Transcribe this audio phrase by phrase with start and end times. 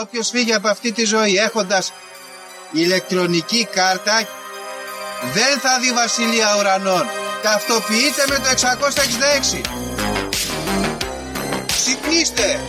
[0.00, 1.92] Όποιος φύγει από αυτή τη ζωή έχοντας
[2.72, 4.28] ηλεκτρονική κάρτα
[5.34, 7.06] δεν θα δει βασιλεία ουρανών.
[7.42, 9.60] Ταυτοποιείτε με το 666.
[11.66, 12.60] Ξυπνήστε.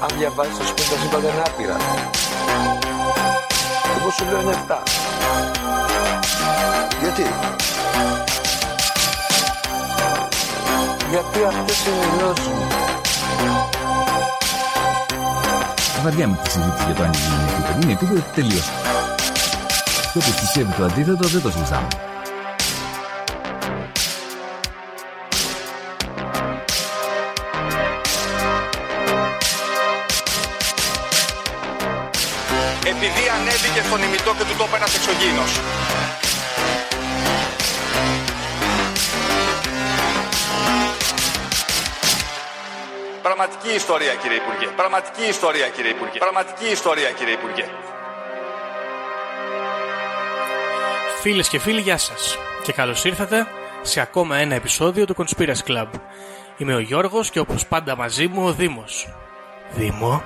[0.00, 1.76] Αν διαβάζεις το σπίτι τα σύμπαντα είναι άπειρα.
[3.98, 4.82] Εγώ σου λέω είναι 7.
[7.00, 7.26] Γιατί;
[11.10, 12.66] Γιατί αυτές είναι οι γνώσεις μου.
[16.02, 17.80] Βαριά με τη συζήτηση για το αν είναι επίπεδο.
[17.82, 18.62] Είναι επίπεδο τελείω.
[20.12, 21.88] Και όποιος πιστεύει το αντίθετο δεν το συζητάμε.
[32.92, 35.50] επειδή ανέβηκε στον ημιτό και του τόπου ένας εξωγήινος.
[43.40, 44.66] Πραγματική ιστορία κύριε Υπουργέ.
[44.76, 46.18] Πραγματική ιστορία κύριε Υπουργέ.
[46.18, 47.64] Πραγματική ιστορία κύριε Υπουργέ.
[51.20, 53.46] Φίλες και φίλοι, γεια σας και καλώς ήρθατε
[53.82, 55.88] σε ακόμα ένα επεισόδιο του Conspiracy Club.
[56.56, 59.08] Είμαι ο Γιώργος και όπως πάντα μαζί μου ο Δήμος.
[59.70, 60.24] Δήμο,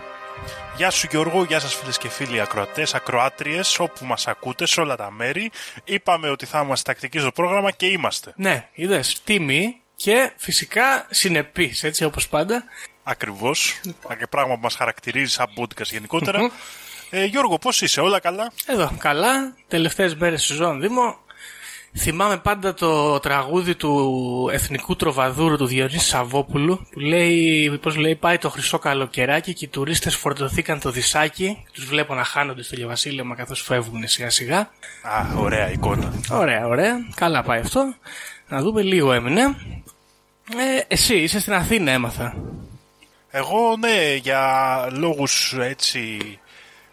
[0.76, 4.96] Γεια σου Γιώργο, γεια σας φίλες και φίλοι ακροατές, ακροάτριες, όπου μας ακούτε, σε όλα
[4.96, 5.50] τα μέρη.
[5.84, 8.32] Είπαμε ότι θα είμαστε τακτικοί στο πρόγραμμα και είμαστε.
[8.36, 12.64] ναι, είδες, τίμη και φυσικά συνεπής, έτσι όπως πάντα.
[13.04, 13.80] Ακριβώς,
[14.18, 16.50] και πράγμα που μας χαρακτηρίζει σαν podcast γενικότερα.
[17.10, 21.22] ε, Γιώργο, πώς είσαι, όλα καλά; Εδώ, καλά, τελευταίες μέρες σεζόν Δήμο.
[21.96, 28.38] Θυμάμαι πάντα το τραγούδι του εθνικού τροβαδούρου του Διονύσης Σαββόπουλου που λέει, πώς λέει, πάει
[28.38, 31.64] το χρυσό καλοκαιράκι και οι τουρίστες φορτωθήκαν το δισάκι.
[31.72, 34.58] Τους βλέπω να χάνονται στο Λεβασίλεμα καθώς φεύγουν σιγά σιγά.
[35.02, 36.12] Α, ωραία εικόνα.
[36.30, 36.96] Ωραία, ωραία.
[37.14, 37.94] Καλά πάει αυτό.
[38.48, 39.42] Να δούμε λίγο έμεινε.
[39.42, 42.34] Ε, εσύ είσαι στην Αθήνα έμαθα.
[43.36, 46.18] Εγώ, ναι, για λόγους έτσι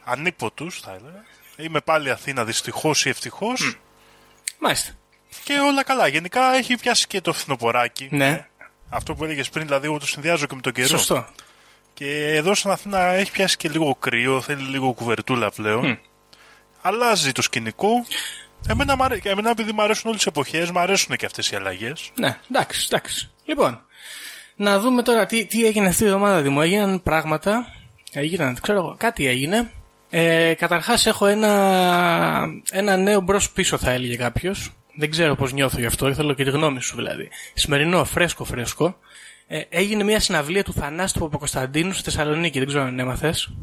[0.04, 1.24] ανίποτους, θα έλεγα.
[1.58, 3.78] Είμαι πάλι Αθήνα, δυστυχώς ή ευτυχώς.
[4.60, 4.92] Μάλιστα.
[5.44, 6.08] Και όλα καλά.
[6.08, 8.08] Γενικά έχει πιάσει και το φθινοποράκι.
[8.12, 8.48] Ναι.
[8.90, 10.88] Αυτό που έλεγες πριν, δηλαδή, εγώ το συνδυάζω και με τον καιρό.
[10.88, 11.28] Σωστό.
[11.94, 15.88] Και εδώ στην Αθήνα έχει πιάσει και λίγο κρύο, θέλει λίγο κουβερτούλα πλέον.
[15.88, 15.96] Μμ.
[16.82, 18.06] Αλλάζει το σκηνικό.
[18.68, 21.56] Εμένα, μ' αρέ- εμένα επειδή μου αρέσουν όλες τις εποχές, μου αρέσουν και αυτές οι
[21.56, 22.12] αλλαγές.
[22.16, 23.32] Ναι, εντάξει, εντάξει.
[23.46, 23.86] Λοιπόν,
[24.62, 26.60] να δούμε τώρα τι, τι έγινε αυτή η εβδομάδα, Δημο.
[26.64, 27.66] Έγιναν πράγματα.
[28.14, 29.72] Έγιναν, ξέρω εγώ, κάτι έγινε.
[30.10, 31.52] Ε, Καταρχάς, έχω ένα,
[32.72, 34.72] ένα νέο μπρος πίσω, θα έλεγε κάποιος.
[34.96, 37.30] Δεν ξέρω πώς νιώθω γι' αυτό, ήθελα και τη γνώμη σου δηλαδή.
[37.54, 38.96] Σημερινό, φρέσκο, φρέσκο.
[39.48, 42.58] Ε, έγινε μια συναυλία του Θανάση του Παπακοσταντίνου στη Θεσσαλονίκη.
[42.60, 43.54] Δεν ξέρω αν έμαθες.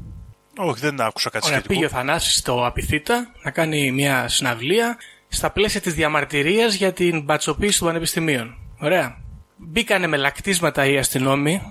[0.56, 1.80] Όχι, δεν άκουσα κάτι Ωραία, σχετικό.
[1.80, 4.96] πήγε ο Θανάσης στο Απιθύτα να κάνει μια συναυλία
[5.28, 8.58] στα πλαίσια της διαμαρτυρίας για την μπατσοποίηση των πανεπιστημίων.
[8.78, 9.26] Ωραία.
[9.58, 11.62] Μπήκανε με λακτίσματα οι αστυνόμοι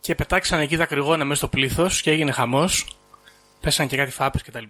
[0.00, 2.86] και πετάξαν εκεί δακρυγόνα μέσα στο πλήθος και έγινε χαμός.
[3.60, 4.64] Πέσαν και κάτι φάπες κτλ.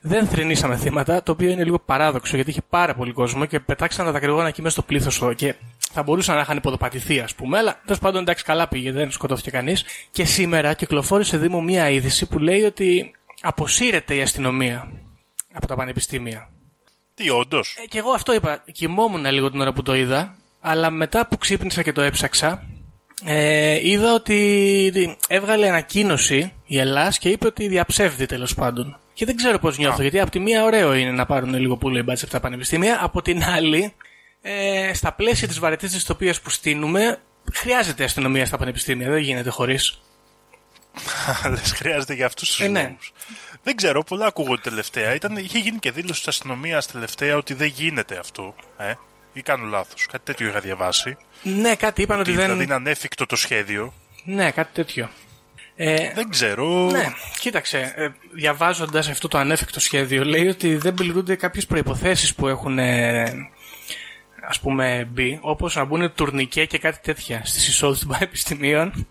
[0.00, 4.04] Δεν θρυνήσαμε θύματα, το οποίο είναι λίγο παράδοξο γιατί είχε πάρα πολύ κόσμο και πετάξαν
[4.04, 5.54] τα δακρυγόνα εκεί μέσα στο πλήθος και
[5.92, 7.58] θα μπορούσαν να είχαν υποδοπατηθεί, ας πούμε.
[7.58, 9.84] Αλλά τέλος πάντων εντάξει, καλά πήγε, δεν σκοτώθηκε κανείς.
[10.10, 14.92] Και σήμερα κυκλοφόρησε Δήμο μία είδηση που λέει ότι αποσύρεται η αστυνομία
[15.52, 16.48] από τα πανεπιστήμια.
[17.14, 18.62] Τι, όντως; Ε, και εγώ αυτό είπα.
[18.72, 20.36] Κοιμόμουν λίγο την ώρα που το είδα,
[20.68, 22.62] αλλά μετά που ξύπνησα και το έψαξα,
[23.24, 28.98] ε, είδα ότι έβγαλε ανακοίνωση η Ελλάς και είπε ότι διαψεύδει τέλος πάντων.
[29.14, 31.98] Και δεν ξέρω πώς νιώθω, γιατί από τη μία ωραίο είναι να πάρουν λίγο πουλο
[31.98, 33.92] οι μπάτσε από τα πανεπιστήμια, από την άλλη,
[34.42, 37.18] ε, στα πλαίσια της βαρετής δυστοπίας που στείλουμε,
[37.52, 40.00] χρειάζεται αστυνομία στα πανεπιστήμια, δεν γίνεται χωρίς.
[41.50, 42.82] Λες, χρειάζεται για αυτούς τους Ε, ναι.
[42.82, 43.12] λόγους.
[43.62, 45.14] Δεν ξέρω, πολλά ακούγονται τελευταία.
[45.14, 48.54] Ήταν, είχε γίνει και δήλωση της αστυνομίας τελευταία ότι δεν γίνεται αυτό.
[48.78, 48.92] Ε;
[49.36, 50.06] Ή κάνω λάθος.
[50.06, 51.16] Κάτι τέτοιο είχα διαβάσει.
[51.42, 52.46] Ναι, κάτι είπαν ότι, Ότι δεν.
[52.46, 53.92] δηλαδή είναι ανέφικτο το σχέδιο.
[54.24, 55.08] Ναι, κάτι τέτοιο.
[55.76, 56.90] Ε, Δεν ξέρω.
[56.90, 62.48] Ναι, κοίταξε, ε, διαβάζοντας αυτό το ανέφικτο σχέδιο, λέει ότι δεν πληρούνται κάποιες προποθέσει που
[62.48, 63.22] έχουν ε,
[64.48, 69.06] ας πούμε μπει, όπως να μπουν τουρνικέ και κάτι τέτοια στις εισόδους των πανεπιστημίων.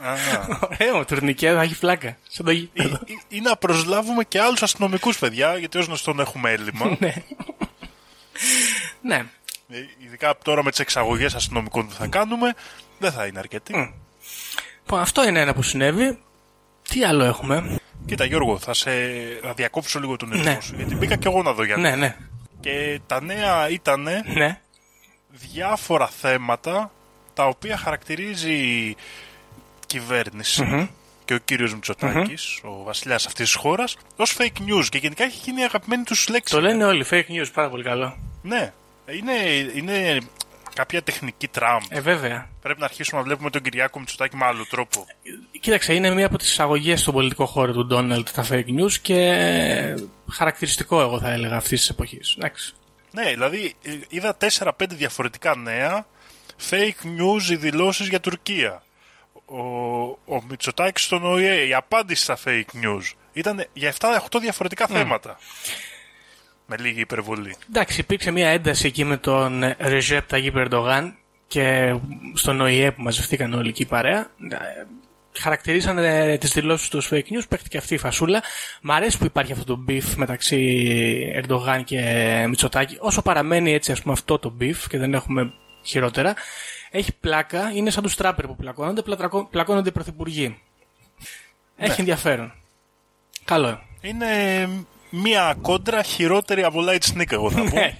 [0.00, 0.14] Α,
[0.70, 2.16] Ωραίο, τουρνικέ, θα έχει φλάκα.
[2.28, 3.00] Σαν το ή, γήπεδο.
[3.06, 6.96] ή- ή να προσλάβουμε και άλλους αστυνομικούς παιδιά, γιατί ως γνωστόν έχουμε έλλειμμα.
[9.02, 9.16] Ναι.
[9.16, 9.78] ναι.
[9.78, 12.54] Ε, Ειδικά τώρα με τις εξαγωγές αστυνομικών που θα κάνουμε,
[12.98, 13.94] δεν θα είναι αρκετή.
[14.80, 16.18] Λοιπόν, αυτό είναι ένα που συνέβη.
[16.88, 18.90] Τι άλλο έχουμε; Κοίτα, Γιώργο, θα, σε,
[19.42, 20.58] θα διακόψω λίγο τον ρυθμό Ναι.
[20.60, 20.74] σου.
[20.76, 22.16] Γιατί μπήκα και εγώ να δω για Ναι, ναι.
[22.60, 24.60] Και τα νέα ήταν Ναι.
[25.28, 26.90] διάφορα θέματα
[27.34, 28.96] τα οποία χαρακτηρίζει η
[29.86, 30.90] κυβερνηση
[31.26, 35.40] και ο κύριος Μητσοτάκης, ο βασιλιάς αυτής της χώρας, ως fake news και γενικά έχει
[35.44, 36.54] γίνει αγαπημένη τους λέξη.
[36.54, 38.16] Το λένε όλοι, fake news, πάρα πολύ καλό.
[38.42, 38.72] Ναι,
[39.06, 39.32] είναι,
[39.74, 40.18] είναι
[40.74, 41.80] κάποια τεχνική Τραμπ.
[41.88, 42.48] Ε, βέβαια.
[42.62, 45.06] Πρέπει να αρχίσουμε να βλέπουμε τον Κυριάκο Μητσοτάκη με άλλο τρόπο.
[45.60, 49.96] Κοίταξε, είναι μία από τις εισαγωγές στον πολιτικό χώρο του Ντόναλτ τα fake news και
[50.30, 52.36] χαρακτηριστικό, εγώ θα έλεγα, αυτής της εποχής.
[53.10, 56.06] Ναι, δηλαδή ε, είδα 4-5 διαφορετικά νέα
[56.70, 58.82] fake news οι δηλώσεις για Τουρκία.
[59.46, 59.58] Ο,
[60.34, 63.12] ο Μητσοτάκης στον ΟΗΕ, η απάντηση στα fake news.
[63.32, 65.38] Ήταν για 7-8 διαφορετικά θέματα.
[66.66, 67.56] Με λίγη υπερβολή.
[67.68, 71.16] Εντάξει, υπήρξε μια ένταση εκεί με τον Ρεζέπ Ταγί Ερντογάν
[71.46, 71.94] και
[72.34, 74.18] στον ΟΗΕ που μαζευτήκαν όλοι εκεί παρέα.
[74.50, 74.56] Ε,
[75.38, 75.96] Χαρακτηρίσαν
[76.38, 78.42] τις δηλώσεις τους ως fake news, παίχτηκε αυτή η φασούλα.
[78.82, 82.00] Μ' αρέσει που υπάρχει αυτό το beef μεταξύ Ερντογάν και
[82.48, 82.96] Μητσοτάκη.
[83.00, 85.52] Όσο παραμένει έτσι ας πούμε αυτό το beef και δεν έχουμε
[85.82, 86.34] χειρότερα,
[86.90, 90.60] έχει πλάκα, είναι σαν τους τράπερ που πλακώνονται, πλατρακώ- πλακώνονται οι πρωθυπουργοί.
[91.76, 92.52] Έχει ενδιαφέρον.
[93.44, 93.80] Καλό.
[94.00, 94.68] Είναι
[95.10, 97.76] μία κόντρα χειρότερη από Light Sneak, εγώ θα πω.
[97.76, 97.96] Ναι.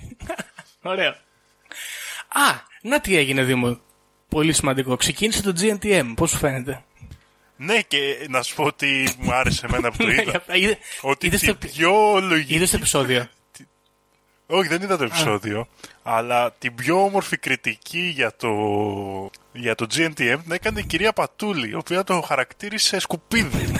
[0.82, 1.10] Ωραίο.
[2.28, 3.78] Α, να τι έγινε Δήμο.
[4.28, 4.96] Πολύ σημαντικό.
[4.96, 6.12] Ξεκίνησε το GNTM.
[6.16, 6.84] Πώς σου φαίνεται;
[7.56, 10.42] ναι, και να σου πω ότι μου άρεσε εμένα που το είδα.
[10.54, 12.54] Είδε- ότι είδες την το- πιο λογική.
[12.54, 13.26] Είδες το επεισόδιο.
[14.46, 15.66] Όχι, δεν είδα το επεισόδιο.
[16.02, 18.50] Αλλά την πιο όμορφη κριτική για το,
[19.52, 23.72] για το GNTM την έκανε η κυρία Πατούλη, η οποία το χαρακτήρισε σκουπίδι.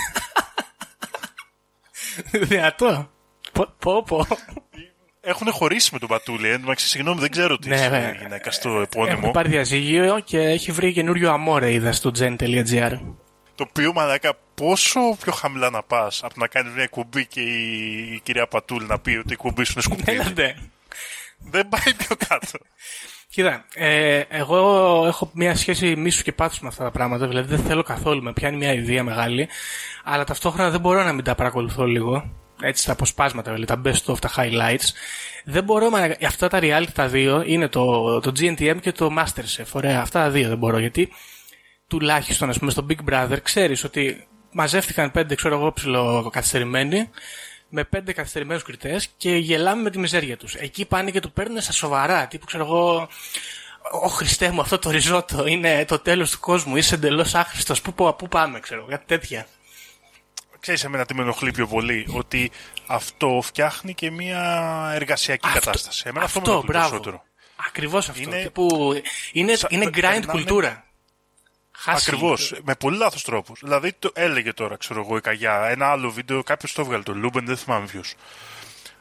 [2.30, 3.10] Δυνατό.
[3.52, 4.02] Πω, πω.
[4.02, 4.26] πω.
[5.20, 6.48] Έχουν χωρίσει με τον Πατούλη.
[6.48, 8.14] Ε, εντάξει, συγγνώμη, δεν ξέρω τι Ναι, είναι βέβαια.
[8.14, 9.30] η γυναίκα στο Έχουν επώνυμο.
[9.30, 12.98] πάρει διαζύγιο και έχει βρει καινούριο αμόρε είδα στο gen.gr.
[13.56, 17.41] Το οποίο μαλάκα πόσο πιο χαμηλά να πας από το να κάνεις μια εκπομπή και
[17.41, 20.55] η, η κυρία Πατούλη να πει ότι η εκπομπή σου είναι σκουπίδι; Ναι.
[21.38, 22.58] δεν πάει πιο κάτω.
[23.31, 24.58] Κοίτα, ε, εγώ
[25.06, 27.26] έχω μια σχέση μίσου και πάθους με αυτά τα πράγματα.
[27.26, 29.49] Δηλαδή δεν θέλω καθόλου, με πιάνει μια ιδέα μεγάλη.
[30.05, 32.31] Αλλά ταυτόχρονα δεν μπορώ να μην τα παρακολουθώ λίγο.
[32.61, 34.88] Έτσι τα αποσπάσματα, δηλαδή, τα best of, τα highlights.
[35.44, 39.67] Δεν μπορώ, μα, αυτά τα reality τα δύο είναι το, το GNTM και το Masterchef.
[39.73, 40.79] Ωραία, αυτά τα δύο δεν μπορώ.
[40.79, 41.12] Γιατί
[41.88, 47.10] τουλάχιστον, ας πούμε, στο Big Brother ξέρεις ότι μαζεύτηκαν πέντε, ξέρω εγώ, ψιλοκαθυστερημένοι
[47.68, 50.54] με πέντε καθυστερημένους κριτές και γελάμε με τη μιζέρια τους.
[50.54, 52.26] Εκεί πάνε και το παίρνουν στα σοβαρά.
[52.26, 53.08] Τύπου ξέρω εγώ.
[54.02, 56.76] Ω Χριστέ μου, αυτό το ριζότο είναι το τέλος του κόσμου.
[56.76, 57.80] Είσαι εντελώς άχρηστος.
[57.80, 59.46] Πού, πού, πού πάμε, ξέρω εγώ, κάτι τέτοια.
[60.60, 62.50] Ξέρεις εμένα τι με ενοχλεί πιο πολύ, ότι
[62.86, 66.02] αυτό φτιάχνει και μια εργασιακή κατάσταση.
[66.06, 66.88] Εμένα αυτό, με ενοχλεί μπράβο.
[66.88, 67.22] περισσότερο.
[67.68, 68.22] Ακριβώς αυτό.
[68.22, 68.94] Είναι- Τύπου,
[69.32, 70.85] είναι, Σα- είναι grind περνάμε- κουλτούρα.
[71.78, 72.11] Χάσει.
[72.11, 72.55] Ακριβώς.
[72.62, 73.61] Με πολύ λάθος τρόπους.
[73.62, 77.14] Δηλαδή το έλεγε τώρα, ξέρω εγώ, η Καγιά, ένα άλλο βίντεο, κάποιος το έβγαλε, το
[77.14, 78.14] Λούμπεν, δεν θυμάμαι ποιος.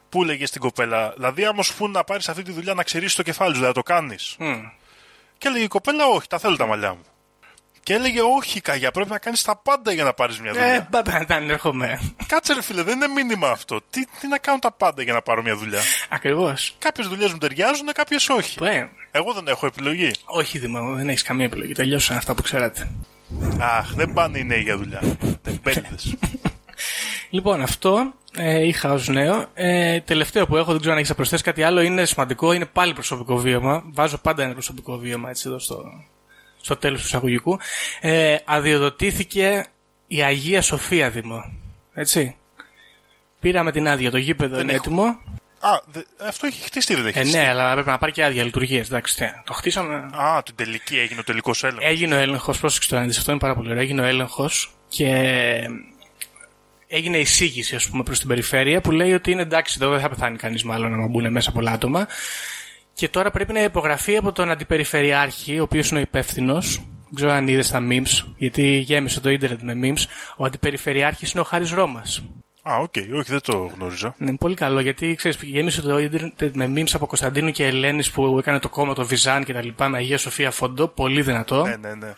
[0.10, 3.16] Που έλεγε στην κοπέλα, δηλαδή, άμα σου πούνε να πάρεις αυτή τη δουλειά να ξερίσει
[3.16, 4.36] το κεφάλι σου, δηλαδή το κάνεις.
[4.40, 4.62] Μμ.
[5.38, 7.06] Και έλεγε η κοπέλα, Όχι, τα θέλω τα μαλλιά μου.
[7.86, 10.68] Και έλεγε, Όχι, Καγιά, πρέπει να κάνεις τα πάντα για να πάρεις μια δουλειά.
[10.68, 12.00] Ε, πάντα να έρχομαι.
[12.28, 13.82] Κάτσε, ρε φίλε, δεν είναι μήνυμα αυτό.
[13.90, 15.80] Τι, τι να κάνω τα πάντα για να πάρω μια δουλειά;
[16.10, 16.76] Ακριβώς.
[16.80, 18.64] Κάποιες δουλειές μου ταιριάζουν, κάποιες όχι.
[18.64, 20.12] Ε, Εγώ δεν έχω επιλογή.
[20.26, 21.74] όχι, Δήμα, δεν έχεις καμία επιλογή.
[21.74, 22.92] Τελειώσαν αυτά που ξέρατε.
[23.60, 25.02] Αχ, δεν πάνε οι νέοι για δουλειά.
[25.42, 26.16] Τεμπέληδες.
[27.30, 29.46] Λοιπόν, αυτό ε, είχα ω νέο.
[29.54, 32.66] Ε, τελευταίο που έχω, δεν ξέρω αν έχεις να προσθέσει κάτι άλλο, είναι σημαντικό, είναι
[32.66, 33.84] πάλι προσωπικό βίωμα.
[33.86, 35.84] Βάζω πάντα ένα προσωπικό βίωμα έτσι εδώ στο,
[36.66, 37.60] στο τέλος του εισαγωγικού.
[38.02, 39.66] Ε, αδειοδοτήθηκε
[40.08, 41.54] η Αγία Σοφία Δήμο.
[41.94, 42.36] Έτσι.
[43.40, 44.82] Πήραμε την άδεια, το γήπεδο είναι έχω.
[44.86, 45.04] έτοιμο.
[45.60, 47.38] Α, δε- αυτό έχει χτιστεί, δεν έχει Ε, χτιστεί.
[47.40, 48.88] ναι, αλλά πρέπει να πάρει και άδεια λειτουργίας.
[48.88, 49.96] Εντάξει, τι, το χτίσαμε.
[50.14, 51.86] Α, την τελική έγινε ο τελικός έλεγχος.
[51.90, 53.82] Έγινε ο έλεγχος, πρόσεξε το να δεις, αυτό είναι πάρα πολύ ωραίο.
[53.82, 55.08] Έγινε ο έλεγχος και
[56.88, 60.10] έγινε εισήγηση, ας πούμε, προς την περιφέρεια που λέει ότι είναι εντάξει, εδώ δεν θα
[60.10, 62.08] πεθάνει κανείς μάλλον να μπουν μέσα πολλά άτομα.
[62.96, 66.76] Και τώρα πρέπει να υπογραφεί από τον αντιπεριφερειάρχη, ο οποίος είναι ο υπεύθυνος.
[66.78, 70.06] Δεν ξέρω αν είδες τα memes, γιατί γέμισε το ίντερνετ με memes.
[70.38, 72.24] Ο αντιπεριφερειάρχης είναι ο Χάρης Ρώμας.
[72.70, 74.16] Α, οκ, όχι, δεν το γνώριζα.
[74.20, 78.38] Είναι πολύ καλό γιατί ξέρεις, γέμισε το ίντερνετ με memes από Κωνσταντίνου και Ελένης που
[78.40, 80.88] έκανε το κόμμα το Βιζάν και τα λοιπά με Αγία Σοφία Φοντό.
[80.88, 81.66] Πολύ δυνατό.
[81.66, 82.14] Ναι, ναι, ναι.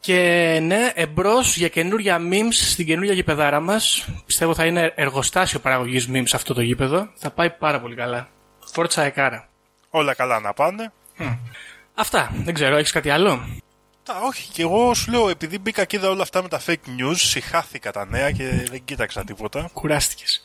[0.00, 4.08] Και ναι, εμπρός για καινούρια memes στην καινούρια γηπεδάρα μας.
[4.26, 7.08] Πιστεύω θα είναι εργοστάσιο παραγωγής memes αυτό το γήπεδο.
[7.14, 8.28] Θα πάει πάρα πολύ καλά.
[8.72, 9.47] Φόρτσα εκάρα.
[9.90, 10.92] Όλα καλά να πάνε.
[11.94, 12.30] Αυτά.
[12.34, 13.60] Δεν ξέρω, έχεις κάτι άλλο;
[14.02, 16.88] Τα, όχι, και εγώ σου λέω, επειδή μπήκα και είδα όλα αυτά με τα fake
[16.98, 19.70] news, συχάθηκα τα νέα και δεν κοίταξα τίποτα.
[19.72, 20.42] Κουράστηκες.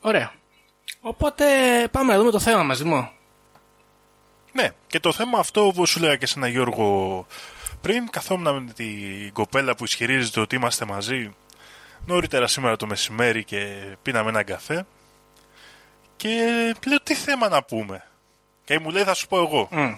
[0.00, 0.32] Ωραία.
[1.00, 1.44] Οπότε
[1.90, 3.12] πάμε να δούμε το θέμα μας, Δημό.
[4.52, 7.26] Ναι, και το θέμα αυτό, όπως σου λέγα και σε ένα Γιώργο
[7.80, 11.34] πριν, καθόμουν με την κοπέλα που ισχυρίζεται ότι είμαστε μαζί
[12.06, 14.86] νωρίτερα σήμερα το μεσημέρι και πίναμε έναν καφέ.
[16.16, 16.28] Και
[16.86, 18.04] λέω τι θέμα να πούμε;
[18.64, 19.68] Και μου λέει θα σου πω εγώ.
[19.70, 19.94] Μμ.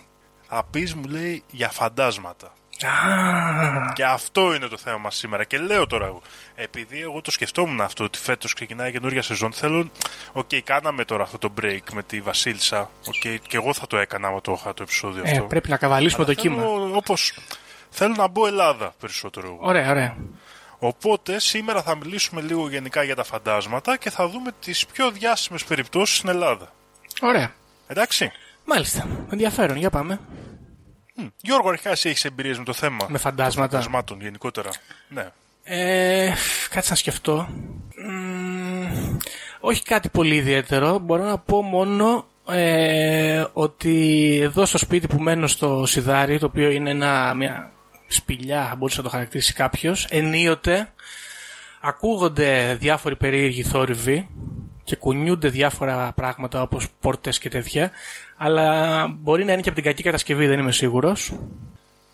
[0.49, 2.53] Θα πεις μου λέει για φαντάσματα.
[2.85, 5.45] Α, Και αυτό είναι το θέμα μας σήμερα.
[5.45, 6.23] Και λέω τώρα εγώ,
[6.55, 9.91] επειδή εγώ το σκεφτόμουν αυτό, ότι φέτος ξεκινάει καινούργια σεζόν, θέλω.
[10.33, 12.91] Οκ, κάναμε τώρα αυτό το break με τη Βασίλισσα.
[13.07, 15.45] Οκ, και εγώ θα το έκανα άμα το είχα το επεισόδιο ε, αυτό.
[15.45, 16.63] πρέπει να καβαλήσουμε το κύμα.
[16.63, 17.39] Θέλω, όπως,
[17.91, 19.59] θέλω να μπω Ελλάδα περισσότερο εγώ.
[19.61, 20.17] Ωραία, ωραία.
[20.79, 25.65] Οπότε σήμερα θα μιλήσουμε λίγο γενικά για τα φαντάσματα και θα δούμε τις πιο διάσημες
[25.65, 26.73] περιπτώσεις στην Ελλάδα.
[27.21, 27.53] Ωραία.
[27.87, 28.33] Εντάξει.
[28.67, 29.07] Μάλιστα.
[29.31, 30.21] Ενδιαφέρον, για πάμε.
[31.15, 31.25] Μ.
[31.43, 33.69] Γιώργο, αρχικά εσύ έχεις εμπειρίες με το θέμα Με φαντάσματα.
[33.71, 34.69] φαντασμάτων γενικότερα.
[35.09, 35.29] Ναι.
[35.65, 36.33] Ε,
[36.71, 37.49] κάτσε να σκεφτώ.
[38.09, 39.17] Μμμ,
[39.61, 40.99] όχι κάτι πολύ ιδιαίτερο.
[40.99, 46.71] Μπορώ να πω μόνο ε, ότι εδώ στο σπίτι που μένω στο Σιδάρι, το οποίο
[46.71, 47.71] είναι ένα, μια
[48.07, 50.93] σπηλιά, μπορούσε να το χαρακτηρίσει κάποιος, ενίοτε
[51.81, 54.29] ακούγονται διάφοροι περίεργοι θόρυβοι
[54.85, 57.91] και κουνιούνται διάφορα πράγματα όπως πόρτες και τέτοια,
[58.37, 61.33] αλλά μπορεί να είναι και από την κακή κατασκευή, δεν είμαι σίγουρος.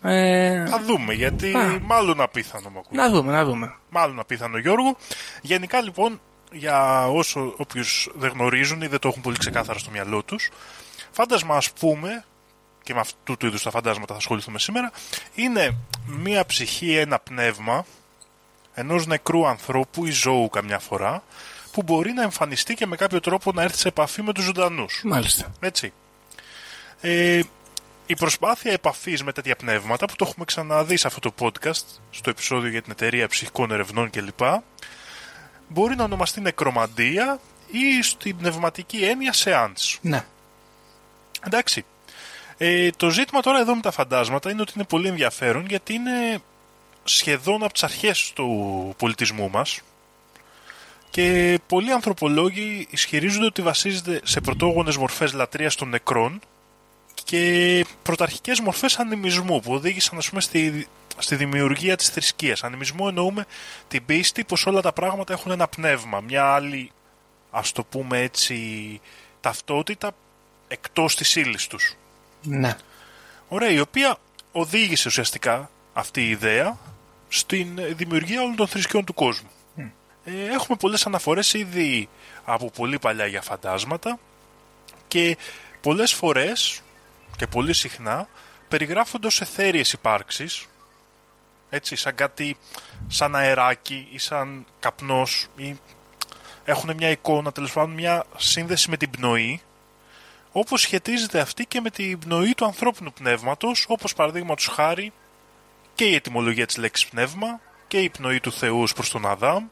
[0.01, 1.79] Ε, Θα δούμε, γιατί Α.
[1.81, 2.97] μάλλον απίθανο μου ακούει.
[2.97, 3.75] να δούμε, να δούμε.
[3.89, 4.97] Μάλλον απίθανο Γιώργο.
[5.41, 10.23] Γενικά λοιπόν, για όσο όποιους δεν γνωρίζουν ή δεν το έχουν πολύ ξεκάθαρα στο μυαλό
[10.23, 10.49] τους,
[11.11, 12.23] φάντασμα ας πούμε,
[12.83, 14.91] και με αυτού του είδους τα φαντάσματα θα ασχοληθούμε σήμερα,
[15.35, 15.75] είναι
[16.05, 17.85] μία ψυχή, ένα πνεύμα
[18.73, 21.23] ενός νεκρού ανθρώπου ή ζώου καμιά φορά,
[21.71, 25.01] που μπορεί να εμφανιστεί και με κάποιο τρόπο να έρθει σε επαφή με τους ζωντανούς.
[25.05, 25.51] Μάλιστα.
[25.59, 25.93] Έτσι.
[27.05, 27.41] Ε,
[28.05, 32.29] η προσπάθεια επαφής με τέτοια πνεύματα που το έχουμε ξαναδεί σε αυτό το podcast, στο
[32.29, 34.39] επεισόδιο για την εταιρεία ψυχικών ερευνών κλπ.
[35.67, 37.39] Μπορεί να ονομαστεί νεκρομαντία
[37.71, 39.99] ή στην πνευματική έννοια σεάντς.
[40.01, 40.25] Ναι.
[41.45, 41.85] Εντάξει.
[42.57, 46.41] Ε, το ζήτημα τώρα εδώ με τα φαντάσματα είναι ότι είναι πολύ ενδιαφέρον γιατί είναι
[47.03, 49.81] σχεδόν από τις αρχές του πολιτισμού μας
[51.09, 56.41] και πολλοί ανθρωπολόγοι ισχυρίζονται ότι βασίζεται σε πρωτόγονες μορφές λατρείας των νεκρών
[57.23, 60.87] και πρωταρχικές μορφές ανημισμού που οδήγησαν ας πούμε, στη,
[61.17, 62.63] στη δημιουργία της θρησκείας.
[62.63, 63.45] Ανημισμό εννοούμε
[63.87, 66.91] την πίστη πως όλα τα πράγματα έχουν ένα πνεύμα, μια άλλη
[67.51, 69.01] ας το πούμε έτσι
[69.41, 70.11] ταυτότητα
[70.67, 71.95] εκτός της ύλης τους.
[72.41, 72.77] Ναι.
[73.47, 74.17] Ωραία, η οποία
[74.51, 76.77] οδήγησε ουσιαστικά αυτή η ιδέα
[77.27, 79.49] στην ε, δημιουργία όλων των θρησκειών του κόσμου.
[80.25, 82.09] Ε, έχουμε πολλές αναφορές ήδη
[82.43, 84.19] από πολύ παλιά για φαντάσματα
[85.07, 85.37] και
[85.81, 86.82] πολλές φορές
[87.37, 88.27] και πολύ συχνά
[88.67, 90.67] περιγράφονται ως εθέριες υπάρξεις
[91.69, 92.57] έτσι, σαν κάτι
[93.07, 95.77] σαν αεράκι ή σαν καπνός ή
[96.65, 99.61] έχουν μια εικόνα, τέλος πάντων μια σύνδεση με την πνοή
[100.51, 105.13] όπως σχετίζεται αυτή και με την πνοή του ανθρώπινου πνεύματος, όπως παραδείγματος χάρη
[105.95, 109.65] και η ετυμολογία της λέξης πνεύμα και η πνοή του Θεού ως προς τον Αδάμ,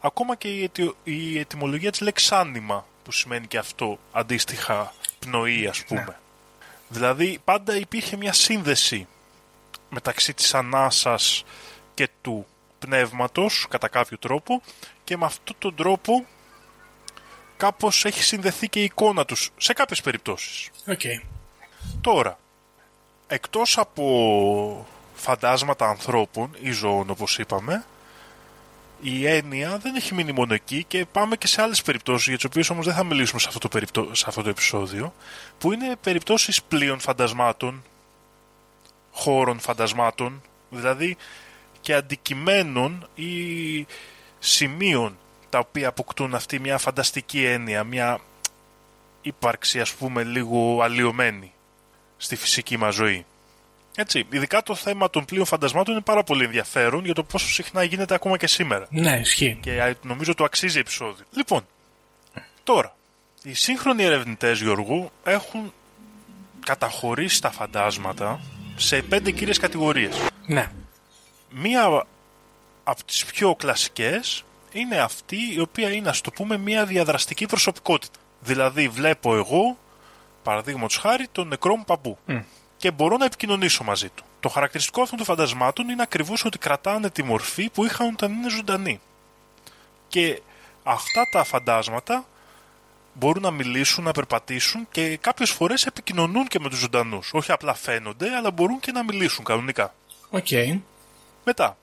[0.00, 5.66] ακόμα και η, αιτιο- η ετυμολογία της λέξης άνιμα, που σημαίνει και αυτό αντίστοιχα πνοή
[5.66, 6.18] ας πούμε.
[6.88, 9.06] Δηλαδή πάντα υπήρχε μια σύνδεση
[9.90, 11.44] μεταξύ της ανάσας
[11.94, 12.46] και του
[12.78, 14.62] πνεύματος κατά κάποιο τρόπο
[15.04, 16.26] και με αυτόν τον τρόπο
[17.56, 20.70] κάπως έχει συνδεθεί και η εικόνα τους σε κάποιες περιπτώσεις.
[20.86, 21.00] Οκ.
[22.00, 22.38] Τώρα,
[23.26, 27.84] εκτός από φαντάσματα ανθρώπων ή ζώων όπως είπαμε,
[29.00, 32.44] η έννοια δεν έχει μείνει μόνο εκεί και πάμε και σε άλλες περιπτώσεις για τις
[32.44, 35.14] οποίες όμως δεν θα μιλήσουμε σε αυτό το, περιπτώ- σε αυτό το επεισόδιο
[35.58, 37.82] που είναι περιπτώσεις πλοίων φαντασμάτων,
[39.12, 41.16] χώρων φαντασμάτων, δηλαδή
[41.80, 43.86] και αντικειμένων ή
[44.38, 45.18] σημείων
[45.50, 48.18] τα οποία αποκτούν αυτή μια φανταστική έννοια, μια
[49.22, 51.52] ύπαρξη ας πούμε λίγο αλλοιωμένη
[52.16, 53.26] στη φυσική μας ζωή.
[54.00, 57.82] Έτσι, ειδικά το θέμα των πλοίων φαντασμάτων είναι πάρα πολύ ενδιαφέρον για το πόσο συχνά
[57.82, 58.86] γίνεται ακόμα και σήμερα.
[58.90, 59.58] Ναι, ισχύει.
[59.60, 61.24] Και α, νομίζω το αξίζει επεισόδιο.
[61.32, 61.66] Λοιπόν,
[62.64, 62.96] τώρα,
[63.42, 65.72] οι σύγχρονοι ερευνητές Γιώργου έχουν
[66.64, 68.40] καταχωρήσει τα φαντάσματα
[68.76, 70.26] σε πέντε κύριες κατηγορίες.
[70.46, 70.70] Ναι.
[71.50, 72.06] Μία
[72.84, 78.18] από τις πιο κλασικές είναι αυτή η οποία είναι, ας το πούμε, μία διαδραστική προσωπικότητα.
[78.40, 79.78] Δηλαδή, βλέπω εγώ,
[80.42, 82.18] παραδείγματος χάρη, τον νεκρό μου παππού
[82.78, 84.24] και μπορώ να επικοινωνήσω μαζί του.
[84.40, 88.50] Το χαρακτηριστικό αυτών των φαντασμάτων είναι ακριβώς ότι κρατάνε τη μορφή που είχαν όταν είναι
[88.50, 89.00] ζωντανοί.
[90.08, 90.42] Και
[90.82, 92.24] αυτά τα φαντάσματα
[93.14, 97.30] μπορούν να μιλήσουν, να περπατήσουν και κάποιες φορές επικοινωνούν και με τους ζωντανούς.
[97.32, 99.94] Όχι απλά φαίνονται, αλλά μπορούν και να μιλήσουν κανονικά.
[100.30, 100.46] Οκ.
[101.44, 101.76] Μετά,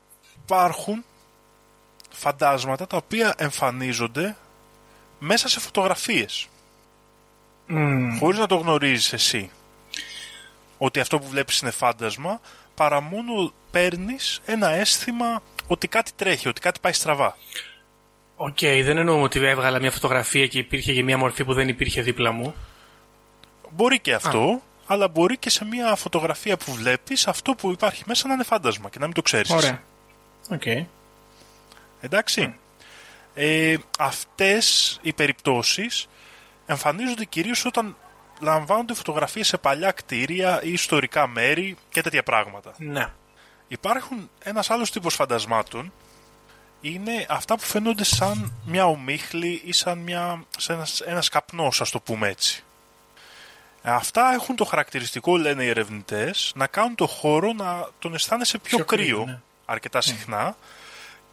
[0.43, 1.05] υπάρχουν
[2.09, 4.35] φαντάσματα τα οποία εμφανίζονται
[5.19, 6.47] μέσα σε φωτογραφίες.
[7.67, 8.17] Μμμ.
[8.17, 9.51] Χωρίς να το γνωρίζεις εσύ
[10.77, 12.39] ότι αυτό που βλέπεις είναι φάντασμα,
[12.75, 17.37] παρά μόνο παίρνεις ένα αίσθημα ότι κάτι τρέχει, ότι κάτι πάει στραβά.
[18.35, 22.01] Οκ, δεν εννοούμε ότι έβγαλα μια φωτογραφία και υπήρχε και μια μορφή που δεν υπήρχε
[22.01, 22.55] δίπλα μου.
[23.69, 28.27] Μπορεί και αυτό, αλλά μπορεί και σε μια φωτογραφία που βλέπεις αυτό που υπάρχει μέσα
[28.27, 29.49] να είναι φάντασμα και να μην το ξέρεις.
[29.49, 29.83] Ωραία.
[30.49, 30.63] Οκ.
[32.01, 32.55] Εντάξει.
[33.33, 36.07] Ε, αυτές οι περιπτώσεις
[36.65, 37.95] εμφανίζονται κυρίως όταν
[38.39, 42.73] λαμβάνονται φωτογραφίες σε παλιά κτίρια ή ιστορικά μέρη και τέτοια πράγματα.
[42.77, 43.07] Ναι.
[43.67, 45.91] Υπάρχουν ένας άλλος τύπος φαντασμάτων
[46.81, 51.89] είναι αυτά που φαίνονται σαν μια ομίχλη ή σαν, μια, σαν ένας, ένας καπνός, ας
[51.89, 52.63] το πούμε έτσι.
[53.81, 58.77] Αυτά έχουν το χαρακτηριστικό, λένε οι ερευνητές, να κάνουν το χώρο να τον αισθάνεσαι πιο,
[58.77, 59.39] Πιο κρύο, κρύο, ναι.
[59.65, 60.57] αρκετά συχνά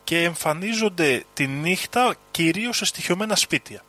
[0.05, 3.83] και εμφανίζονται τη νύχτα κυρίως σε στοιχειωμένα σπίτια.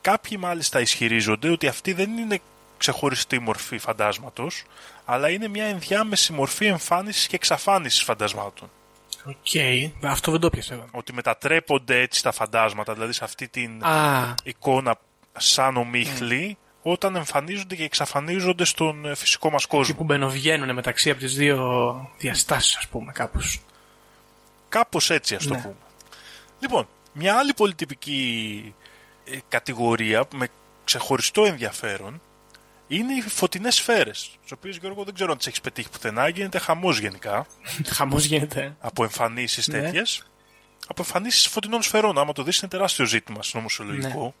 [0.00, 2.40] Κάποιοι μάλιστα ισχυρίζονται ότι αυτή δεν είναι
[2.78, 4.64] ξεχωριστή μορφή φαντάσματος,
[5.04, 8.70] αλλά είναι μια ενδιάμεση μορφή εμφάνισης και εξαφάνισης φαντασμάτων.
[9.24, 10.04] Οκ.
[10.04, 10.86] Αυτό δεν το πιάσα εγώ.
[10.90, 14.94] Ότι μετατρέπονται έτσι τα φαντάσματα, δηλαδή σε αυτή την Α, εικόνα
[15.38, 19.94] σαν ομίχλη, όταν εμφανίζονται και εξαφανίζονται στον ε, φυσικό μας εκεί κόσμο.
[19.94, 23.60] που μπαινοβγαίνουν μεταξύ από τις δύο διαστάσεις, ας πούμε, κάπως.
[24.68, 25.60] Κάπως έτσι ας το Ναι.
[25.60, 25.74] πούμε.
[26.60, 28.79] Λοιπόν, μια άλλη πολυτυπική ε,
[29.48, 30.48] κατηγορία με
[30.84, 32.20] ξεχωριστό ενδιαφέρον
[32.88, 34.30] είναι οι φωτεινές σφαίρες.
[34.42, 37.46] Τις οποίες Γιώργο δεν ξέρω αν τις έχεις πετύχει πουθενά, γίνεται χαμός γενικά
[37.96, 38.76] Χαμός γίνεται.
[38.80, 39.80] από εμφανίσεις Ναι.
[39.80, 40.24] τέτοιες.
[40.86, 44.22] Από εμφανίσεις φωτεινών σφαιρών, άμα το δεις είναι τεράστιο ζήτημα συνωμοσιολογικό.
[44.24, 44.32] Ναι.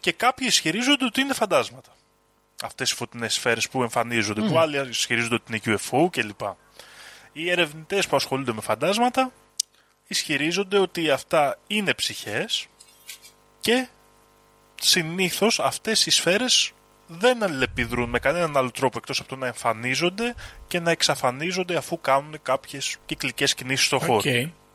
[0.00, 1.90] Και κάποιοι ισχυρίζονται ότι είναι φαντάσματα.
[2.62, 6.40] Αυτές οι φωτεινές σφαίρες που εμφανίζονται, που άλλοι ισχυρίζονται ότι είναι UFO κλπ.
[7.32, 9.32] Οι ερευνητές που ασχολούνται με φαντάσματα
[10.06, 12.66] ισχυρίζονται ότι αυτά είναι ψυχές
[13.60, 13.88] και
[14.80, 16.72] συνήθως αυτές οι σφαίρες
[17.06, 20.34] δεν αλληλεπιδρούν με κανέναν άλλο τρόπο εκτός από το να εμφανίζονται
[20.68, 24.02] και να εξαφανίζονται αφού κάνουν κάποιες κυκλικές κινήσεις στο Οκ.
[24.02, 24.22] χώρο.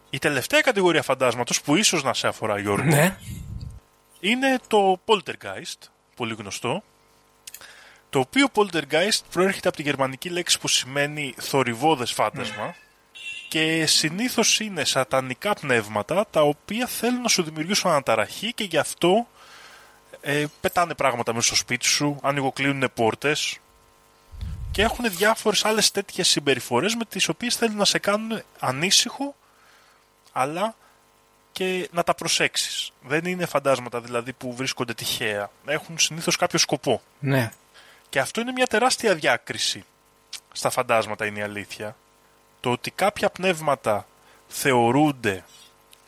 [0.10, 3.18] Η τελευταία κατηγορία φαντάσματος που ίσως να σε αφορά Γιώργο Ναι.
[4.20, 6.84] είναι το poltergeist, πολύ γνωστό,
[8.10, 12.76] το οποίο poltergeist προέρχεται από τη γερμανική λέξη που σημαίνει θορυβόδες φάντασμα
[13.48, 19.28] και συνήθως είναι σατανικά πνεύματα τα οποία θέλουν να σου δημιουργήσουν αναταραχή και γι' αυτό
[20.22, 23.60] ε, πετάνε πράγματα μέσα στο σπίτι σου, ανοιγοκλίνουν πόρτες
[24.72, 29.36] και έχουν διάφορες άλλες τέτοιες συμπεριφορές με τις οποίες θέλουν να σε κάνουν ανήσυχο
[30.32, 30.76] αλλά
[31.52, 32.92] και να τα προσέξεις.
[33.02, 35.52] Δεν είναι φαντάσματα δηλαδή που βρίσκονται τυχαία.
[35.66, 37.02] Έχουν συνήθως κάποιο σκοπό.
[37.20, 37.52] Ναι.
[38.10, 39.86] Και αυτό είναι μια τεράστια διάκριση
[40.52, 41.96] στα φαντάσματα είναι η αλήθεια.
[42.60, 44.08] Το ότι κάποια πνεύματα
[44.48, 45.44] θεωρούνται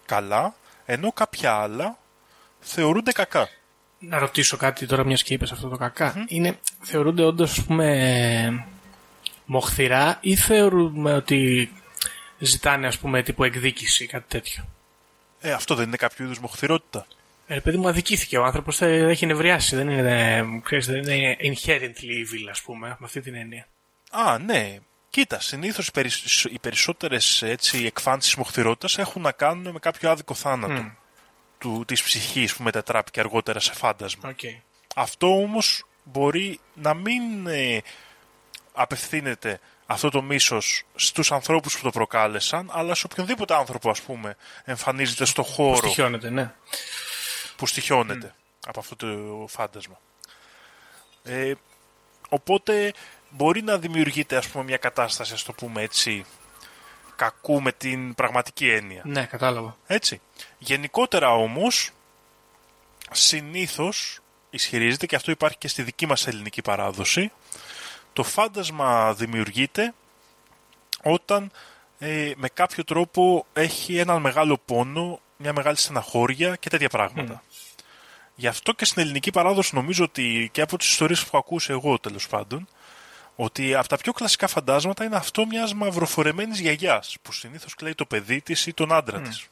[0.05, 1.97] καλά, ενώ κάποια άλλα
[2.59, 3.49] θεωρούνται κακά.
[4.09, 6.25] Να ρωτήσω κάτι τώρα, μιας και είπες αυτό το κακά.
[6.27, 8.65] Είναι, θεωρούνται όντως, ας πούμε,
[9.45, 11.71] μοχθηρά ή θεωρούμε ότι
[12.39, 14.65] ζητάνε, ας πούμε, τύπου εκδίκηση, κάτι τέτοιο;
[15.41, 17.07] Ε, αυτό δεν είναι κάποιο είδους μοχθηρότητα.
[17.47, 18.37] Ε, παιδί μου, αδικήθηκε.
[18.37, 19.75] Ο άνθρωπος έχει νευριάσει.
[19.75, 23.67] Δεν είναι, ε, ξέρεις, δεν είναι inherently evil, ας πούμε, με αυτή την έννοια.
[24.11, 24.77] Α, ναι.
[25.09, 30.33] Κοίτα, συνήθως οι, περισ- οι περισσότερες έτσι, εκφάνσεις μοχθηρότητας έχουν να κάνουν με κάποιο άδικο
[30.33, 30.91] θάνατο
[31.63, 34.35] του, της ψυχής που μετατράπηκε αργότερα σε φάντασμα.
[34.35, 34.61] Okay.
[34.95, 37.81] Αυτό όμως μπορεί να μην ε,
[38.73, 44.35] απευθύνεται αυτό το μίσος στους ανθρώπους που το προκάλεσαν, αλλά σε οποιονδήποτε άνθρωπο, ας πούμε,
[44.63, 46.53] εμφανίζεται στο χώρο Στοιχιώνεται, ναι.
[47.55, 48.33] που στοιχιώνεται
[48.65, 49.07] από αυτό το
[49.49, 49.99] φάντασμα.
[51.23, 51.53] Ε,
[52.29, 52.93] οπότε
[53.29, 56.25] μπορεί να δημιουργείται, ας πούμε, μια κατάσταση, ας το πούμε έτσι,
[57.15, 59.01] κακού με την πραγματική έννοια.
[59.05, 59.77] Ναι, κατάλαβα.
[59.87, 60.21] Έτσι.
[60.57, 61.91] Γενικότερα όμως,
[63.11, 67.31] συνήθως ισχυρίζεται και αυτό υπάρχει και στη δική μας ελληνική παράδοση,
[68.13, 69.93] το φάντασμα δημιουργείται
[71.03, 71.51] όταν
[71.99, 77.43] ε, με κάποιο τρόπο έχει έναν μεγάλο πόνο, μια μεγάλη στεναχώρια και τέτοια πράγματα.
[78.35, 81.71] Γι' αυτό και στην ελληνική παράδοση νομίζω ότι και από τις ιστορίες που έχω ακούσει
[81.71, 82.67] εγώ τέλος πάντων,
[83.35, 88.05] ότι από τα πιο κλασικά φαντάσματα είναι αυτό μιας μαυροφορεμένης γιαγιάς που συνήθως κλαίει το
[88.05, 89.47] παιδί της ή τον άντρα της.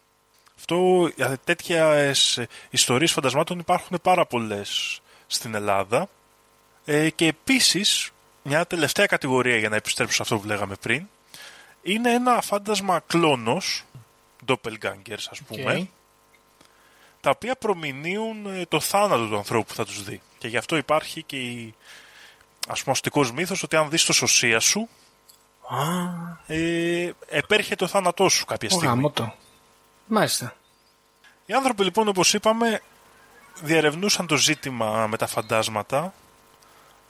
[0.57, 2.13] Αυτό, ε, τέτοια
[2.69, 6.09] ιστορίες φαντασμάτων υπάρχουν πάρα πολλές στην Ελλάδα
[6.85, 8.11] ε, και επίσης
[8.43, 11.07] μια τελευταία κατηγορία για να επιστρέψω σε αυτό που λέγαμε πριν
[11.81, 13.85] είναι ένα φάντασμα κλώνος
[14.47, 15.87] doppelgangers ας πούμε Οκ.
[17.21, 20.77] τα οποία προμηνύουν ε, το θάνατο του ανθρώπου που θα τους δει και γι' αυτό
[20.77, 21.75] υπάρχει και η
[22.67, 24.89] ας πούμε αστικός μύθος ότι αν δεις το σωσία σου
[25.69, 28.93] Α, ε, επέρχεται ο θάνατός σου κάποια ο στιγμή.
[28.93, 29.35] γάμο
[30.07, 30.55] Μάλιστα.
[31.45, 32.81] Οι άνθρωποι λοιπόν όπως είπαμε
[33.61, 36.13] διερευνούσαν το ζήτημα με τα φαντάσματα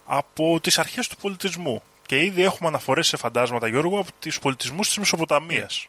[0.05, 4.87] από τις αρχές του πολιτισμού και ήδη έχουμε αναφορές σε φαντάσματα Γιώργο από τους πολιτισμούς
[4.87, 5.87] της Μεσοποταμίας.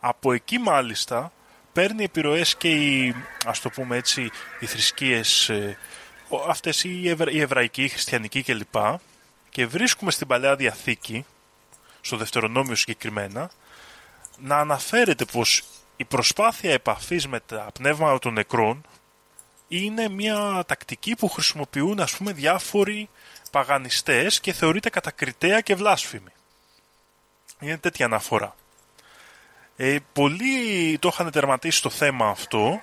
[0.00, 1.32] Από εκεί μάλιστα
[1.72, 3.14] παίρνει επιρροές και οι,
[3.46, 4.30] ας το πούμε έτσι,
[4.60, 5.76] οι θρησκείες, ε, ο-
[6.48, 8.74] αυτές οι, ευρα, οι εβραϊκοί, οι χριστιανικοί κλπ.
[9.50, 11.24] και βρίσκουμε στην Παλαιά Διαθήκη,
[12.00, 13.50] στο Δευτερονόμιο συγκεκριμένα,
[14.38, 15.64] να αναφέρεται πως
[15.96, 18.84] η προσπάθεια επαφής με τα πνεύματα των νεκρών
[19.68, 23.08] είναι μια τακτική που χρησιμοποιούν ας πούμε διάφοροι
[23.50, 26.32] παγανιστές και θεωρείται κατακριτέα και βλάσφημη.
[27.60, 28.54] Είναι τέτοια αναφορά.
[29.76, 32.80] Ε, πολλοί το είχαν τερματίσει το θέμα αυτό.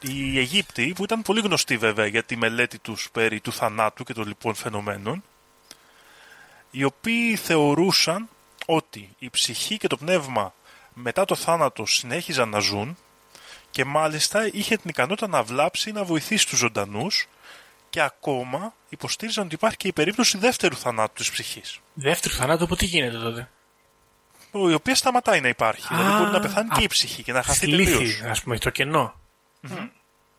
[0.00, 4.14] Οι Αιγύπτιοι, που ήταν πολύ γνωστοί βέβαια για τη μελέτη τους περί του θανάτου και
[4.14, 5.22] των λοιπόν φαινομένων,
[6.70, 8.28] οι οποίοι θεωρούσαν
[8.66, 10.54] ότι η ψυχή και το πνεύμα
[10.94, 12.96] μετά το θάνατο συνέχιζαν να ζουν
[13.70, 17.28] και μάλιστα είχε την ικανότητα να βλάψει ή να βοηθήσει τους ζωντανούς
[17.90, 21.80] και ακόμα υποστήριζαν ότι υπάρχει και η περίπτωση δεύτερου θανάτου της ψυχής.
[21.94, 23.48] Δεύτερο θανάτου, από τι γίνεται τότε;
[24.52, 25.86] Η οποία σταματάει να υπάρχει.
[25.90, 28.00] δηλαδή μπορεί να πεθάνει και η ψυχή και να χαθεί τελείως.
[28.00, 29.14] Λύθη, ας πούμε, το κενό.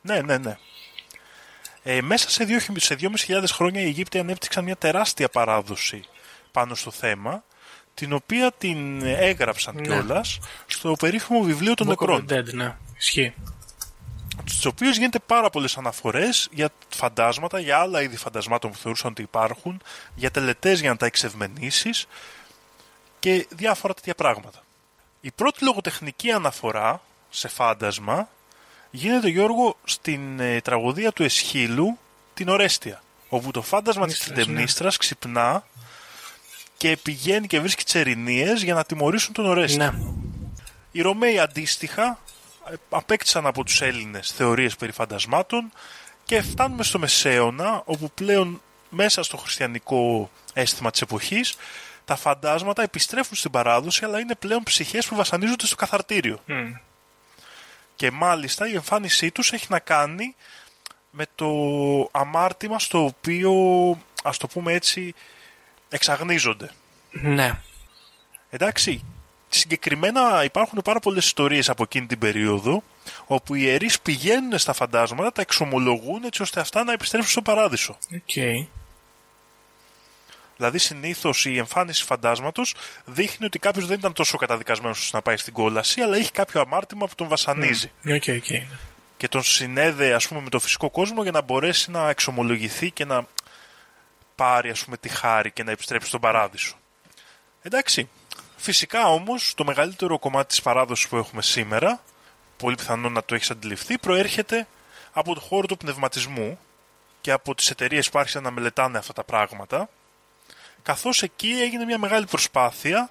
[0.01, 0.57] Ναι, ναι, ναι.
[1.83, 2.95] Ε, μέσα σε 2.000 σε
[3.27, 6.03] 2.500 χρόνια οι Αιγύπτιοι ανέπτυξαν μια τεράστια παράδοση
[6.51, 7.43] πάνω στο θέμα,
[7.93, 9.81] την οποία την έγραψαν Ναι.
[9.81, 12.25] κιόλας στο περίφημο βιβλίο των Book of νεκρών.
[12.29, 12.75] the Dead, ναι.
[12.97, 13.33] Ισχύει.
[14.45, 19.21] Στου οποίου γίνεται πάρα πολλές αναφορές για φαντάσματα, για άλλα είδη φαντασμάτων που θεωρούσαν ότι
[19.21, 19.81] υπάρχουν,
[20.15, 22.05] για τελετές για να τα εξευμενήσεις
[23.19, 24.63] και διάφορα τέτοια πράγματα.
[25.21, 28.29] Η πρώτη λογοτεχνική αναφορά σε φάντασμα
[28.91, 31.97] γίνεται, Γιώργο, στην ε, τραγωδία του Εσχύλου,
[32.33, 34.43] την Ορέστια, όπου το φάντασμα της Νύστρας, ναι.
[34.43, 35.63] Κλητεμνίστρας ξυπνά
[36.77, 39.77] και πηγαίνει και βρίσκει τσερινίες για να τιμωρήσουν τον Ορέστη.
[39.77, 39.91] Ναι.
[40.91, 42.19] Οι Ρωμαίοι αντίστοιχα
[42.69, 45.71] ε, απέκτησαν από τους Έλληνες θεωρίες περί φαντασμάτων
[46.25, 51.57] και φτάνουμε στο Μεσαίωνα όπου πλέον μέσα στο χριστιανικό αίσθημα της εποχής
[52.05, 56.39] τα φαντάσματα επιστρέφουν στην παράδοση αλλά είναι πλέον ψυχές που βασανίζονται στο καθαρτήριο.
[56.45, 56.73] Μμ.
[57.99, 60.35] Και μάλιστα η εμφάνισή τους έχει να κάνει
[61.11, 61.49] με το
[62.11, 63.53] αμάρτημα στο οποίο
[64.23, 65.13] ας το πούμε έτσι
[65.89, 66.71] εξαγνίζονται.
[67.11, 67.59] Ναι.
[68.49, 69.03] Εντάξει,
[69.49, 72.83] συγκεκριμένα υπάρχουν πάρα πολλές ιστορίες από εκείνη την περίοδο
[73.25, 77.97] όπου οι ιερείς πηγαίνουν στα φαντάσματα, τα εξομολογούν έτσι ώστε αυτά να επιστρέψουν στο παράδεισο.
[78.15, 78.67] Οκ.
[80.59, 85.37] Δηλαδή συνήθως η εμφάνιση φαντάσματος δείχνει ότι κάποιος δεν ήταν τόσο καταδικασμένος ώστε να πάει
[85.37, 88.45] στην κόλαση αλλά έχει κάποιο αμάρτημα που τον βασανίζει OK, OK.
[89.17, 93.05] και τον συνδέει ας πούμε με το φυσικό κόσμο για να μπορέσει να εξομολογηθεί και
[93.05, 93.25] να
[94.35, 96.75] πάρει ας πούμε τη χάρη και να επιστρέψει στον παράδεισο.
[97.61, 98.09] Εντάξει,
[98.57, 102.03] φυσικά όμως το μεγαλύτερο κομμάτι της παράδοσης που έχουμε σήμερα,
[102.57, 104.67] πολύ πιθανό να το έχεις αντιληφθεί, προέρχεται
[105.11, 106.59] από το χώρο του πνευματισμού
[107.21, 109.89] και από τις εταιρείες που άρχισαν να μελετάνε αυτά τα πράγματα,
[110.83, 113.09] καθώς εκεί έγινε μια μεγάλη προσπάθεια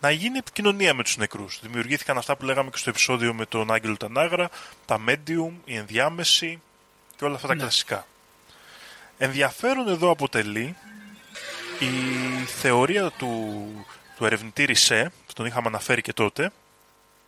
[0.00, 1.58] να γίνει επικοινωνία με τους νεκρούς.
[1.62, 4.50] Δημιουργήθηκαν αυτά που λέγαμε και στο επεισόδιο με τον Άγγελο Τανάγρα,
[4.86, 6.60] τα medium, η ενδιάμεση
[7.16, 8.06] και όλα αυτά τα κλασικά.
[9.18, 10.76] Ενδιαφέρον εδώ αποτελεί
[11.78, 11.86] η
[12.44, 16.52] θεωρία του, του ερευνητή Ρισέ, που τον είχαμε αναφέρει και τότε,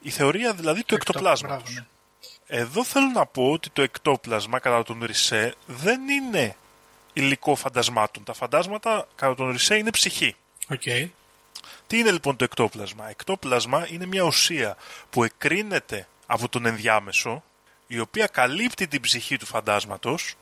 [0.01, 1.63] η θεωρία δηλαδή του εκτοπλάσματος.
[1.63, 1.87] Μπράβο, ναι.
[2.59, 6.57] Εδώ θέλω να πω ότι το εκτόπλασμα κατά τον Ρισέ δεν είναι
[7.13, 8.25] υλικό φαντασμάτων.
[8.25, 10.37] Τα φαντάσματα κατά τον Richet είναι ψυχή.
[10.69, 10.83] Οκ.
[11.87, 14.77] Τι είναι λοιπόν το εκτόπλασμα; Εκτόπλασμα είναι μια ουσία
[15.11, 17.43] που εκκρίνεται από τον ενδιάμεσο,
[17.87, 20.35] η οποία καλύπτει την ψυχή του φαντάσματος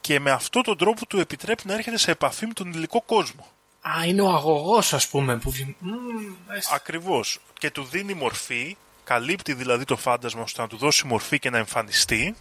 [0.00, 3.46] και με αυτόν τον τρόπο του επιτρέπει να έρχεται σε επαφή με τον υλικό κόσμο.
[3.80, 5.38] Α, είναι ο αγωγός, ας πούμε.
[5.38, 5.50] Που...
[5.50, 6.74] βγει- Μμμ, μάλιστα.
[6.74, 7.38] Ακριβώς.
[7.58, 11.58] Και του δίνει μορφή, καλύπτει δηλαδή το φάντασμα ώστε να του δώσει μορφή και να
[11.58, 12.36] εμφανιστεί,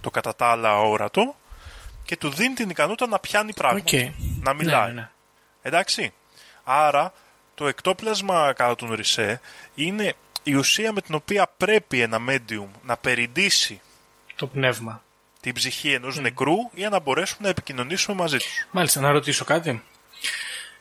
[0.00, 1.36] το κατά τα άλλα αόρατο,
[2.04, 4.12] και του δίνει την ικανότητα να πιάνει πράγματα, Οκ.
[4.42, 4.86] να μιλάει.
[4.86, 5.08] Ναι, ναι, ναι.
[5.62, 6.12] Εντάξει.
[6.64, 7.12] Άρα
[7.54, 9.40] το εκτόπλασμα κατά τον Richet
[9.74, 13.80] είναι η ουσία με την οποία πρέπει ένα medium να περιντύσει
[14.36, 15.02] Το πνεύμα.
[15.40, 18.66] την ψυχή ενός νεκρού για να μπορέσουμε να επικοινωνήσουμε μαζί τους.
[18.70, 19.82] Μάλιστα, να ρωτήσω κάτι.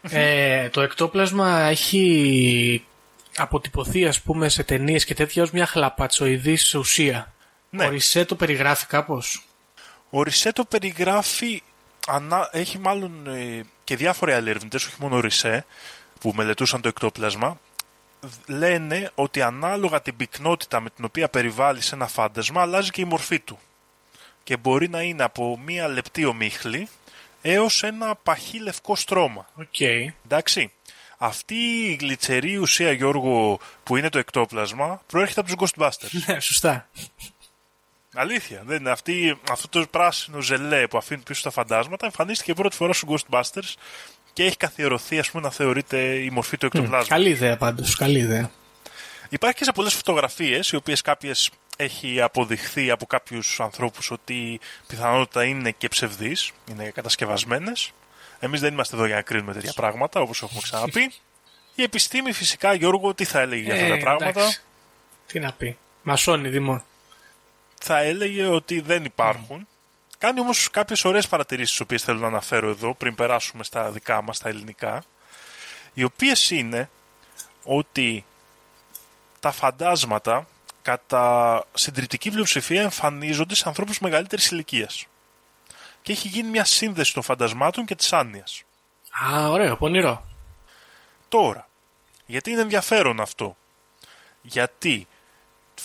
[0.01, 2.85] ε, το εκτόπλασμα έχει
[3.37, 7.33] αποτυπωθεί, ας πούμε, σε ταινίες και τέτοια ως μια χλαπατσοειδής ουσία.
[7.69, 7.85] Ναι.
[7.85, 9.43] Ο Richet το περιγράφει κάπως;
[10.13, 11.63] Ο Richet το περιγράφει,
[12.07, 15.65] ανά, έχει μάλλον ε, και διάφοροι άλλοι ερευνητές, όχι μόνο ο Richet,
[16.19, 17.59] που μελετούσαν το εκτόπλασμα,
[18.47, 23.05] λένε ότι ανάλογα την πυκνότητα με την οποία περιβάλλει σε ένα φάντασμα, αλλάζει και η
[23.05, 23.59] μορφή του.
[24.43, 26.87] Και μπορεί να είναι από μία λεπτή ομίχλη
[27.41, 29.49] έως ένα παχύ λευκό στρώμα.
[29.55, 29.79] Οκ.
[30.25, 30.71] Εντάξει.
[31.17, 36.21] Αυτή η γλιτσερή ουσία, Γιώργο, που είναι το εκτόπλασμα, προέρχεται από τους Ghostbusters.
[36.25, 36.89] Ναι, σωστά.
[38.13, 38.61] Αλήθεια.
[38.65, 38.89] Δεν είναι.
[38.91, 43.73] Αυτή, αυτό το πράσινο ζελέ που αφήνει πίσω τα φαντάσματα εμφανίστηκε πρώτη φορά στους Ghostbusters
[44.33, 47.07] και έχει καθιερωθεί ας πούμε, να θεωρείται η μορφή του εκτοπλάσματος.
[47.07, 48.51] Καλή ιδέα πάντως, καλή ιδέα.
[49.29, 55.43] Υπάρχει και σε πολλές φωτογραφίες, οι οποίες κάποιες έχει αποδειχθεί από κάποιους ανθρώπους ότι πιθανότητα
[55.43, 57.91] είναι και ψευδείς, είναι κατασκευασμένες.
[58.39, 61.11] Εμείς δεν είμαστε εδώ για να κρίνουμε τέτοια πράγματα, όπως έχουμε ξαναπεί.
[61.75, 64.61] Η επιστήμη, φυσικά, Γιώργο, τι θα έλεγε για αυτά τα Ε, πράγματα; εντάξει.
[65.27, 65.77] Τι να πει.
[66.03, 66.83] Μασόνι, Δημό.
[67.83, 69.67] Θα έλεγε ότι δεν υπάρχουν.
[70.17, 74.21] Κάνει όμως κάποιες ωραίες παρατηρήσεις, τις οποίες θέλω να αναφέρω εδώ, πριν περάσουμε στα δικά
[74.21, 75.03] μας, τα ελληνικά.
[75.93, 76.89] Οι οποίες είναι
[77.63, 78.25] ότι
[79.39, 80.47] τα φαντάσματα
[80.81, 85.05] κατά συντριπτική πλειοψηφία εμφανίζονται σε ανθρώπους μεγαλύτερης ηλικίας.
[86.01, 88.63] Και έχει γίνει μια σύνδεση των φαντασμάτων και της άνοιας.
[89.33, 90.25] Α, ωραίο, πονηρό.
[91.29, 91.67] Τώρα,
[92.25, 93.57] γιατί είναι ενδιαφέρον αυτό;
[94.41, 95.07] Γιατί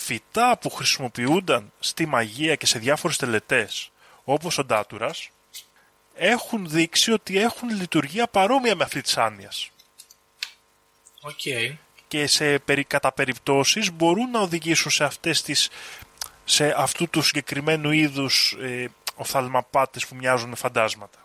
[0.07, 3.91] φυτά που χρησιμοποιούνταν στη μαγεία και σε διάφορες τελετές,
[4.23, 5.29] όπως η Ντατούρα,
[6.15, 9.71] έχουν δείξει ότι έχουν λειτουργία παρόμοια με αυτή της άνοιας.
[11.21, 11.73] Οκ.
[12.07, 15.69] Και σε περι, κατά περιπτώσεις μπορούν να οδηγήσουν σε αυτές τις
[16.45, 21.19] σε αυτού του συγκεκριμένου είδους ε, οφθαλμαπάτες που μοιάζουν με φαντάσματα.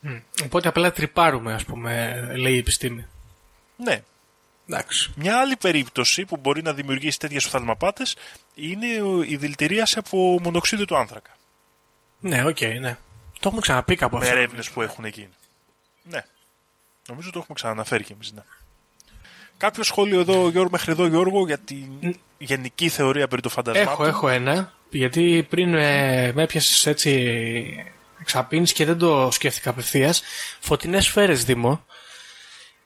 [0.00, 0.18] Μμ.
[0.44, 3.06] Οπότε απλά τριπάρουμε, ας πούμε, λέει η επιστήμη.
[3.76, 4.02] Ναι,
[4.68, 5.12] Εντάξει.
[5.16, 8.16] Μια άλλη περίπτωση που μπορεί να δημιουργήσει τέτοιες οφθαλμαπάτες
[8.54, 11.30] είναι ο- η δηλητηρίαση από μονοξίδιο του άνθρακα.
[12.20, 12.96] Ναι, οκ, ναι.
[13.32, 14.36] Το έχουμε ξαναπεί κάπου Με αυτό.
[14.36, 15.28] έρευνες που έχουν γίνει.
[16.02, 16.24] Ναι.
[17.08, 18.32] Νομίζω το έχουμε ξαναναφέρει κι εμείς.
[18.32, 18.42] Ναι.
[19.56, 21.88] Κάποιο σχόλιο εδώ, Γιώργο, μέχρι εδώ, Γιώργο, για τη
[22.38, 24.72] γενική θεωρία περί των φαντασμάτων; Έχω, έχω ένα.
[24.90, 27.12] Γιατί πριν ε, με έπιασες έτσι
[28.20, 30.22] εξαπίνεις και δεν το σκέφτηκα απευθείας.
[30.60, 31.84] Φωτεινές σφαίρες, Δήμο.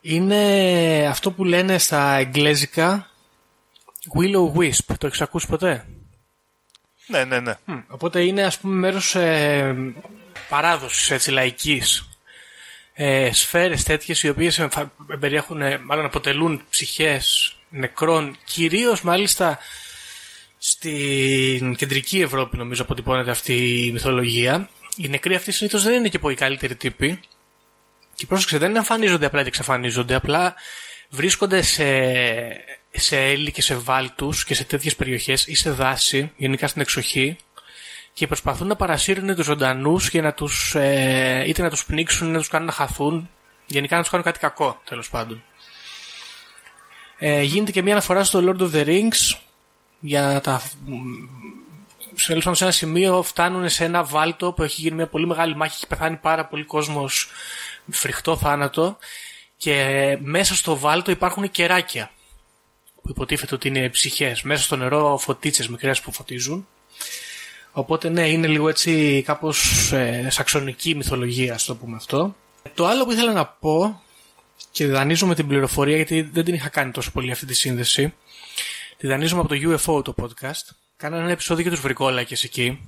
[0.00, 3.10] Είναι αυτό που λένε στα εγγλέζικα
[4.18, 4.94] Willow Wisp.
[4.98, 5.86] Το έχεις ακούσει ποτέ;
[7.06, 7.54] Ναι, ναι, ναι.
[7.64, 9.76] Μμ, Οπότε είναι ας πούμε μέρος ε,
[10.48, 12.04] παράδοσης έτσι λαϊκής.
[12.92, 19.58] Ε, σφαίρες τέτοιες οι οποίες εμφα- περιέχουν, ε, μάλλον αποτελούν ψυχές νεκρών, κυρίως μάλιστα
[20.58, 24.68] στην κεντρική Ευρώπη νομίζω αποτυπώνεται αυτή η μυθολογία.
[24.96, 27.20] Οι νεκροί αυτοί συνήθως δεν είναι και πολύ καλύτεροι τύποι.
[28.20, 30.54] Και πρόσεξε, δεν εμφανίζονται απλά και εξαφανίζονται, απλά
[31.08, 31.84] βρίσκονται σε,
[32.90, 37.36] σε έλλη και σε βάλτους και σε τέτοιες περιοχές ή σε δάση, γενικά στην εξοχή,
[38.12, 42.34] και προσπαθούν να παρασύρουν τους ζωντανούς και να τους, ε, είτε να τους πνίξουν, είτε
[42.34, 43.30] να τους κάνουν να χαθούν,
[43.66, 45.42] γενικά να τους κάνουν κάτι κακό, τέλος πάντων.
[47.18, 49.38] Ε, γίνεται και μια αναφορά στο Lord of the Rings
[50.00, 50.62] για τα
[52.14, 55.26] σε, τέλος πάντων, σε ένα σημείο φτάνουν σε ένα βάλτο που έχει γίνει μια πολύ
[55.26, 58.96] μεγάλη μάχη και πεθάνει πάρα πολύ κόσμος με φρικτό θάνατο
[59.56, 62.10] και μέσα στο βάλτο υπάρχουν κεράκια
[63.02, 64.42] που υποτίθεται ότι είναι ψυχές.
[64.42, 66.66] Μέσα στο νερό φωτίτσες μικρές που φωτίζουν.
[67.72, 72.36] Οπότε ναι, είναι λίγο έτσι κάπως ε, σαξονική μυθολογία, ας το πούμε αυτό.
[72.74, 74.02] Το άλλο που ήθελα να πω
[74.70, 78.14] και δανείζομαι την πληροφορία γιατί δεν την είχα κάνει τόσο πολύ αυτή τη σύνδεση.
[78.96, 80.74] Τη δανείζομαι από το UFO το podcast.
[80.96, 82.80] Κάνανε ένα επεισόδιο για τους βρικόλακες εκεί.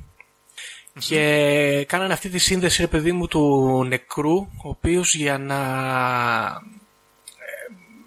[0.99, 5.61] Και κάνανε αυτή τη σύνδεση, ρε παιδί μου, του νεκρού, ο οποίος για να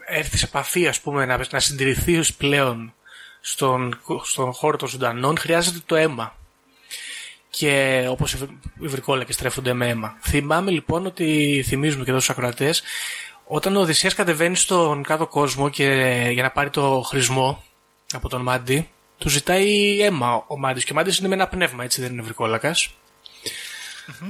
[0.08, 2.94] ε, έρθει σε επαφή, ας πούμε, να, να συντηρηθεί πλέον
[3.42, 6.36] στον, στον χώρο των ζωντανών, χρειάζεται το αίμα.
[7.50, 10.18] Και όπως οι βρ- οι βρικόλακες τρέφονται με αίμα.
[10.22, 12.84] Θυμάμαι λοιπόν ότι, θυμίζουμε και εδώ στους ακροατές,
[13.46, 15.86] όταν ο Οδυσσέας κατεβαίνει στον κάτω κόσμο και
[16.32, 17.64] για να πάρει το χρησμό
[18.14, 21.84] από τον Μάντι, του ζητάει αίμα ο Μάντις και ο Μάντις είναι με ένα πνεύμα,
[21.84, 22.90] έτσι δεν είναι βρικόλακας.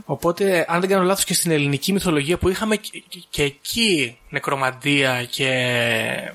[0.06, 4.18] Οπότε, αν δεν κάνω λάθος και στην ελληνική μυθολογία που είχαμε και, και- και εκεί
[4.30, 6.32] νεκρομαντία και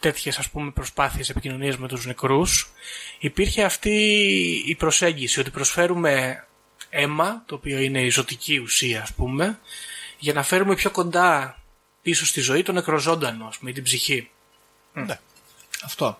[0.00, 2.70] τέτοιες ας πούμε προσπάθειες επικοινωνίας με τους νεκρούς
[3.18, 3.90] υπήρχε αυτή
[4.66, 6.44] η προσέγγιση ότι προσφέρουμε
[6.90, 9.58] αίμα το οποίο είναι η ζωτική ουσία ας πούμε
[10.18, 11.58] για να φέρουμε πιο κοντά
[12.02, 14.30] πίσω στη ζωή τον νεκροζώντανο ας πούμε ή την ψυχή
[14.92, 15.18] Ναι.
[15.84, 16.18] αυτό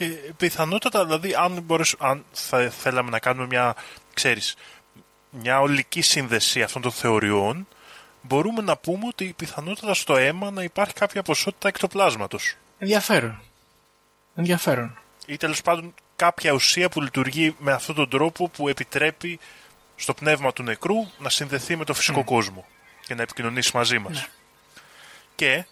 [0.00, 3.74] Και πιθανότατα, δηλαδή, αν, μπορέσ, αν θα θέλαμε να κάνουμε μια,
[4.14, 4.56] ξέρεις,
[5.30, 7.68] μια ολική σύνδεση αυτών των θεωριών,
[8.22, 12.54] μπορούμε να πούμε ότι πιθανότατα στο αίμα να υπάρχει κάποια ποσότητα εκτοπλάσματος.
[12.78, 13.40] ενδιαφέρον
[14.34, 19.38] ενδιαφέρον Ή τέλος πάντων κάποια ουσία που λειτουργεί με αυτόν τον τρόπο που επιτρέπει
[19.96, 22.66] στο πνεύμα του νεκρού να συνδεθεί με το φυσικό κόσμο
[23.06, 24.28] και να επικοινωνήσει μαζί μας.
[25.34, 25.64] Και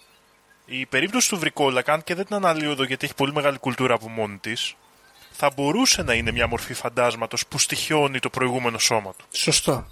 [0.68, 3.94] η περίπτωση του Βρικόλακα, αν και δεν την αναλύω εδώ γιατί έχει πολύ μεγάλη κουλτούρα
[3.94, 4.74] από μόνη της,
[5.30, 9.24] θα μπορούσε να είναι μια μορφή φαντάσματος που στοιχιώνει το προηγούμενο σώμα του.
[9.30, 9.86] σωστό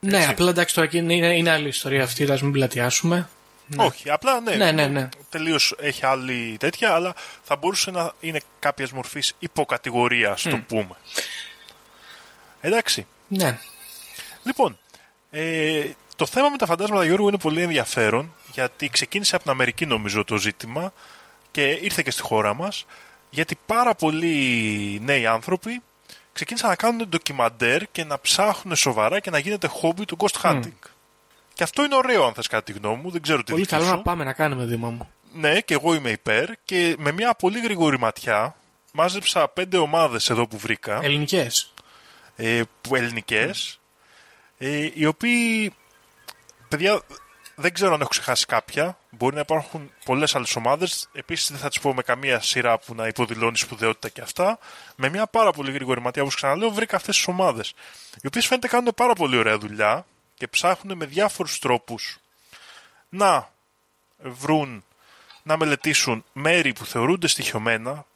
[0.00, 3.28] ναι απλά εντάξει τώρα και είναι, είναι, είναι άλλη ιστορία αυτή ας μην πλατιάσουμε
[3.76, 5.08] Όχι, απλά ναι, Ναι, ναι, ναι.
[5.30, 10.96] τελείως έχει άλλη τέτοια, αλλά θα μπορούσε να είναι κάποιας μορφής υποκατηγορία, ας το πούμε.
[12.60, 13.06] Εντάξει.
[13.28, 13.58] ναι
[14.42, 14.78] Λοιπόν,
[15.30, 15.84] ε,
[16.16, 20.24] το θέμα με τα φαντάσματα Γιώργο είναι πολύ ενδιαφέρον γιατί ξεκίνησε από την Αμερική νομίζω
[20.24, 20.92] το ζήτημα
[21.50, 22.86] και ήρθε και στη χώρα μας
[23.30, 25.82] γιατί πάρα πολλοί νέοι άνθρωποι
[26.32, 30.78] ξεκίνησαν να κάνουν ντοκιμαντέρ και να ψάχνουν σοβαρά και να γίνεται χόμπι του ghost hunting.
[31.54, 33.10] Και αυτό είναι ωραίο, αν θες κάτι τη γνώμη μου.
[33.10, 33.90] Δεν ξέρω τι Πολύ δική καλό σου.
[33.96, 35.08] να πάμε να κάνουμε, Δήμα μου.
[35.32, 36.48] Ναι, και εγώ είμαι υπέρ.
[36.64, 38.56] Και με μια πολύ γρήγορη ματιά
[38.92, 41.00] μάζεψα πέντε ομάδες εδώ που βρήκα.
[41.02, 41.72] Ελληνικές.
[42.36, 43.80] ε, που ελληνικές,
[44.58, 45.72] ε, οι οποίοι,
[46.68, 47.02] παιδιά,
[47.58, 48.98] δεν ξέρω αν έχω ξεχάσει κάποια.
[49.10, 51.08] Μπορεί να υπάρχουν πολλές άλλες ομάδες.
[51.12, 54.58] Επίσης δεν θα τις πω με καμία σειρά που να υποδηλώνει σπουδαιότητα και αυτά.
[54.96, 57.74] Με μια πάρα πολύ γρήγορη ματιά, όπως ξαναλέω, βρήκα αυτές τις ομάδες.
[58.22, 62.18] Οι οποίες φαίνεται κάνουν πάρα πολύ ωραία δουλειά και ψάχνουν με διάφορους τρόπους
[63.08, 63.52] να
[64.18, 64.84] βρουν,
[65.42, 68.06] να μελετήσουν μέρη που θεωρούνται στοιχειωμένα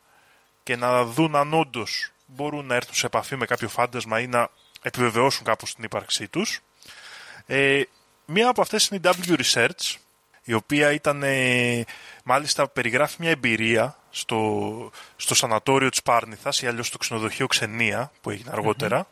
[0.62, 4.48] και να δουν αν όντως μπορούν να έρθουν σε επαφή με κάποιο φάντασμα ή να
[4.82, 6.60] επιβεβαιώσουν κάπως την ύπαρξή τους.
[7.46, 7.82] Ε,
[8.30, 9.94] μία από αυτές είναι η W Research,
[10.42, 11.84] η οποία ήταν, ε,
[12.24, 18.30] μάλιστα περιγράφει μια εμπειρία στο, στο σανατόριο της Πάρνηθας ή αλλιώς στο ξενοδοχείο Ξενία που
[18.30, 19.06] έγινε αργότερα,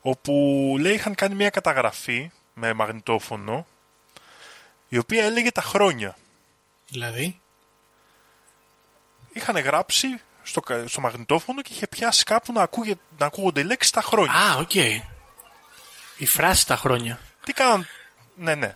[0.00, 0.32] όπου
[0.80, 3.66] λέει είχαν κάνει μια καταγραφή με μαγνητόφωνο
[4.88, 6.16] η οποία έλεγε τα χρόνια.
[6.88, 7.40] Δηλαδή;
[9.32, 13.64] Είχαν γράψει στο, κα- στο μαγνητόφωνο και είχε πιάσει κάπου να, ακούγε, να ακούγονται οι
[13.64, 14.32] λέξεις τα χρόνια.
[14.32, 14.74] Α, οκ.
[16.16, 17.18] Η φράση τα χρόνια.
[17.44, 17.86] Τι κάναν.
[18.42, 18.74] Ναι, ναι.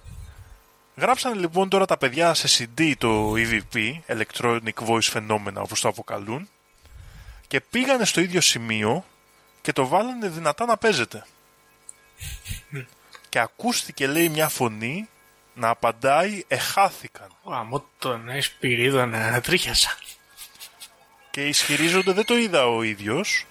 [0.97, 6.49] Γράψανε λοιπόν τώρα τα παιδιά σε CD το EVP, Electronic Voice Phenomena όπως το αποκαλούν,
[7.47, 9.05] και πήγανε στο ίδιο σημείο
[9.63, 11.27] και το βάλανε δυνατά να παίζεται.
[13.29, 15.09] και ακούστηκε λέει μια φωνή
[15.55, 17.29] να απαντάει «Εχάθηκαν».
[17.45, 19.99] Αμώ τον εσπυρίδο να τρίχιασα.
[21.31, 23.47] και ισχυρίζονται, δεν το είδα ο ίδιος.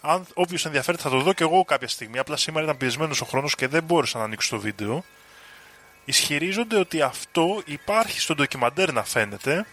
[0.00, 2.18] Αν όποιος ενδιαφέρεται θα το δω και εγώ κάποια στιγμή.
[2.18, 5.04] Απλά σήμερα ήταν πιεσμένος ο χρόνος και δεν μπόρεσα να ανοίξω το βίντεο.
[6.04, 9.66] Ισχυρίζονται ότι αυτό υπάρχει στο ντοκιμαντέρ να φαίνεται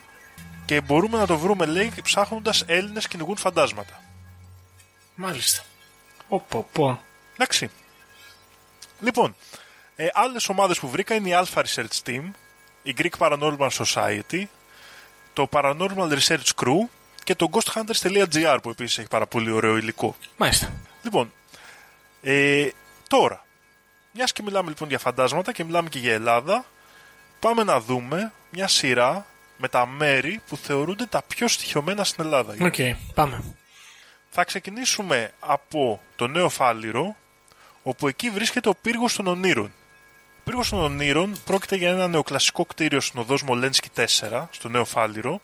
[0.65, 4.03] και μπορούμε να το βρούμε, λέει, ψάχνοντας Έλληνες κυνηγούν φαντάσματα.
[5.15, 5.63] Μάλιστα.
[6.27, 7.01] Οπό, πω.
[7.33, 7.69] Εντάξει.
[8.99, 9.35] Λοιπόν,
[9.95, 12.23] ε, άλλες ομάδες που βρήκα είναι η Alpha Research Team,
[12.83, 14.43] η Greek Paranormal Society,
[15.33, 16.87] το Paranormal Research Crew
[17.23, 20.15] και το ghosthunters.gr που επίσης έχει πάρα πολύ ωραίο υλικό.
[20.37, 20.73] Μάλιστα.
[21.03, 21.33] Λοιπόν,
[22.21, 22.69] ε,
[23.07, 23.45] τώρα,
[24.19, 26.65] μιας και μιλάμε λοιπόν για φαντάσματα και μιλάμε και για Ελλάδα,
[27.39, 29.25] πάμε να δούμε μια σειρά
[29.57, 32.55] με τα μέρη που θεωρούνται τα πιο στοιχειωμένα στην Ελλάδα.
[32.61, 32.75] Οκ,
[33.13, 33.43] πάμε.
[34.29, 37.15] Θα ξεκινήσουμε από το Νέο Φάληρο,
[37.83, 39.71] όπου εκεί βρίσκεται ο πύργος των Ονείρων.
[40.37, 44.05] Ο πύργος των Ονείρων πρόκειται για ένα νεοκλασικό κτίριο στην οδός Μολένσκι 4,
[44.51, 45.41] στο Νέο Φάληρο,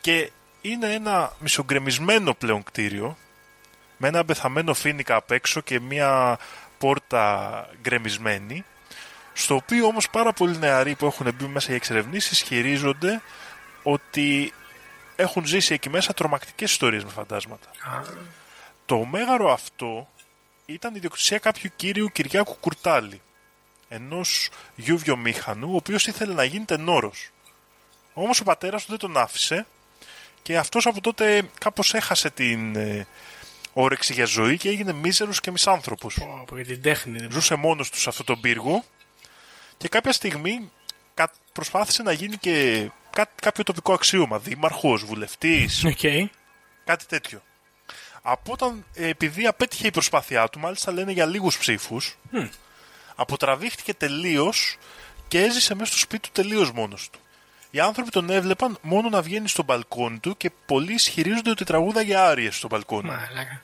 [0.00, 3.16] και είναι ένα μισογκρεμισμένο πλέον κτίριο,
[3.96, 6.38] με ένα πεθαμένο φοίνικα απ' έξω και μια
[6.78, 8.64] πόρτα γκρεμισμένη,
[9.32, 13.22] στο οποίο όμως πάρα πολλοί νεαροί που έχουν μπει μέσα για εξερευνήσεις ισχυρίζονται
[13.82, 14.52] ότι
[15.16, 17.70] έχουν ζήσει εκεί μέσα τρομακτικές ιστορίες με φαντάσματα.
[18.86, 20.08] Το μέγαρο αυτό
[20.66, 23.20] ήταν η ιδιοκτησία κάποιου κύριου Κυριάκου Κουρτάλη,
[23.88, 27.30] ενός γιου βιομήχανου, ο οποίος ήθελε να γίνει τενόρος.
[28.12, 29.66] Όμως ο πατέρας του δεν τον άφησε
[30.42, 33.06] και αυτός από τότε κάπως έχασε την ε,
[33.82, 36.14] όρεξη για ζωή και έγινε μίζερος και μισάνθρωπος.
[36.14, 37.18] Πω, πω, για την τέχνη.
[37.18, 38.84] δεν- Ζούσε μόνος του σε αυτόν τον πύργο
[39.76, 40.70] και κάποια στιγμή
[41.14, 46.30] κα- προσπάθησε να γίνει και κά- κάποιο τοπικό αξίωμα, δήμαρχος, βουλευτής, Οκ.
[46.84, 47.42] κάτι τέτοιο.
[48.22, 52.16] Από όταν, ε, επειδή απέτυχε η προσπάθειά του, μάλιστα λένε για λίγους ψήφους,
[53.16, 54.76] αποτραβήχτηκε τελείως
[55.28, 57.18] και έζησε μέσα στο σπίτι του τελείως μόνος του.
[57.70, 62.16] Οι άνθρωποι τον έβλεπαν μόνο να βγαίνει στο μπαλκόνι του και πολλοί ισχυρίζονται ότι τραγούδαγε
[62.16, 63.08] άριες στο μπαλκόνι.
[63.08, 63.62] Μαλάκα.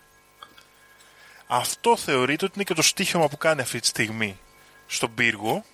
[1.57, 4.39] Αυτό θεωρείται ότι είναι και το στοίχειωμα που κάνει αυτή τη στιγμή
[4.87, 5.65] στον πύργο,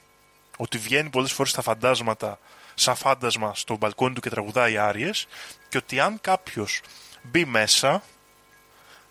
[0.57, 2.39] ότι βγαίνει πολλές φορές τα φαντάσματα
[2.75, 5.27] σαν φάντασμα στο μπαλκόνι του και τραγουδάει άριες
[5.69, 6.81] και ότι αν κάποιος
[7.23, 8.03] μπει μέσα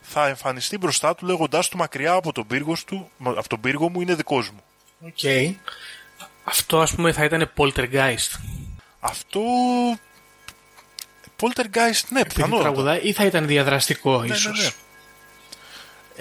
[0.01, 4.01] θα εμφανιστεί μπροστά του λέγοντάς του μακριά από τον πύργο, του, από τον πύργο μου
[4.01, 4.63] είναι δικός μου.
[5.05, 5.53] Οκ.
[6.43, 8.39] Αυτό ας πούμε θα ήταν poltergeist.
[8.99, 9.41] Αυτό...
[11.41, 12.61] Poltergeist, ναι, Επειδή πιθανότατα.
[12.61, 14.57] τραγουδάει ή θα ήταν διαδραστικό Ναι, ίσως.
[14.57, 14.69] ναι, ναι.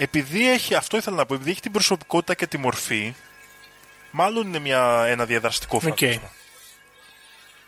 [0.01, 3.13] Επειδή έχει, αυτό ήθελα να πω, επειδή έχει την προσωπικότητα και τη μορφή,
[4.11, 5.81] μάλλον είναι μια, ένα διαδραστικό Οκ.
[5.97, 6.31] φάντασμα.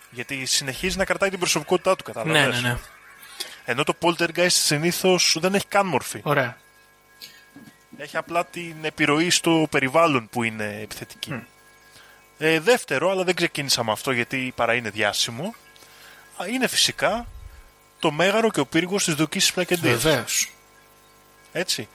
[0.10, 2.62] Γιατί συνεχίζει να κρατάει την προσωπικότητά του, Ναι, καταλαβαίνεις.
[2.62, 2.78] ναι, ναι.
[3.66, 6.20] Ενώ το poltergeist συνήθως δεν έχει καν μορφή.
[6.24, 6.58] Ωραία.
[7.98, 11.44] Έχει απλά την επιρροή στο περιβάλλον που είναι επιθετική.
[12.38, 15.56] Ε, δεύτερο, αλλά δεν ξεκίνησα με αυτό γιατί παρά είναι διάσημο,
[16.42, 17.28] α, είναι φυσικά
[18.00, 20.02] το μέγαρο και ο πύργος της Δουκής Πλακεντίας.
[20.02, 20.52] Βεβαίως.
[21.52, 21.88] Έτσι.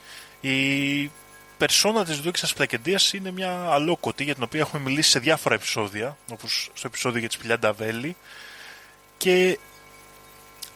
[0.48, 1.10] Η
[1.58, 6.16] περσόνα της Δούκης Πλακεντίας είναι μια αλόκοτη για την οποία έχουμε μιλήσει σε διάφορα επεισόδια,
[6.32, 8.16] όπως στο επεισόδιο για τη σπηλιά Νταβέλη.
[9.16, 9.58] Και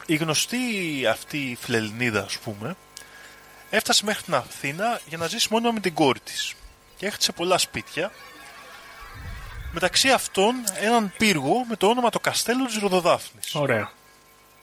[0.06, 0.58] η γνωστή
[1.10, 2.76] αυτή φιλελληνίδα, ας πούμε,
[3.70, 6.54] έφτασε μέχρι την Αθήνα για να ζήσει μόνο με την κόρη της.
[6.96, 8.12] Και έχτισε πολλά σπίτια
[9.72, 13.54] Μεταξύ αυτών έναν πύργο με το όνομα το Καστέλο της Ροδοδάφνης.
[13.54, 13.90] Ωραία.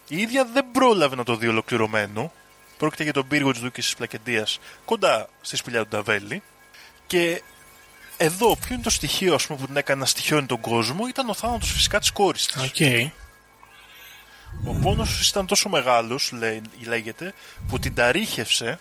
[0.08, 2.32] Η ίδια δεν πρόλαβε να το δει ολοκληρωμένο.
[2.78, 6.44] Πρόκειται για τον πύργο της Δούκισσης Πλακεντίας κοντά στη σπηλιά του Νταβέλη.
[7.08, 7.44] Και
[8.18, 11.30] εδώ ποιο είναι το στοιχείο ας πούμε, που την έκανε να στοιχειώνει τον κόσμο ήταν
[11.30, 12.62] ο θάνατος φυσικά της κόρης της.
[12.64, 13.12] Οκ.
[14.66, 17.34] Ο πόνος της ήταν τόσο μεγάλος, λέει, λέγεται,
[17.68, 18.80] που την ταρίχευσε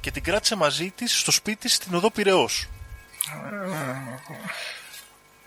[0.00, 2.66] και την κράτησε μαζί της στο σπίτι της στην οδό Πειραιός.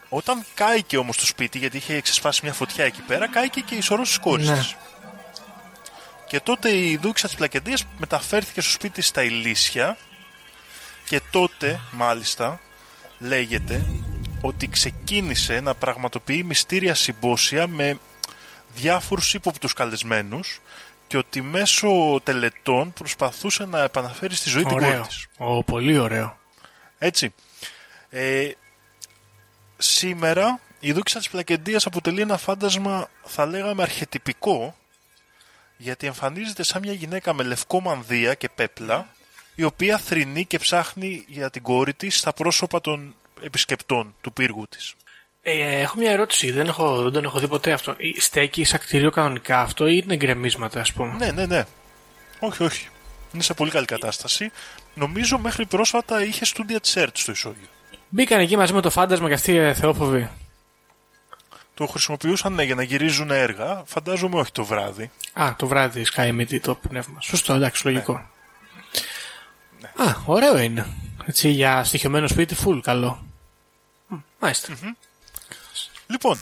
[0.10, 3.82] Όταν κάηκε όμως το σπίτι, γιατί είχε εξασφάσει μια φωτιά εκεί πέρα, κάηκε και η
[3.82, 4.58] σωρός της κόρης Ναι.
[4.58, 4.76] της.
[6.30, 9.98] Και τότε η δούξα της Πλακεντίας μεταφέρθηκε στο σπίτι της στα Ηλίσια
[11.06, 12.60] και τότε, μάλιστα,
[13.20, 13.86] λέγεται
[14.42, 18.00] ότι ξεκίνησε να πραγματοποιεί μυστήρια συμπόσια με
[18.76, 20.60] διάφορους ύποπτους καλεσμένους
[21.08, 25.02] και ότι μέσω τελετών προσπαθούσε να επαναφέρει στη ζωή την κόρη Ωραίο.
[25.02, 25.28] της.
[25.38, 26.38] Ω, πολύ ωραίο.
[26.98, 27.34] Έτσι.
[28.10, 28.52] Ε,
[29.78, 34.76] σήμερα η δούξα της Πλακεντίας αποτελεί ένα φάντασμα θα λέγαμε αρχετυπικό
[35.82, 39.08] γιατί εμφανίζεται σαν μια γυναίκα με λευκό μανδύα και πέπλα
[39.56, 44.68] η οποία θρηνεί και ψάχνει για την κόρη της στα πρόσωπα των επισκεπτών του πύργου
[44.70, 44.94] της.
[45.42, 46.52] Ε, έχω μια ερώτηση.
[46.52, 47.92] Δεν, έχω, δεν τον έχω δει ποτέ αυτό.
[47.92, 51.66] Ε, Στέκει σαν κτίριο κανονικά αυτό ή είναι γκρεμίσματα, ας πούμε; Ναι, ναι, ναι.
[52.40, 52.88] Όχι, όχι.
[53.34, 54.52] Είναι σε πολύ καλή κατάσταση.
[54.94, 57.68] Νομίζω μέχρι πρόσφατα είχε στούντια τσέρτ στο ισόγειο.
[58.10, 60.30] Μπήκαν εκεί μαζί με το φάντασμα και αυτοί οι θεόφοβοι.
[61.80, 63.84] Το χρησιμοποιούσαν ναι, για να γυρίζουν έργα.
[63.86, 65.12] Φαντάζομαι όχι το βράδυ.
[65.34, 67.22] Α, το βράδυ σκάει με το πνεύμα.
[67.22, 68.14] Σωστό, εντάξει, λογικό.
[69.96, 70.88] Α, ωραίο είναι.
[71.26, 73.26] Έτσι, για στοιχειωμένο σπίτι, full καλό.
[74.08, 74.74] Μ, Μάλιστα.
[76.08, 76.38] Λοιπόν,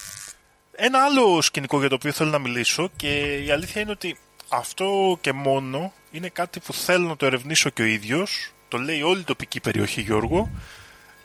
[0.71, 4.17] ένα άλλο σκηνικό για το οποίο θέλω να μιλήσω και η αλήθεια είναι ότι
[4.49, 8.51] αυτό και μόνο είναι κάτι που θέλω να το ερευνήσω και ο ίδιος.
[8.67, 10.49] Το λέει όλη η τοπική περιοχή Γιώργο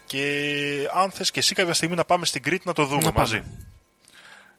[0.06, 3.12] και αν θες και εσύ κάποια στιγμή να πάμε στην Κρήτη να το δούμε Να
[3.12, 3.18] πάμε.
[3.18, 3.42] μαζί.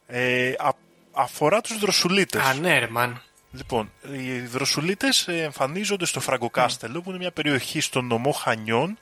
[0.07, 0.75] Ε, α-
[1.11, 2.41] αφορά τους δροσουλίτες.
[2.41, 3.21] Α, ναι, ρε, μαν.
[3.51, 8.99] Λοιπόν, οι δροσουλίτες ε, εμφανίζονται στο Φραγκοκάστελο που είναι μια περιοχή στον νομό Χανιών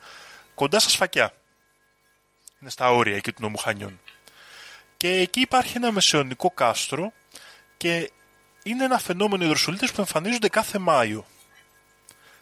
[0.56, 1.34] κοντά στα Σφακιά.
[2.62, 3.99] Είναι στα όρια εκεί του νομού Χανιών.
[4.97, 7.14] Και εκεί υπάρχει ένα μεσαιωνικό κάστρο
[7.78, 8.12] και
[8.64, 11.26] είναι ένα φαινόμενο οι δροσουλίτες που εμφανίζονται κάθε Μάιο.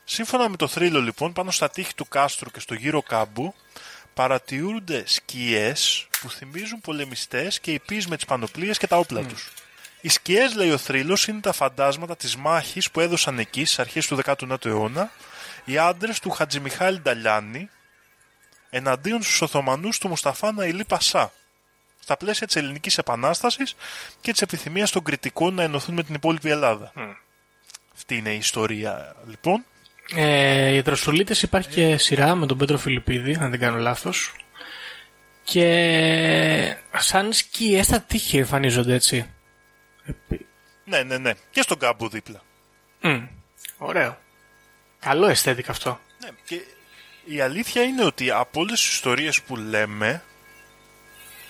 [0.04, 3.54] Σύμφωνα με το θρύλο λοιπόν πάνω στα τείχη του κάστρου και στο γύρο κάμπου
[4.20, 9.52] παρατηρούνται σκιές που θυμίζουν πολεμιστές και υπείς με τις πανοπλίες και τα όπλα τους.
[10.02, 14.08] Οι σκιές, λέει ο θρύλος, είναι τα φαντάσματα της μάχης που έδωσαν εκεί στις αρχές
[14.08, 15.12] του 19ου αιώνα
[15.66, 17.70] οι άντρες του Χατζημιχάλη Νταλιάνη
[18.70, 21.32] εναντίον στους Οθωμανούς του Μουσταφά Ναηλή Πασά
[22.00, 23.76] στα πλαίσια της ελληνικής επανάστασης
[24.22, 26.92] και της επιθυμίας των κριτικών να ενωθούν με την υπόλοιπη Ελλάδα.
[27.96, 29.66] Αυτή είναι η ιστορία λοιπόν.
[30.16, 34.32] Ε, οι δροσουλίτε υπάρχει και σειρά με τον Πέτρο Φιλιππίδη, αν δεν κάνω λάθος.
[35.44, 39.30] Και σαν σκιέ στα τείχη εμφανίζονται έτσι.
[40.06, 40.46] Επί-
[40.86, 41.32] Ναι, ναι, ναι.
[41.52, 42.42] Και στον κάμπο δίπλα.
[43.02, 43.28] Μμ,
[43.78, 44.18] ωραίο.
[45.00, 46.00] Καλό αισθέτικ αυτό.
[46.24, 46.62] Ναι, και
[47.26, 50.24] η αλήθεια είναι ότι από όλες τις ιστορίες που λέμε,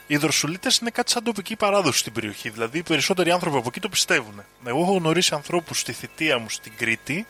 [0.07, 2.49] οι δροσουλίτε είναι κάτι σαν τοπική παράδοση στην περιοχή.
[2.49, 4.43] Δηλαδή, οι περισσότεροι άνθρωποι από εκεί το πιστεύουν.
[4.65, 7.25] Εγώ έχω γνωρίσει ανθρώπους στη θητεία μου στην Κρήτη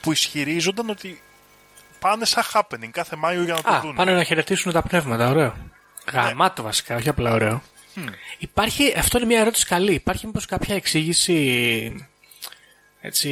[0.00, 1.22] που ισχυρίζονταν ότι
[1.98, 3.94] πάνε σαν happening κάθε Μάιο για να το Α, δουν.
[3.94, 5.56] πάνε να χαιρετήσουν τα πνεύματα, ωραίο.
[6.12, 7.62] Γαμάτο βασικά, όχι απλά ωραίο.
[8.38, 9.92] Υπάρχει, αυτό είναι μια ερώτηση καλή.
[9.94, 12.08] Υπάρχει μήπως κάποια εξήγηση
[13.00, 13.28] έτσι,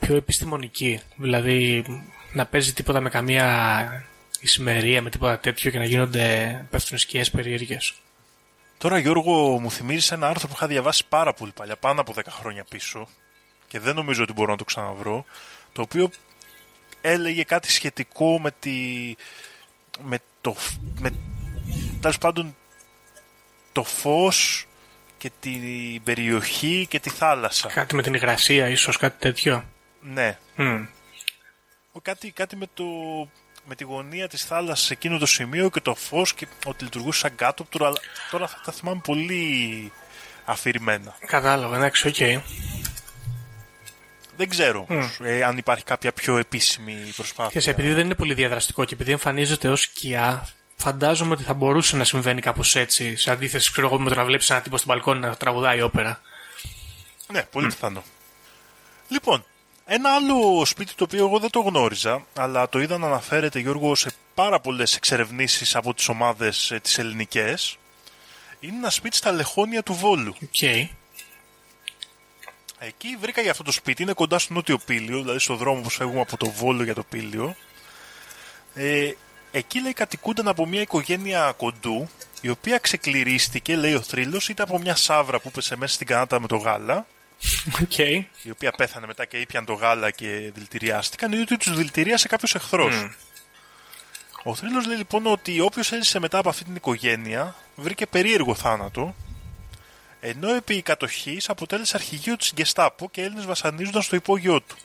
[0.00, 1.84] πιο επιστημονική; Δηλαδή
[2.32, 4.06] να παίζει τίποτα με καμία
[4.40, 7.94] ησημερία, με τίποτα τέτοιο και να γίνονται πέφτουν σκιές περίεργες.
[8.78, 12.20] Τώρα, Γιώργο, μου θυμίζεις ένα άρθρο που είχα διαβάσει πάρα πολύ παλιά, πάνω από 10
[12.28, 13.08] χρόνια πίσω,
[13.68, 15.24] και δεν νομίζω ότι μπορώ να το ξαναβρω,
[15.72, 16.10] το οποίο
[17.00, 18.72] έλεγε κάτι σχετικό με τη.
[20.02, 20.56] με το.
[20.98, 21.10] με,
[22.00, 22.56] τέλος πάντων,
[23.72, 24.66] το φως
[25.18, 27.68] και την περιοχή και τη θάλασσα.
[27.68, 29.64] Κάτι με την υγρασία ίσως, κάτι τέτοιο.
[30.00, 30.38] Ναι.
[30.56, 30.84] Μμ.
[31.92, 32.84] Ο- Κάτι, κάτι με, το,
[33.64, 37.18] με τη γωνία της θάλασσας σε εκείνο το σημείο και το φως και ότι λειτουργούσε
[37.18, 38.00] σαν κάτω αλλά
[38.30, 39.92] τώρα θα τα θυμάμαι πολύ
[40.44, 41.16] αφηρημένα.
[41.26, 42.16] Κατάλαβα, εντάξει, οκ.
[44.42, 47.60] Δεν ξέρω όμως, ε, αν υπάρχει κάποια πιο επίσημη προσπάθεια.
[47.60, 51.96] Και επειδή δεν είναι πολύ διαδραστικό και επειδή εμφανίζεται ως σκιά, φαντάζομαι ότι θα μπορούσε
[51.96, 54.86] να συμβαίνει κάπως έτσι, σε αντίθεση ξέρω εγώ, με το να βλέπεις ένα τύπο στο
[54.86, 56.20] μπαλκόνι να τραγουδάει όπερα.
[57.32, 58.02] Ναι, πολύ πιθανό.
[59.08, 59.44] Λοιπόν,
[59.86, 63.94] ένα άλλο σπίτι το οποίο εγώ δεν το γνώριζα, αλλά το είδα να αναφέρεται Γιώργο
[63.94, 67.78] σε πάρα πολλές εξερευνήσεις από τις ομάδες ε, τις ελληνικές,
[68.60, 70.34] είναι ένα σπίτι στα Λεχόνια του Βόλου.
[70.42, 70.90] Οκ.
[72.86, 75.90] Εκεί βρήκα για αυτό το σπίτι, είναι κοντά στο νότιο Πήλιο, δηλαδή στο δρόμο που
[75.90, 77.56] φεύγουμε από το Βόλο για το Πήλιο.
[78.74, 79.10] Ε,
[79.50, 82.08] εκεί λέει κατοικούνταν από μια οικογένεια Κοντού,
[82.40, 86.40] η οποία ξεκληρίστηκε, λέει ο θρύλος, είτε από μια σαύρα που πέσε μέσα στην κανάτα
[86.40, 87.06] με το γάλα,
[87.82, 87.98] Οκ.
[88.42, 92.54] η οποία πέθανε μετά και ήπιαν το γάλα και δηλητηριάστηκαν, ή ότι τους δηλητηρίασε κάποιος
[92.54, 93.08] εχθρός.
[94.42, 99.14] Ο θρύλος λέει λοιπόν ότι όποιος έζησε μετά από αυτή την οικογένεια βρήκε περίεργο θάνατο,
[100.24, 104.76] ενώ επί κατοχής αποτέλεσε αρχηγείο της Γκεστάπο και Έλληνες βασανίζονταν στο υπόγειό του.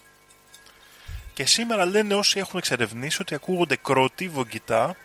[1.33, 4.95] Και σήμερα λένε όσοι έχουν εξερευνήσει ότι ακούγονται κρότη, βογγητά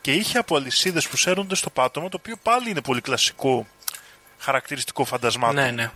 [0.00, 3.66] και είχε από αλυσίδες που σέρνονται στο πάτωμα, το οποίο πάλι είναι πολύ κλασικό
[4.38, 5.54] χαρακτηριστικό φαντασμάτων.
[5.54, 5.90] Ναι, ναι.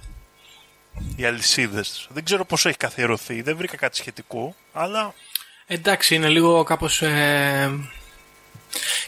[1.17, 2.07] Οι αλυσίδες.
[2.11, 5.15] Δεν ξέρω πώς έχει καθιερωθεί, δεν βρήκα κάτι σχετικό, αλλά
[5.67, 7.03] Εντάξει, είναι λίγο κάπως...
[7.03, 7.71] Ε...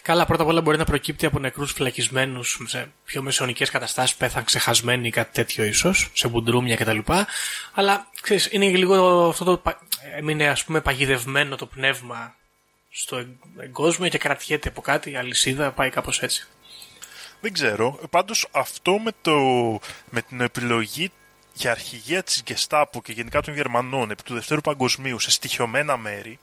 [0.03, 4.45] Καλά, πρώτα απ' όλα μπορεί να προκύπτει από νεκρούς φυλακισμένους σε πιο μεσαιωνικές καταστάσεις, πέθαν
[4.45, 6.99] ξεχασμένοι ή κάτι τέτοιο ίσως, σε μπουντρούμια κτλ.
[7.75, 9.57] Αλλά, ξέρεις, είναι λίγο αυτό το...
[9.57, 9.81] πα-
[10.17, 12.35] Έμεινε, ας πούμε, παγιδευμένο το πνεύμα
[12.91, 13.29] στο εγ-
[13.59, 16.47] εγκόσμιο και κρατιέται από κάτι, η αλυσίδα πάει κάπως έτσι.
[17.41, 17.99] Δεν ξέρω.
[18.11, 19.35] Πάντως αυτό με, το,
[20.11, 21.11] με την επιλογή
[21.55, 26.39] για αρχηγία της Γκεστάπο και γενικά των Γερμανών επί του Δευτέρου Παγκοσμίου σε στοιχειωμένα μέρη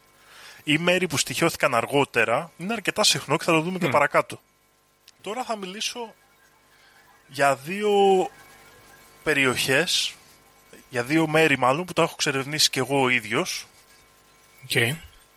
[0.63, 4.39] ή μέρη που στοιχειώθηκαν αργότερα είναι αρκετά συχνό και θα το δούμε και παρακάτω.
[5.21, 6.13] Τώρα θα μιλήσω
[7.27, 7.91] για δύο
[9.23, 10.13] περιοχές,
[10.89, 13.67] για δύο μέρη μάλλον που τα έχω εξερευνήσει και εγώ ο ίδιος
[14.63, 14.69] Οκ.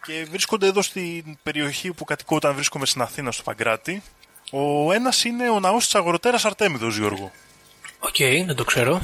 [0.05, 4.03] και βρίσκονται εδώ στην περιοχή που κατοικώ όταν βρίσκομαι στην Αθήνα στο Παγκράτι.
[4.51, 7.33] Ο ένας είναι ο ναός της Αγροτέρας Αρτέμιδος, Γιώργο.
[7.99, 9.03] Οκ, δεν το ξέρω.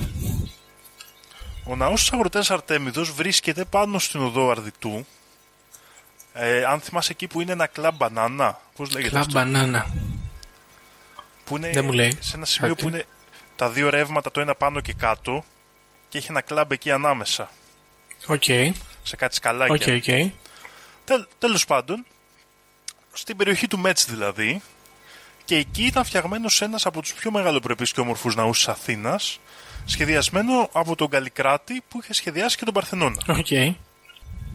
[1.65, 5.07] Ο ναός της Αγροτέρας Αρτέμιδος βρίσκεται πάνω στην οδό Αρδηττού.
[6.41, 9.87] Ε, αν θυμάσαι εκεί που είναι ένα κλαμπ μπανάνα, πώς λέγεται Κλαμπ αυτό, μπανάνα.
[11.45, 12.17] που είναι δεν μου λέει.
[12.21, 12.83] σε ένα σημείο Κάτι.
[12.83, 13.05] που είναι
[13.57, 15.45] τα δύο ρεύματα το ένα πάνω και κάτω
[16.09, 17.51] και έχει ένα κλαμπ εκεί ανάμεσα,
[18.27, 18.43] Οκ,
[19.03, 19.95] σε κάτι σκαλάκια.
[19.95, 20.33] OK, OK.
[21.05, 22.05] Τέλ, τέλος πάντων,
[23.13, 24.63] στην περιοχή του Μέτς δηλαδή,
[25.45, 29.41] και εκεί ήταν φτιαγμένος ένας από τους πιο μεγαλοπρεπείς και όμορφους ναούς της Αθήνας,
[29.85, 33.23] σχεδιασμένο από τον Καλλικράτη που είχε σχεδιάσει και τον Παρθενώνα.
[33.29, 33.47] Οκ.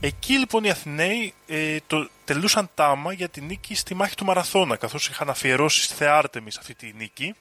[0.05, 4.75] Εκεί λοιπόν οι Αθηναίοι ε, το, τελούσαν τάμα για τη νίκη στη μάχη του Μαραθώνα,
[4.75, 7.35] καθώς είχαν αφιερώσει στη Θεά Άρτεμις αυτή τη νίκη.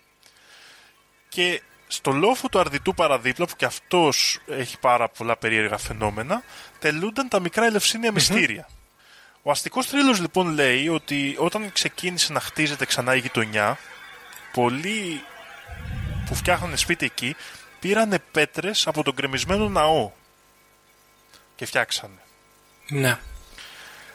[1.29, 6.43] Και στο λόφο του Αρδιτού παραδίπλα, που και αυτός έχει πάρα πολλά περίεργα φαινόμενα,
[6.79, 8.69] τελούνταν τα μικρά ελευσίνια μυστήρια.
[9.43, 13.79] Ο αστικός θρύλος λοιπόν λέει ότι όταν ξεκίνησε να χτίζεται ξανά η γειτονιά,
[14.53, 15.25] πολλοί
[16.27, 17.37] που φτιάχνανε σπίτι εκεί
[17.81, 20.11] πήρανε πέτρες από τον κρεμισμένο ναό
[21.57, 22.22] και φτιάξανε.
[22.93, 23.19] Ναι.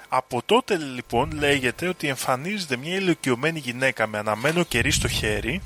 [0.09, 5.61] Από τότε λοιπόν λέγεται ότι εμφανίζεται μια ηλικιωμένη γυναίκα με αναμένο κερί στο χέρι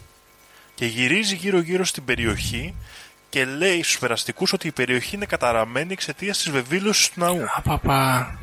[0.75, 2.73] και γυρίζει γύρω γύρω στην περιοχή
[3.29, 7.45] και λέει στους περαστικούς ότι η περιοχή είναι καταραμένη εξαιτίας της βεβήλωσης του ναού.
[7.55, 8.39] Απαπα.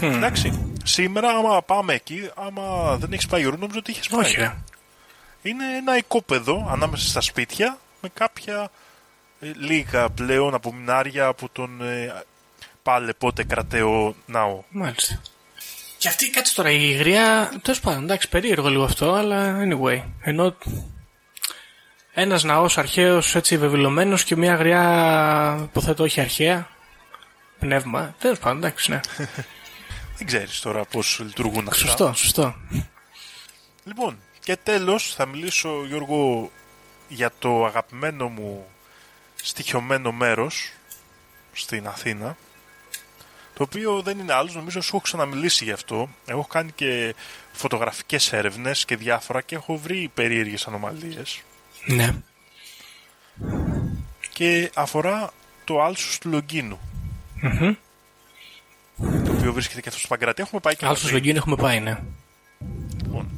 [0.00, 4.20] Εντάξει, σήμερα άμα πάμε εκεί, άμα δεν έχεις πάει νόμιζα ότι είχες πάει.
[4.20, 4.54] Όχι, ρε.
[5.42, 8.70] Είναι ένα οικόπεδο ανάμεσα στα σπίτια με κάποια
[9.40, 12.22] ε, λίγα πλέον απομεινάρια από τον ε,
[12.82, 14.62] πάλε πότε κρατέο ναό.
[14.70, 15.20] Μάλιστα.
[15.98, 17.52] Και αυτή, κάτσε τώρα, η γριά.
[17.62, 20.02] Τέλος πάντων, εντάξει, περίεργο λίγο αυτό, αλλά anyway.
[20.20, 20.56] Ενώ
[22.12, 26.68] ένας ναός αρχαίος έτσι βεβαιωμένο και μια γριά υποθέτω όχι αρχαία.
[27.58, 28.14] Πνεύμα.
[28.18, 29.00] Τέλος πάντων, εντάξει, ναι.
[30.16, 31.86] Δεν ξέρεις τώρα πώς λειτουργούν αυτά.
[31.86, 32.54] σωστό, σωστό.
[33.84, 36.50] Λοιπόν, και τέλος θα μιλήσω Γιώργο
[37.08, 38.66] για το αγαπημένο μου
[39.42, 40.72] στοιχειωμένο μέρος
[41.52, 42.36] στην Αθήνα
[43.60, 46.08] το οποίο δεν είναι άλλος, νομίζω σου έχω ξαναμιλήσει γι' αυτό.
[46.26, 47.14] Έχω κάνει και
[47.52, 51.40] φωτογραφικές έρευνες και διάφορα και έχω βρει περίεργες ανομαλίες
[51.84, 52.14] Ναι.
[54.32, 55.30] και αφορά
[55.64, 56.78] το άλσος του Λογγίνου
[57.40, 57.74] Μμμ.
[59.24, 60.42] το οποίο βρίσκεται και αυτό στο Παγκράτι.
[60.42, 61.04] Έχουμε πάει και Άλλο μαζί.
[61.06, 61.98] στο Λογγίνο έχουμε πάει, ναι.
[63.04, 63.30] Λοιπόν.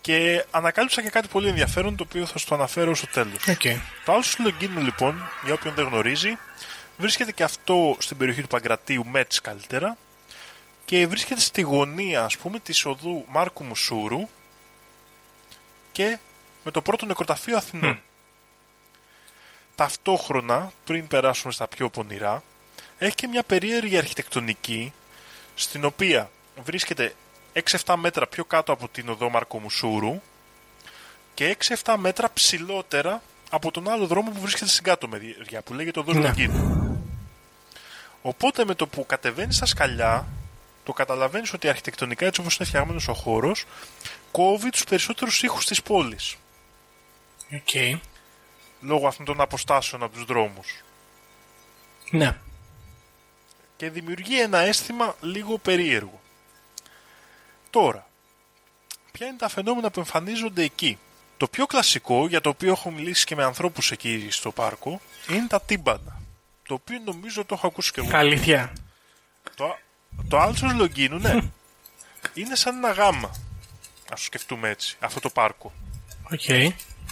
[0.00, 3.46] Και ανακάλυψα και κάτι πολύ ενδιαφέρον το οποίο θα σου το αναφέρω στο τέλος.
[3.48, 3.62] Οκ.
[4.04, 6.38] Το άλσος του Λογγίνου λοιπόν, για όποιον δεν γνωρίζει,
[6.96, 9.96] βρίσκεται και αυτό στην περιοχή του Παγκρατίου Μέτς καλύτερα
[10.84, 14.28] και βρίσκεται στη γωνία ας πούμε της οδού Μάρκου Μουσούρου
[15.92, 16.18] και
[16.64, 18.00] με το πρώτο νεκροταφείο Αθηνών.
[19.74, 22.42] Ταυτόχρονα, πριν περάσουμε στα πιο πονηρά,
[22.98, 24.92] έχει και μια περίεργη αρχιτεκτονική
[25.54, 26.30] στην οποία
[26.64, 27.14] βρίσκεται
[27.84, 30.20] 6-7 μέτρα πιο κάτω από την οδό Μάρκου Μουσούρου
[31.34, 33.22] και 6-7 μέτρα ψηλότερα
[33.54, 36.20] από τον άλλο δρόμο που βρίσκεται στην κάτω μεριά που λέγεται οδός Ναι.
[36.20, 37.02] Λογκίνου.
[38.22, 40.26] Οπότε με το που κατεβαίνεις στα σκαλιά,
[40.84, 43.64] το καταλαβαίνεις ότι αρχιτεκτονικά έτσι όπως είναι φτιαγμένος ο χώρος,
[44.30, 46.36] κόβει τους περισσότερους ήχους της πόλης.
[47.52, 48.00] Οκ.
[48.80, 50.82] Λόγω αυτών των αποστάσεων από τους δρόμους.
[52.10, 52.36] Ναι.
[53.76, 56.20] Και δημιουργεί ένα αίσθημα λίγο περίεργο.
[57.70, 58.06] Τώρα,
[59.12, 60.98] ποια είναι τα φαινόμενα που εμφανίζονται εκεί;
[61.44, 65.46] Το πιο κλασικό, για το οποίο έχω μιλήσει και με ανθρώπους εκεί στο πάρκο, είναι
[65.46, 66.20] τα τύμπανα.
[66.66, 68.16] Το οποίο νομίζω το έχω ακούσει και εγώ.
[68.16, 68.72] Αλήθεια.
[69.54, 69.76] Το,
[70.28, 71.32] το άλσος Λογγίνου, ναι.
[72.34, 73.28] είναι σαν ένα γάμμα.
[74.10, 75.72] Ας το σκεφτούμε έτσι, αυτό το πάρκο.
[76.32, 76.48] Οκ.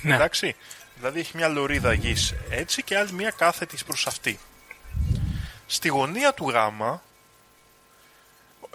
[0.03, 0.15] Ναι.
[0.15, 0.57] Εντάξει.
[0.97, 4.39] Δηλαδή έχει μια λωρίδα γης έτσι και άλλη μια κάθετη προς αυτή.
[5.67, 7.03] Στη γωνία του γάμμα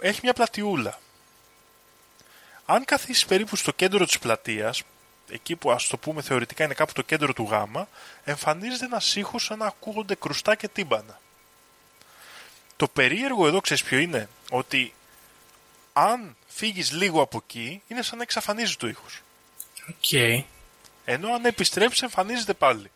[0.00, 0.98] έχει μια πλατιούλα.
[2.66, 4.82] Αν καθίσεις περίπου στο κέντρο της πλατείας,
[5.30, 7.88] εκεί που ας το πούμε θεωρητικά είναι κάπου το κέντρο του γάμμα,
[8.24, 11.20] εμφανίζεται ένας ήχος σαν να ακούγονται κρουστά και τύμπανα.
[12.76, 14.92] Το περίεργο εδώ ξέρεις ποιο είναι, ότι
[15.92, 19.22] αν φύγεις λίγο από εκεί, είναι σαν να εξαφανίζει το ήχος.
[19.88, 20.12] Οκ.
[21.04, 22.90] Ενώ αν επιστρέψεις εμφανίζεται πάλι.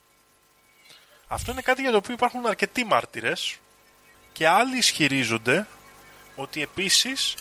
[1.28, 3.58] Αυτό είναι κάτι για το οποίο υπάρχουν αρκετοί μάρτυρες
[4.32, 5.66] και άλλοι ισχυρίζονται
[6.36, 7.34] ότι επίσης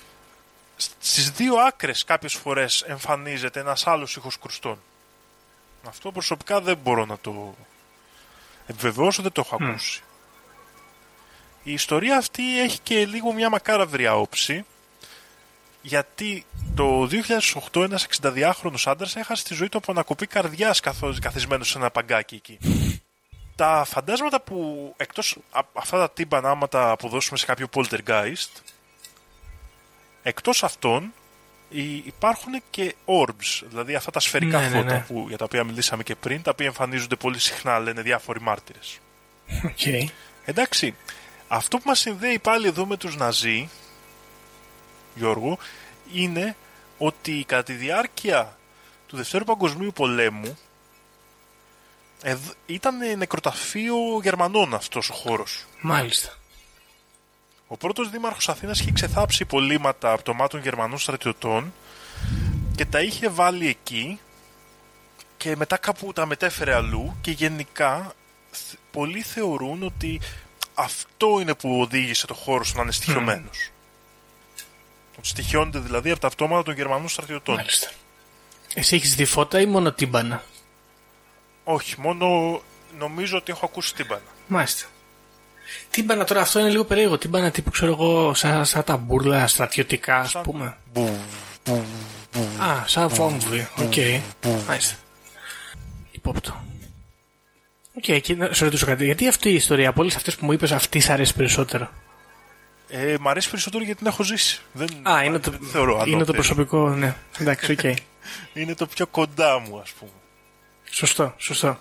[0.99, 4.81] στις δύο άκρες κάποιες φορές εμφανίζεται ένας άλλος ήχος κρουστών.
[5.87, 7.55] Αυτό προσωπικά δεν μπορώ να το
[8.67, 10.01] επιβεβαιώσω, δεν το έχω ακούσει.
[11.63, 14.65] Η ιστορία αυτή έχει και λίγο μια μακάραβρια όψη
[15.81, 17.09] γιατί το
[17.71, 21.91] 2008 ένας 62χρονος άντρας έχασε τη ζωή του από ανακοπή καρδιάς καθώς καθισμένος σε ένα
[21.91, 22.59] παγκάκι εκεί.
[23.55, 28.49] Τα φαντάσματα που εκτός από αυτά τα τύμπανα άμα τα αποδώσουμε σε κάποιο poltergeist
[30.23, 31.13] εκτός αυτών
[31.69, 35.05] υ- υπάρχουν και orbs, δηλαδή αυτά τα σφαιρικά Ναι, ναι, φώτα ναι.
[35.07, 38.97] Που, για τα οποία μιλήσαμε και πριν, τα οποία εμφανίζονται πολύ συχνά, λένε διάφοροι μάρτυρες.
[39.65, 40.09] Οκ.
[40.45, 40.95] Εντάξει,
[41.47, 43.69] αυτό που μας συνδέει πάλι εδώ με τους Ναζί,
[45.15, 45.57] Γιώργο,
[46.13, 46.55] είναι
[46.97, 48.57] ότι κατά τη διάρκεια
[49.07, 50.57] του Δευτέρου Παγκοσμίου Πολέμου
[52.21, 55.65] εδ- ήταν νεκροταφείο Γερμανών αυτός ο χώρος.
[55.81, 56.35] Μάλιστα.
[57.71, 61.73] Ο πρώτος δήμαρχος Αθήνας είχε ξεθάψει υπολείμματα από το μάτων Γερμανών στρατιωτών
[62.75, 64.19] και τα είχε βάλει εκεί
[65.37, 68.13] και μετά κάπου τα μετέφερε αλλού και γενικά
[68.51, 70.21] θ- πολλοί θεωρούν ότι
[70.73, 73.69] αυτό είναι που οδήγησε το χώρο να είναι στοιχειωμένος.
[75.17, 77.55] Ότι στοιχειώνεται δηλαδή από τα αυτόματα των Γερμανών στρατιωτών.
[77.55, 77.89] Μάλιστα.
[78.73, 80.43] Εσύ έχεις δει φώτα ή μόνο τύμπανα;
[81.63, 82.61] Όχι, μόνο
[82.97, 84.21] νομίζω ότι έχω ακούσει τύμπανα.
[84.47, 84.85] Μάλιστα.
[85.89, 87.17] Τύμπανα τώρα αυτό είναι λίγο περίεργο.
[87.17, 90.77] Τύμπανα τύπου ξέρω εγώ σαν, σαν ταμπούρλα στρατιωτικά ας Σαν- πούμε.
[90.93, 91.17] Μπου,
[91.65, 91.83] μπου,
[92.33, 92.63] μπου.
[92.63, 93.67] Α, σαν βόμβι.
[93.77, 93.93] Οκ.
[94.67, 94.95] Μάλιστα.
[96.11, 96.61] Υπόπτω.
[97.97, 99.05] Οκ, και να σε ρωτήσω κάτι.
[99.05, 101.89] Γιατί αυτή η ιστορία από όλες αυτές που μου είπες, αυτή σ' αρέσει περισσότερο;
[102.89, 104.59] Ε, μ' αρέσει περισσότερο γιατί την έχω ζήσει.
[104.73, 106.37] Δεν, Α, είναι το, δεν θεωρώ είναι το ανώτερη.
[106.37, 107.15] προσωπικό, ναι.
[107.39, 107.79] Εντάξει, οκ.
[108.53, 110.11] Είναι το πιο κοντά μου, ας πούμε.
[110.89, 111.79] σωστό, σωστό.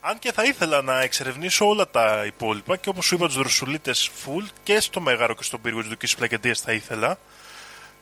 [0.00, 4.10] Αν και θα ήθελα να εξερευνήσω όλα τα υπόλοιπα και όπως σου είπα τους δροσουλίτες
[4.24, 7.18] full και στο Μέγαρο και στον πύργο της Δουκής Πλακεντίας θα ήθελα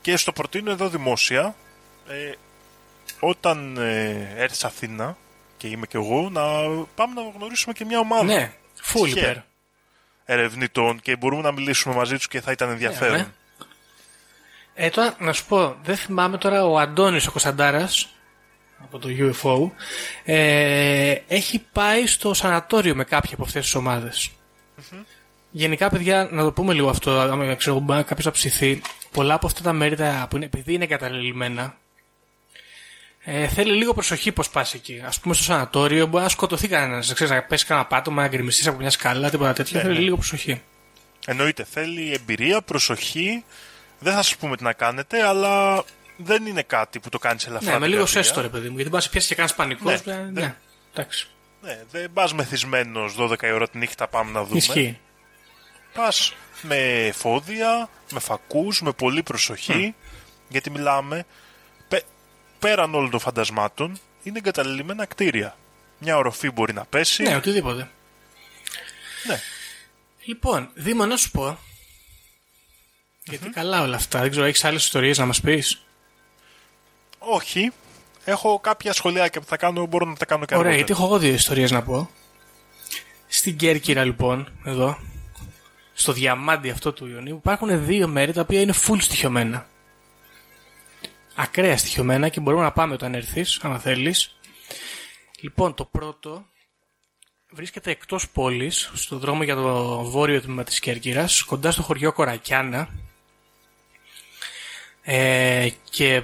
[0.01, 1.55] και στο προτείνω εδώ δημόσια
[2.09, 2.33] ε,
[3.21, 5.17] όταν ε, έρθεις Αθήνα
[5.57, 6.43] και είμαι και εγώ να
[6.95, 8.53] πάμε να γνωρίσουμε και μια ομάδα Ναι,
[8.93, 9.31] full Τυχαία.
[9.31, 9.37] υπέρ.
[10.25, 13.17] ερευνητών και μπορούμε να μιλήσουμε μαζί τους και θα ήταν ενδιαφέρον.
[13.17, 13.27] ναι.
[14.75, 18.09] Ε, τώρα να σου πω, δεν θυμάμαι τώρα ο Αντώνης ο Κωνσταντάρας
[18.83, 19.71] από το UFO
[20.25, 24.31] ε, έχει πάει στο σανατόριο με κάποια από αυτές τις ομαδες
[25.51, 28.81] Γενικά, παιδιά, να το πούμε λίγο αυτό, άμα ξέρω μπορεί κάποιος να ψηθεί,
[29.13, 31.77] πολλά από αυτά τα μέρη τα που είναι, επειδή είναι εγκαταλελειμμένα,
[33.25, 35.03] ε, θέλει λίγο προσοχή πώς πας εκεί.
[35.05, 38.79] Α πούμε, στο σανατόριο μπορεί να σκοτωθεί κανένας, να πέσεις κανένα πάτωμα, να γκρεμιστείς από
[38.79, 39.77] μια σκάλα, τίποτα τέτοιο.
[39.77, 40.01] Ναι, θέλει ναι.
[40.05, 40.63] λίγο προσοχή.
[41.27, 43.45] Εννοείται, θέλει εμπειρία, προσοχή.
[43.99, 45.85] Δεν θα σας πούμε τι να κάνετε, αλλά
[46.17, 47.67] δεν είναι κάτι που το κάνεις ελαφρά.
[47.67, 48.23] Ναι, με την λίγο καρδιά.
[48.23, 49.91] σέστο, ρε παιδί μου, γιατί μπορεί να σε πιάσει και κανένα πανικό.
[49.91, 50.41] Ναι, Ναι, ναι.
[50.41, 50.55] ναι.
[50.95, 51.27] εντάξει.
[51.63, 54.57] Ναι, δεν πας μεθυσμένος 12 η ώρα τη νύχτα πάμε να δούμε.
[54.57, 54.99] Ισχύει.
[55.95, 59.95] Πας με φόδια, με φακούς, με πολλή προσοχή,
[60.49, 61.25] γιατί μιλάμε
[61.89, 62.05] πε-
[62.59, 65.57] πέραν όλων των φαντασμάτων, είναι εγκαταλελειμμένα κτίρια.
[65.99, 67.23] Μια οροφή μπορεί να πέσει.
[67.23, 67.91] Ναι, οτιδήποτε.
[69.27, 69.41] Ναι.
[70.25, 71.59] Λοιπόν, Δήμο, να σου πω.
[73.25, 74.21] Γιατί καλά όλα αυτά.
[74.21, 75.86] Δεν ξέρω, έχεις άλλες ιστορίες να μας πεις;
[77.29, 77.73] Όχι.
[78.25, 80.77] Έχω κάποια σχολιάκια που θα κάνω, μπορώ να τα κάνω και Ωραία, αργότερα.
[80.77, 82.11] γιατί έχω εγώ δύο ιστορίες να πω.
[83.27, 84.99] Στην Κέρκυρα, λοιπόν, εδώ,
[85.93, 89.67] στο διαμάντι αυτό του Ιωνίου, υπάρχουν δύο μέρη τα οποία είναι full στοιχειωμένα.
[91.35, 94.39] Ακραία στοιχειωμένα και μπορούμε να πάμε όταν έρθεις, αν θέλεις.
[95.41, 96.47] Λοιπόν, το πρώτο
[97.51, 102.89] βρίσκεται εκτός πόλης, στο δρόμο για το βόρειο τμήμα της Κέρκυρας, κοντά στο χωριό Κορακιάνα.
[105.03, 106.23] Ε, και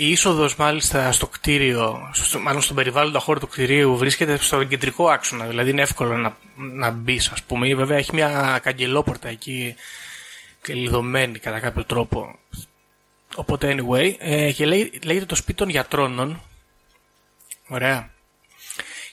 [0.00, 5.08] η είσοδος μάλιστα στο κτίριο, στο, μάλλον στον περιβάλλοντα χώρο του κτιρίου βρίσκεται στον κεντρικό
[5.08, 7.74] άξονα, δηλαδή είναι εύκολο να, να μπεις, ας πούμε.
[7.74, 9.74] Βέβαια έχει μια καγκελόπορτα εκεί
[10.60, 12.38] κλειδωμένη κατά κάποιο τρόπο
[13.34, 16.42] Οπότε, anyway, ε, και λέει, λέγεται το σπίτι των γιατρώνων.
[17.68, 18.10] Ωραία.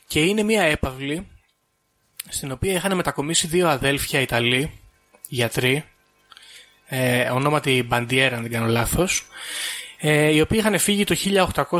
[0.07, 1.27] Και είναι μια έπαυλη
[2.29, 4.79] στην οποία είχαν μετακομίσει δύο αδέλφια Ιταλοί,
[5.27, 5.85] γιατροί,
[6.87, 9.25] ε, ονόματι Μπαντιέρα, αν δεν κάνω λάθος,
[9.97, 11.15] ε, οι οποίοι είχαν φύγει το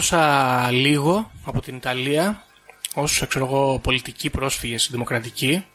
[0.10, 2.44] 1800 λίγο από την Ιταλία
[2.94, 5.66] ως ξέρω εγώ, πολιτικοί πρόσφυγες δημοκρατικοί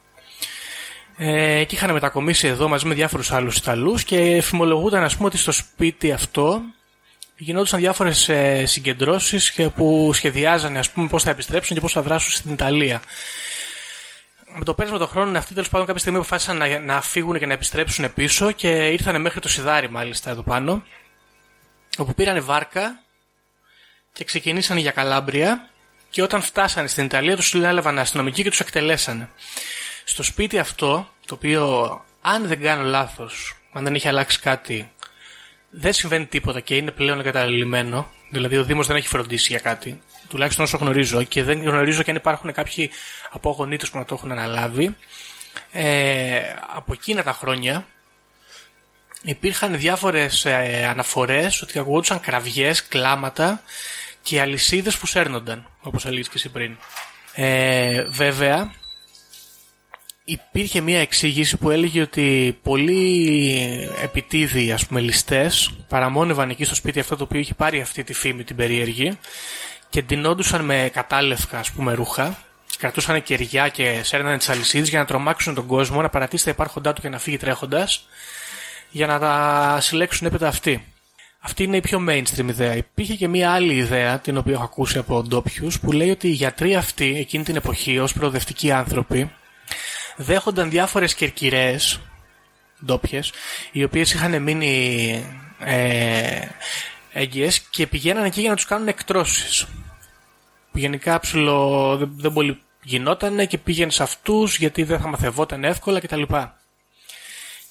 [1.17, 5.37] ε, και είχαν μετακομίσει εδώ μαζί με διάφορους άλλους Ιταλούς και φημολογούνταν ας πούμε ότι
[5.37, 6.63] στο σπίτι αυτό
[7.37, 12.03] γινόντουσαν διάφορες ε, συγκεντρώσεις και που σχεδιάζανε ας πούμε πώς θα επιστρέψουν και πώς θα
[12.03, 13.03] δράσουν στην Ιταλία.
[14.55, 17.47] Με το πέρασμα των χρόνων αυτοί τέλος πάντων κάποια στιγμή αποφάσισαν να, να φύγουν και
[17.47, 20.83] να επιστρέψουν πίσω και ήρθαν μέχρι το Σιδάρι μάλιστα εδώ πάνω
[21.99, 23.03] όπου πήρανε βάρκα
[24.13, 25.69] και ξεκινήσαν για Καλάμπρια
[26.11, 29.29] και όταν φτάσανε στην Ιταλία τους έλαβαν αστυνομικοί και τους εκτελέσανε.
[30.05, 34.93] Στο σπίτι αυτό, το οποίο αν δεν κάνω λάθος, αν δεν έχει αλλάξει κάτι,
[35.71, 40.03] δεν συμβαίνει τίποτα και είναι πλέον εγκαταλειμμένο, δηλαδή ο Δήμος δεν έχει φροντίσει για κάτι,
[40.29, 42.91] τουλάχιστον όσο γνωρίζω και δεν γνωρίζω και αν υπάρχουν κάποιοι
[43.31, 44.97] απόγονοί που να το έχουν αναλάβει,
[45.73, 46.41] ε,
[46.75, 47.87] από εκείνα τα χρόνια
[49.23, 53.63] υπήρχαν διάφορες ε, αναφορές ότι ακούγονταν κραυγές, κλάματα
[54.23, 56.77] και αλυσίδες που σέρνονταν, όπως έλεγες και εσύ πριν.
[57.35, 58.73] Ε, βέβαια,
[60.25, 67.01] υπήρχε μια εξήγηση που έλεγε ότι πολλοί επιτίδιοι, ας πούμε, ληστές παραμόνευαν εκεί στο σπίτι
[67.01, 69.19] αυτό το οποίο είχε πάρει αυτή τη φήμη την περίεργη
[69.89, 72.39] και ντυνόντουσαν με κατάλευκα, ας πούμε, ρούχα
[72.83, 76.93] κρατούσαν κεριά και σέρνανε τις αλυσίδες για να τρομάξουν τον κόσμο, να παρατήσει τα υπάρχοντά
[76.93, 78.09] του και να φύγει τρέχοντας
[78.93, 80.87] για να τα συλλέξουν έπειτα αυτοί.
[81.41, 82.77] Αυτή είναι η πιο mainstream ιδέα.
[82.77, 86.33] Υπήρχε και μία άλλη ιδέα, την οποία έχω ακούσει από ντόπιους, που λέει ότι οι
[86.33, 89.31] γιατροί αυτοί, εκείνη την εποχή, ως προοδευτικοί άνθρωποι,
[90.17, 92.01] δέχονταν διάφορες κερκυρές,
[92.85, 93.33] ντόπιες,
[93.73, 95.27] οι οποίες είχαν μείνει
[95.59, 96.47] ε,
[97.13, 99.67] έγκυες και πηγαίναν εκεί για να τους κάνουν εκτρώσεις.
[100.71, 105.65] Που γενικά ψηλο, δεν, δεν πολύ γινόταν και πήγαινε σε αυτούς γιατί δεν θα μαθευόταν
[105.65, 106.23] εύκολα κτλ.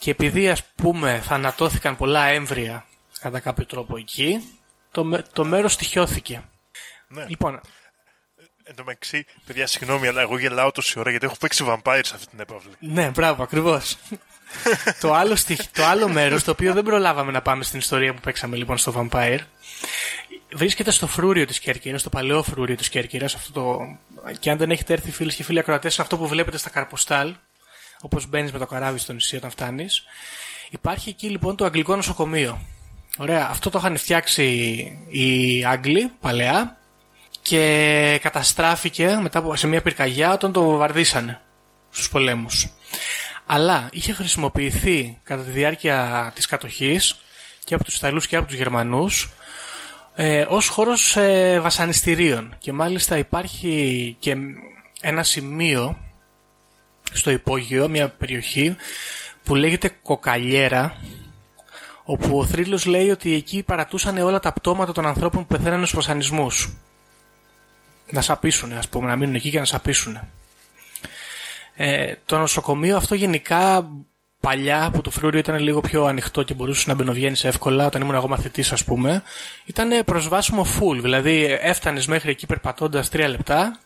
[0.01, 2.85] Και επειδή ας πούμε θανατώθηκαν πολλά έμβρια
[3.19, 4.59] κατά κάποιο τρόπο εκεί,
[4.91, 6.43] το, το μέρος στοιχιώθηκε.
[7.07, 7.25] Ναι.
[7.27, 7.61] Λοιπόν,
[8.63, 12.15] Εν τω μεταξύ, παιδιά, συγγνώμη, αλλά εγώ γελάω τόση ώρα γιατί έχω παίξει vampire σε
[12.15, 12.71] αυτή την έπαυλη.
[12.79, 13.97] ναι, μπράβο, ακριβώς.
[15.01, 15.59] το, άλλο στοιχ...
[15.71, 18.93] το άλλο μέρος, το οποίο δεν προλάβαμε να πάμε στην ιστορία που παίξαμε λοιπόν στο
[19.11, 19.39] Vampire,
[20.53, 23.79] βρίσκεται στο φρούριο της Κέρκυρας, στο παλαιό φρούριο της Κέρκυρας, αυτό το...
[24.39, 27.35] και αν δεν έχετε έρθει φίλοι και φίλοι ακροατές, είναι αυτό που βλέπετε στα καρποστάλ,
[28.01, 30.03] όπως μπαίνεις με το καράβι στο νησί όταν φτάνεις.
[30.69, 32.61] Υπάρχει εκεί λοιπόν το αγγλικό νοσοκομείο.
[33.17, 34.43] Ωραία, αυτό το είχαν φτιάξει
[35.09, 36.77] οι Άγγλοι παλαιά
[37.41, 41.41] και καταστράφηκε μετά σε μια πυρκαγιά όταν το βαρδίσανε
[41.89, 42.69] στους πολέμους.
[43.45, 47.15] Αλλά είχε χρησιμοποιηθεί κατά τη διάρκεια της κατοχής
[47.63, 49.29] και από τους Ιταλούς και από τους Γερμανούς
[50.15, 54.35] ε, ως χώρος ε, βασανιστήριων και μάλιστα υπάρχει και
[55.01, 55.97] ένα σημείο
[57.11, 58.75] στο υπόγειο, μια περιοχή
[59.43, 60.95] που λέγεται Κοκαλιέρα
[62.03, 65.95] όπου ο θρύλος λέει ότι εκεί παρατούσαν όλα τα πτώματα των ανθρώπων που πεθαίνανε στους
[65.95, 66.73] βασανισμούς.
[68.09, 70.19] Να σαπίσουν, ας πούμε, να μείνουν εκεί και να σαπίσουν.
[71.75, 73.89] Ε, το νοσοκομείο αυτό γενικά
[74.39, 78.15] παλιά που το φρούριο ήταν λίγο πιο ανοιχτό και μπορούσες να μπαινοβγαίνεις εύκολα όταν ήμουν
[78.15, 79.23] εγώ μαθητής, ας πούμε,
[79.65, 81.01] ήταν προσβάσιμο full.
[81.01, 83.79] Δηλαδή έφτανες μέχρι εκεί περπατώντας τρία λεπτά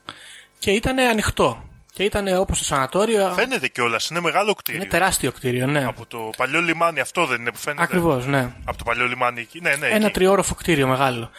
[0.59, 1.63] και ήταν ανοιχτό.
[1.95, 3.33] Και ήταν όπως το σανατόριο.
[3.35, 4.81] Φαίνεται κιόλας, είναι μεγάλο κτίριο.
[4.81, 5.85] Είναι τεράστιο κτίριο, ναι.
[5.85, 7.83] Από το παλιό λιμάνι, αυτό δεν είναι που φαίνεται.
[7.83, 8.51] Ακριβώς, ναι.
[8.65, 9.61] Από το παλιό λιμάνι εκεί.
[9.61, 10.13] Ναι, ναι, Ένα εκεί.
[10.13, 11.29] τριόροφο κτίριο μεγάλο.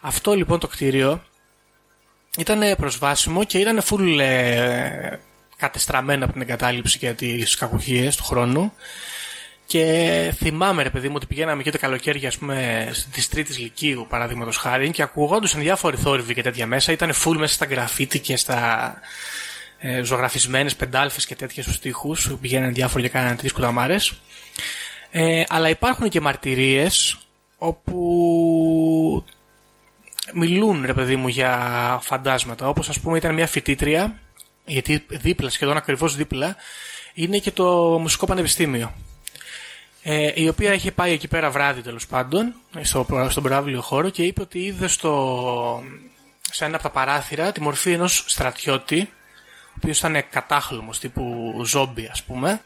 [0.00, 1.22] Αυτό λοιπόν το κτίριο
[2.38, 5.18] ήταν προσβάσιμο και ήταν full ε,
[5.56, 8.72] κατεστραμμένο από την εγκατάλειψη και τις κακοχίε του χρόνου.
[9.66, 14.06] Και θυμάμαι, ρε παιδί μου, ότι πηγαίναμε και το καλοκαίρι, ας πούμε, της Τρίτης Λυκείου,
[14.08, 16.92] παραδείγματος χάρη, και ακουγόντουσαν διάφοροι θόρυβοι και τέτοια μέσα.
[16.92, 18.94] Ήταν full μέσα στα γραφίτι και στα
[19.82, 22.16] ε, ζωγραφισμένες πεντάλφες και τέτοια στους τοίχου.
[22.40, 23.96] Πηγαίναν διάφοροι και κάνανε τρει κουταμάρε.
[25.10, 27.18] Ε, αλλά υπάρχουν και μαρτυρίες
[27.58, 29.24] όπου
[30.34, 32.68] μιλούν, ρε παιδί μου, για φαντάσματα.
[32.68, 34.18] Όπως ας πούμε ήταν μια φοιτήτρια,
[34.64, 36.56] γιατί δίπλα, σχεδόν ακριβώς δίπλα,
[37.14, 38.94] είναι και το Μουσικό Πανεπιστήμιο.
[40.02, 44.22] Ε, η οποία είχε πάει εκεί πέρα βράδυ τέλος πάντων, στο, στον προάβλιο χώρο και
[44.22, 45.82] είπε ότι είδε στο,
[46.50, 49.10] σε ένα από τα παράθυρα τη μορφή ενός στρατιώτη,
[49.70, 52.60] ο οποίος ήταν κατάχλωμο τύπου ζόμπι, ας πούμε,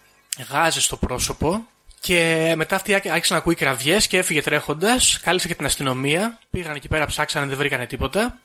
[0.51, 1.67] γάζε στο πρόσωπο
[2.05, 5.21] και μετά αυτή άρχισε να ακούει κραυγές και έφυγε τρέχοντας.
[5.23, 6.39] Κάλεσε και την αστυνομία.
[6.51, 8.39] Πήγαν εκεί πέρα, ψάξανε, δεν βρήκανε τίποτα.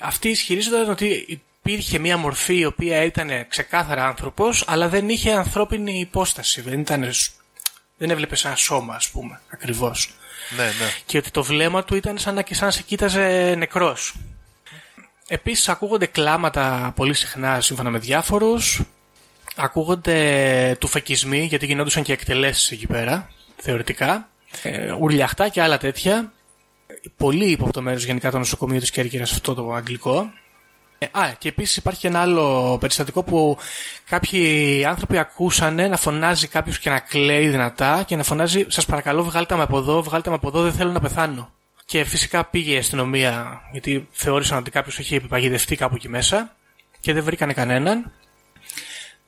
[0.00, 6.00] Αυτοί ισχυρίζονταν ότι υπήρχε μια μορφή η οποία ήταν ξεκάθαρα άνθρωπος, αλλά δεν είχε ανθρώπινη
[6.00, 6.60] υπόσταση.
[6.60, 7.10] Δεν, ήταν,
[7.96, 10.14] δεν έβλεπε ένα σώμα, ας πούμε, ακριβώς.
[10.56, 10.92] Ναι, ναι.
[11.06, 14.14] και ότι το βλέμμα του ήταν σαν να, σαν να σε κοίταζε νεκρός.
[15.32, 18.82] Επίσης ακούγονται κλάματα πολύ συχνά σύμφωνα με διάφορους.
[19.56, 24.28] Ακούγονται τουφεκισμοί γιατί γινόντουσαν και εκτελέσεις εκεί πέρα, θεωρητικά.
[24.62, 26.32] Ε, ουρλιαχτά και άλλα τέτοια.
[27.16, 30.30] Πολύ υποπτωμένο γενικά το νοσοκομείο της Κέρκυρας αυτό το αγγλικό.
[30.98, 33.58] Ε, α, και επίσης υπάρχει και ένα άλλο περιστατικό που
[34.08, 39.22] κάποιοι άνθρωποι ακούσανε να φωνάζει κάποιος και να κλαίει δυνατά και να φωνάζει «Σας παρακαλώ
[39.24, 41.52] βγάλτε με από εδώ, βγάλτε με από εδώ, δεν θέλω να πεθάνω».
[41.90, 46.56] Και φυσικά πήγε η αστυνομία γιατί θεώρησαν ότι κάποιος έχει επιπαγιδευτεί κάπου εκεί μέσα
[47.00, 48.12] και δεν βρήκανε κανέναν.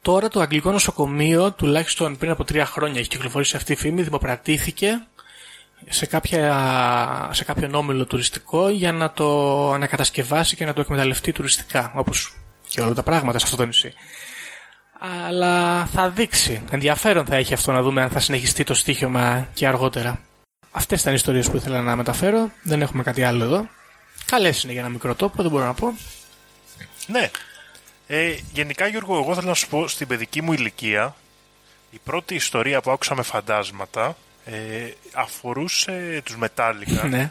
[0.03, 5.07] Τώρα το αγγλικό νοσοκομείο, τουλάχιστον πριν από τρία χρόνια έχει κυκλοφορήσει αυτή η φήμη, δημοπρατήθηκε
[5.89, 11.93] σε, κάποια, σε κάποιον όμιλο τουριστικό για να το ανακατασκευάσει και να το εκμεταλλευτεί τουριστικά,
[11.95, 12.35] όπως
[12.69, 13.93] και όλα τα πράγματα σε αυτό το νησί.
[15.29, 16.63] Αλλά θα δείξει.
[16.71, 20.21] Ενδιαφέρον θα έχει αυτό να δούμε αν θα συνεχιστεί το στοίχημα και αργότερα.
[20.73, 22.51] Αυτές ήταν οι ιστορίες που ήθελα να μεταφέρω.
[22.63, 23.69] Δεν έχουμε κάτι άλλο εδώ.
[24.27, 25.97] Καλές είναι για ένα μικρό τόπο, δεν μπορώ να πω.
[27.07, 27.31] Ναι.
[28.07, 31.17] Ε, γενικά, Γιώργο, εγώ θέλω να σου πω στην παιδική μου ηλικία
[31.91, 37.07] η πρώτη ιστορία που άκουσα με φαντάσματα ε, αφορούσε τους Μετάλλικα.
[37.09, 37.31] ναι.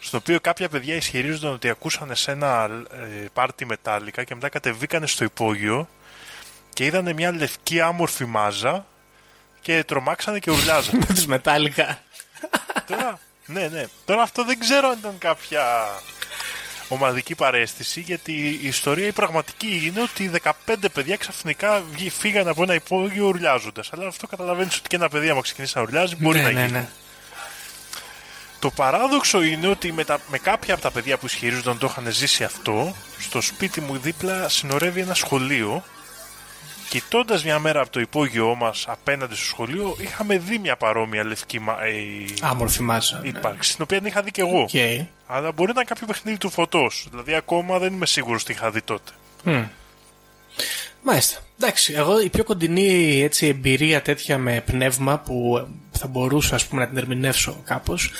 [0.00, 5.06] στο οποίο κάποια παιδιά ισχυρίζονταν ότι ακούσανε σε ένα ε, πάρτι Μετάλλικα και μετά κατεβήκανε
[5.06, 5.88] στο υπόγειο
[6.72, 8.86] και είδανε μια λευκή άμορφη μάζα
[9.60, 10.98] και τρομάξανε και ουρλιάζανε.
[11.08, 11.98] Με τους μετάλλικα.
[12.86, 13.84] Τώρα, ναι, ναι.
[14.04, 15.64] Τώρα αυτό δεν ξέρω αν ήταν κάποια
[16.88, 18.32] ομαδική παρέστηση, γιατί
[18.62, 20.30] η ιστορία η πραγματική είναι ότι
[20.66, 23.90] 15 παιδιά ξαφνικά βγη- φύγανε από ένα υπόγειο ουρλιάζοντας.
[23.92, 26.60] Αλλά αυτό καταλαβαίνεις ότι και ένα παιδί, άμα ξεκινήσει να ουρλιάζει, μπορεί ναι, να ναι,
[26.60, 26.72] γίνει.
[26.72, 26.88] ναι.
[28.58, 31.86] Το παράδοξο είναι ότι με, τα, με κάποια από τα παιδιά που ισχυρίζονταν ότι το
[31.90, 35.84] είχαν ζήσει αυτό, στο σπίτι μου δίπλα συνορεύει ένα σχολείο.
[37.00, 41.60] Κοιτώντας μια μέρα από το υπόγειό μας απέναντι στο σχολείο, είχαμε δει μια παρόμοια λευκή
[41.60, 41.92] μα- ε,
[42.40, 43.18] Άμορφη μάζα.
[43.22, 43.28] ναι.
[43.28, 44.60] ύπαρξη, την οποία την είχα δει και εγώ.
[44.60, 44.70] Οκ.
[45.26, 47.06] Αλλά μπορεί να είναι κάποιο παιχνίδι του φωτός.
[47.10, 49.10] Δηλαδή, ακόμα δεν είμαι σίγουρος τι είχα δει τότε.
[49.44, 49.62] Μμ.
[51.02, 51.38] Μάλιστα.
[51.60, 56.80] Εντάξει, εγώ η πιο κοντινή έτσι, εμπειρία τέτοια με πνεύμα που θα μπορούσα ας πούμε,
[56.82, 58.10] να την ερμηνεύσω κάπως.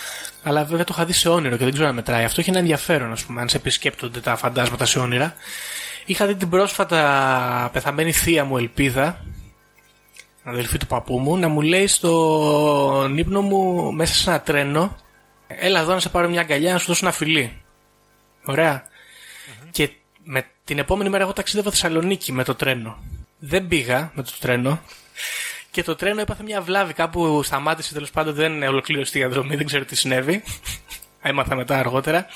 [0.42, 2.24] Αλλά βέβαια το είχα δει σε όνειρο και δεν ξέρω αν μετράει.
[2.24, 5.34] Αυτό έχει ένα ενδιαφέρον, ας πούμε, αν σε επισκέπτονται τα φαντάσματα σε όνειρα.
[6.04, 9.24] Είχα δει την πρόσφατα πεθαμένη θεία μου Ελπίδα,
[10.44, 14.96] αδελφή του παππού μου, να μου λέει στον ύπνο μου μέσα σε ένα τρένο,
[15.46, 17.62] έλα εδώ να σε πάρω μια αγκαλιά να σου δώσω ένα φιλί.
[18.44, 18.84] Ωραία.
[19.70, 19.90] Και
[20.24, 22.98] με την επόμενη μέρα εγώ ταξίδευα Θεσσαλονίκη με το τρένο.
[23.38, 24.80] Δεν πήγα με το τρένο.
[25.70, 29.66] Και το τρένο έπαθε μια βλάβη κάπου σταμάτησε τέλος πάντων δεν ολοκλήρωσε τη διαδρομή, δεν
[29.66, 30.42] ξέρω τι συνέβη.
[31.22, 32.26] Έμαθα μετά αργότερα.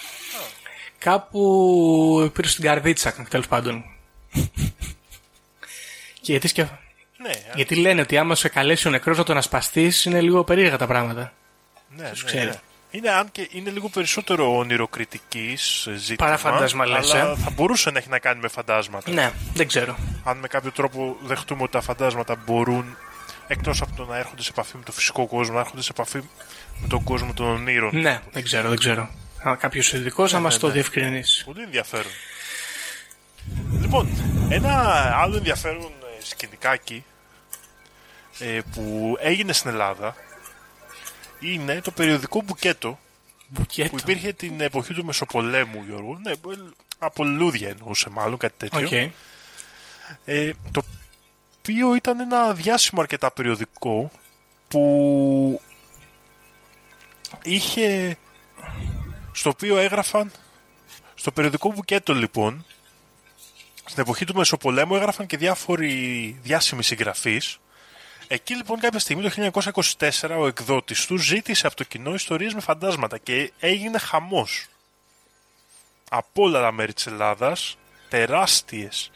[0.99, 3.85] Κάπου πήρε στην καρδίτσα τέλος πάντων.
[6.23, 6.69] και γιατί, σκεφ...
[7.17, 10.77] Ναι, γιατί λένε ότι άμα σε καλέσει ο νεκρός να τον ασπαστείς είναι λίγο περίεργα
[10.77, 11.33] τα πράγματα.
[11.97, 12.47] ναι, ναι, ξέρει.
[12.47, 12.61] ναι.
[12.91, 15.57] Είναι, αν και είναι λίγο περισσότερο ονειροκριτική
[15.97, 16.17] ζήτημα.
[16.17, 17.37] Παρά φαντάσμα, λες, αλλά ε.
[17.37, 19.11] θα μπορούσε να έχει να κάνει με φαντάσματα.
[19.11, 19.97] Ναι, δεν ξέρω.
[20.25, 22.97] Αν με κάποιο τρόπο δεχτούμε ότι τα φαντάσματα μπορούν,
[23.47, 26.21] εκτός από το να έρχονται σε επαφή με το φυσικό κόσμο, να έρχονται σε επαφή
[26.81, 28.01] με τον κόσμο των ονείρων.
[28.01, 29.09] Ναι, δεν ξέρω, δεν ξέρω.
[29.59, 30.73] Κάποιος ειδικός να μας ναι, το ναι.
[30.73, 31.45] διευκρινίσει.
[31.45, 32.13] Πολύ ενδιαφέρον.
[33.81, 34.09] Λοιπόν,
[34.51, 34.73] ένα
[35.17, 35.83] άλλο ενδιαφέρον
[36.21, 37.05] ε, σκηνικάκι
[38.39, 40.15] ε, που έγινε στην Ελλάδα
[41.41, 42.99] είναι το περιοδικό Μπουκέτο
[43.49, 43.89] Μπουκέτο.
[43.91, 46.19] που υπήρχε την εποχή του Μεσοπολέμου, Γιώργο.
[46.23, 48.87] Ναι, που- από λουλούδια εννοούσε μάλλον κάτι τέτοιο.
[48.87, 49.13] Οκ.
[50.25, 50.83] Ε, το
[51.59, 54.11] οποίο ήταν ένα διάσημο αρκετά περιοδικό
[54.69, 55.61] που
[57.43, 58.17] είχε
[59.33, 60.33] στο οποίο έγραφαν
[61.15, 62.65] στο περιοδικό μπουκέτο λοιπόν
[63.85, 67.59] στην εποχή του Μεσοπολέμου έγραφαν και διάφοροι διάσημοι συγγραφείς
[68.31, 69.51] Εκεί λοιπόν κάποια στιγμή το
[69.99, 74.67] 1924 ο εκδότης τους ζήτησε από το κοινό ιστορίες με φαντάσματα και έγινε χαμός.
[76.11, 77.77] Από όλα τα μέρη της Ελλάδας,
[78.09, 79.11] τεράστιες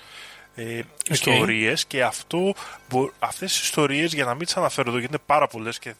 [0.55, 2.55] ε, ιστορίες και αυτό,
[2.89, 5.95] μπο- αυτές τις ιστορίες για να μην τις αναφέρω εδώ γιατί είναι πάρα πολλές και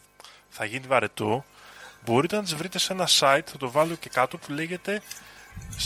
[0.49, 1.45] θα γίνει βαρετό
[2.05, 5.01] μπορείτε να τις βρείτε σε ένα site, θα το βάλω και κάτω που λέγεται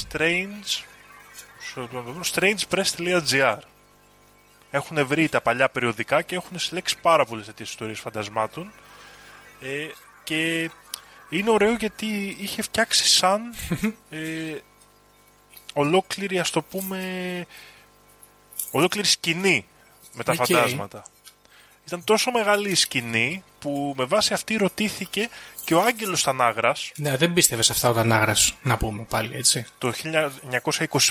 [0.03, 0.84] strange
[2.34, 3.57] strangepress.gr
[4.72, 8.72] έχουν βρει τα παλιά περιοδικά και έχουν συλλέξει πάρα πολλές τέτοιες ιστορίες φαντασμάτων
[9.61, 9.88] ε,
[10.24, 10.70] και
[11.30, 13.41] είναι ωραίο γιατί είχε φτιάξει σαν
[14.09, 14.57] ε,
[15.74, 16.99] ολόκληρη ας το πούμε
[18.72, 19.65] ολόκληρη σκηνή
[20.13, 20.38] με τα Οκ.
[20.38, 21.03] φαντάσματα.
[21.88, 25.30] Ήταν τόσο μεγάλη η σκηνή που με βάση αυτή ρωτήθηκε
[25.66, 29.66] και ο Άγγελος Τανάγρας Ναι, δεν πίστευες σε αυτά ο Τανάγρας, να πούμε πάλι έτσι.
[29.78, 29.94] το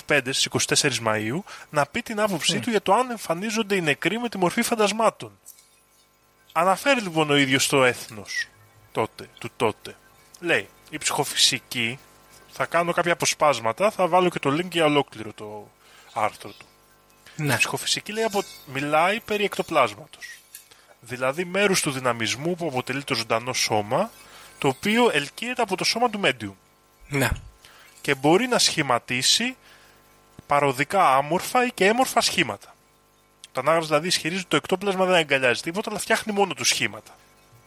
[0.08, 0.48] 1925 στις
[0.80, 1.38] 24 Μαΐου
[1.70, 5.38] να πει την άποψή του για το αν εμφανίζονται οι νεκροί με τη μορφή φαντασμάτων.
[6.52, 8.46] Αναφέρει λοιπόν ο ίδιος στο Έθνος
[8.92, 9.96] τότε, του τότε.
[10.40, 11.98] Λέει, η ψυχοφυσική,
[12.52, 15.68] θα κάνω κάποια αποσπάσματα, θα βάλω και το link για ολόκληρο το
[16.12, 16.66] άρθρο του.
[17.36, 17.56] Η Ναι.
[17.56, 18.42] ψυχοφυσική λέει, απο...
[18.66, 20.26] μιλάει περί εκτοπλάσματος.
[21.08, 24.10] Δηλαδή μέρους του δυναμισμού που αποτελεί το ζωντανό σώμα,
[24.58, 26.52] το οποίο ελκύεται από το σώμα του medium
[27.08, 27.28] Ναι.
[28.00, 29.56] και μπορεί να σχηματίσει
[30.46, 32.74] παροδικά άμορφα ή και έμορφα σχήματα.
[33.52, 37.16] Το ανάγραφος δηλαδή ισχυρίζει ότι το εκτόπλασμα δεν αγκαλιάζει τίποτα, αλλά φτιάχνει μόνο τους σχήματα.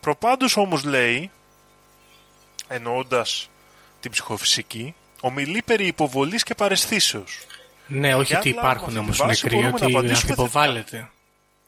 [0.01, 1.31] Προπάντως όμως λέει,
[2.67, 3.49] εννοώντας
[3.99, 7.39] την ψυχοφυσική, ομιλεί περί υποβολής και παραισθήσεως.
[7.87, 9.95] Ναι, όχι Και αν ότι λάβουμε υπάρχουν αυτή όμως τη βάση, νεκροί, μπορούμε να ότι
[9.95, 11.09] απαντήσουμε υποβάλλεται.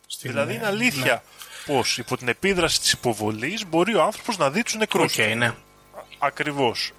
[0.08, 1.22] Στην- Δηλαδή είναι ναι.
[1.68, 5.18] Αλήθεια πως υπό την επίδραση της υποβολής μπορεί ο άνθρωπος να δει τους νεκρούς.
[5.18, 5.54] Οκ, ναι.
[6.20, 6.92] Ακριβώς.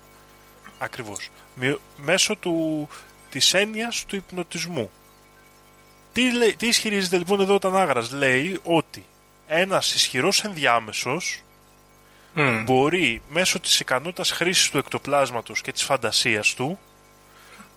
[0.78, 1.28] Ακριβώς.
[1.54, 2.88] Μη- Μέσω του,
[3.30, 4.90] της έννοιας του υπνοτισμού.
[6.12, 8.10] Τι, λέει, τι ισχυρίζεται λοιπόν εδώ ο Τανάγρας.
[8.12, 9.04] Λέει ότι
[9.46, 11.42] ένας ισχυρός ενδιάμεσος
[12.34, 12.62] Μμ.
[12.64, 16.78] μπορεί μέσω της ικανότητας χρήσης του εκτοπλάσματος και της φαντασίας του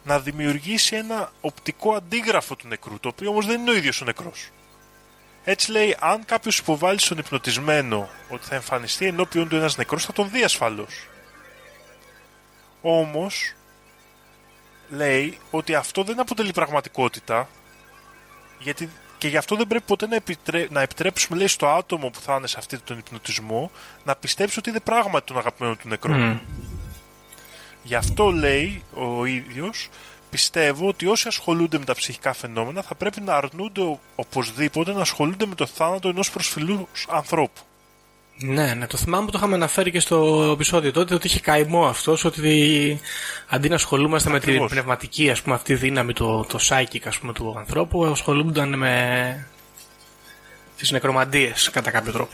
[0.03, 4.05] να δημιουργήσει ένα οπτικό αντίγραφο του νεκρού, το οποίο όμως δεν είναι ο ίδιος ο
[4.05, 4.49] νεκρός.
[5.47, 10.13] Έτσι λέει, αν κάποιος υποβάλει στον υπνοτισμένο ότι θα εμφανιστεί ενώπιον του ένας νεκρός, θα
[10.13, 11.07] τον δει ασφαλώς.
[12.81, 13.53] Όμως,
[14.89, 17.49] λέει ότι αυτό δεν αποτελεί πραγματικότητα,
[18.59, 20.67] γιατί και γι' αυτό δεν πρέπει ποτέ να, επιτρέ...
[20.69, 23.71] να επιτρέψουμε λέει, στο άτομο που θα είναι σε αυτή τον υπνοτισμό
[24.03, 26.13] να πιστέψει ότι είναι πράγματι τον αγαπημένο του νεκρό.
[26.13, 26.37] Μμ.
[27.83, 29.89] Γι' αυτό λέει ο ίδιος
[30.36, 35.01] πιστεύω ότι όσοι ασχολούνται με τα ψυχικά φαινόμενα θα πρέπει να αρνούνται ο- οπωσδήποτε να
[35.01, 37.61] ασχολούνται με το θάνατο ενός προσφυλού ανθρώπου.
[38.38, 41.86] Ναι, ναι, το θυμάμαι που το είχαμε αναφέρει και στο επεισόδιο τότε ότι είχε καημό
[41.88, 42.99] αυτός, ότι
[43.47, 44.71] αντί να ασχολούμαστε με την Ακριβώς.
[44.71, 49.47] πνευματική ας πούμε, αυτή δύναμη, το, το psychic ας πούμε, του ανθρώπου, ασχολούνταν με
[50.77, 52.33] τις νεκρομαντίες κατά κάποιο τρόπο.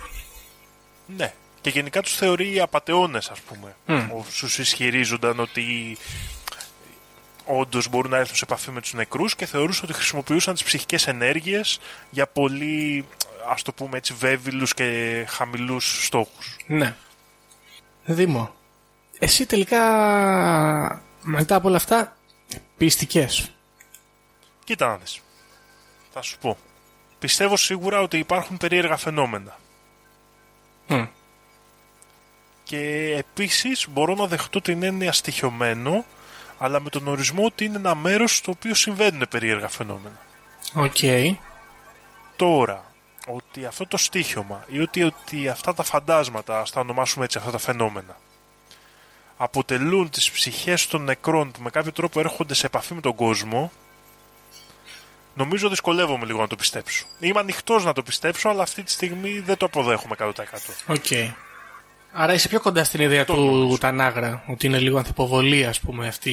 [1.18, 1.34] Ναι.
[1.62, 3.76] Και γενικά τους θεωρεί απατεώνες ας πούμε.
[3.86, 4.08] Μμ.
[4.28, 5.98] Όσους ισχυρίζονταν ότι
[7.58, 11.08] όντως μπορούν να έρθουν σε επαφή με τους νεκρούς και θεωρούσαν ότι χρησιμοποιούσαν τις ψυχικές
[11.08, 11.80] ενέργειες
[12.10, 13.06] για πολύ
[13.50, 16.56] ας το πούμε έτσι βέβηλους και χαμηλούς στόχους.
[16.68, 16.96] Ναι.
[18.06, 18.54] Δήμο,
[19.20, 19.82] εσύ τελικά
[21.22, 22.18] μετά από όλα αυτά
[22.78, 23.52] πίστηκες.
[24.64, 25.22] Κοίτα να δεις.
[26.14, 26.58] Θα σου πω.
[27.20, 29.60] Πιστεύω σίγουρα ότι υπάρχουν περίεργα φαινόμενα.
[30.88, 31.06] Μμ.
[32.64, 36.06] Και επίσης μπορώ να δεχτώ την έννοια στοιχειωμένο,
[36.64, 40.20] αλλά με τον ορισμό ότι είναι ένα μέρος στο οποίο συμβαίνουν περίεργα φαινόμενα.
[40.74, 40.98] Οκ.
[42.36, 42.84] Τώρα,
[43.28, 47.52] ότι αυτό το στοίχειωμα ή ότι, ότι αυτά τα φαντάσματα, ας τα ονομάσουμε έτσι αυτά
[47.52, 48.18] τα φαινόμενα,
[49.38, 53.72] αποτελούν τις ψυχές των νεκρών που με κάποιο τρόπο έρχονται σε επαφή με τον κόσμο,
[55.34, 57.06] νομίζω δυσκολεύομαι λίγο να το πιστέψω.
[57.20, 60.32] Είμαι ανοιχτός να το πιστέψω, αλλά αυτή τη στιγμή δεν το αποδέχομαι 100%.
[60.88, 61.06] Οκ.
[62.14, 63.78] Άρα είσαι πιο κοντά στην ιδέα Το του νομίζω.
[63.78, 66.32] Τανάγρα, ότι είναι λίγο αυθυποβολή, ας πούμε, αυτή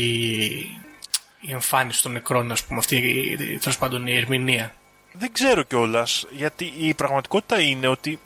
[1.41, 4.75] η εμφάνιση των νεκρών, ας πούμε, αυτή η- τέλος πάντων η ερμηνεία.
[5.13, 8.19] Δεν ξέρω κιόλας, γιατί η πραγματικότητα είναι ότι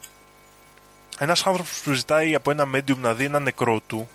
[1.19, 4.09] ένας άνθρωπος που ζητάει από ένα medium να δει ένα νεκρό του,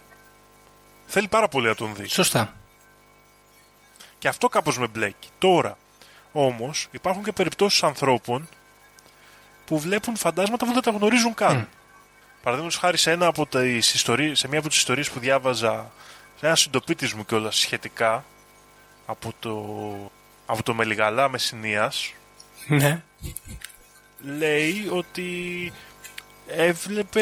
[1.05, 2.07] θέλει πάρα πολύ να τον δει.
[2.07, 2.53] Σωστά.
[4.17, 5.27] Και αυτό κάπως με μπλέκει.
[5.37, 5.77] Τώρα,
[6.31, 8.47] όμως, υπάρχουν και περιπτώσεις ανθρώπων
[9.65, 11.63] που βλέπουν φαντάσματα που δεν τα γνωρίζουν καν.
[11.63, 11.67] Mm.
[12.47, 15.91] Παραδείγματος χάρη σε, ένα από τις ιστορίες, σε μία από τις ιστορίες που διάβαζα,
[16.39, 18.25] σε ένα συντοπίτης μου κιόλας σχετικά,
[19.05, 19.65] από το,
[20.45, 22.13] από το Μελιγαλά Μεσσηνίας,
[22.67, 23.01] Ναι.
[24.21, 25.31] λέει ότι
[26.47, 27.21] έβλεπε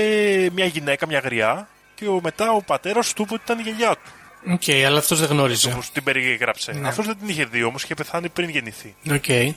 [0.54, 3.96] μια γυναίκα, μια γριά και ο, μετά ο πατέρας του είπε ότι ήταν η γιαγιά
[3.96, 4.12] του.
[4.54, 5.72] Οκ, αλλά αυτός δεν γνώριζε.
[5.72, 6.72] Όπως την περιέγραψε.
[6.72, 6.88] Ναι.
[6.88, 8.96] Αυτός δεν την είχε δει όμως, είχε πεθάνει πριν γεννηθεί.
[9.12, 9.56] Οκ.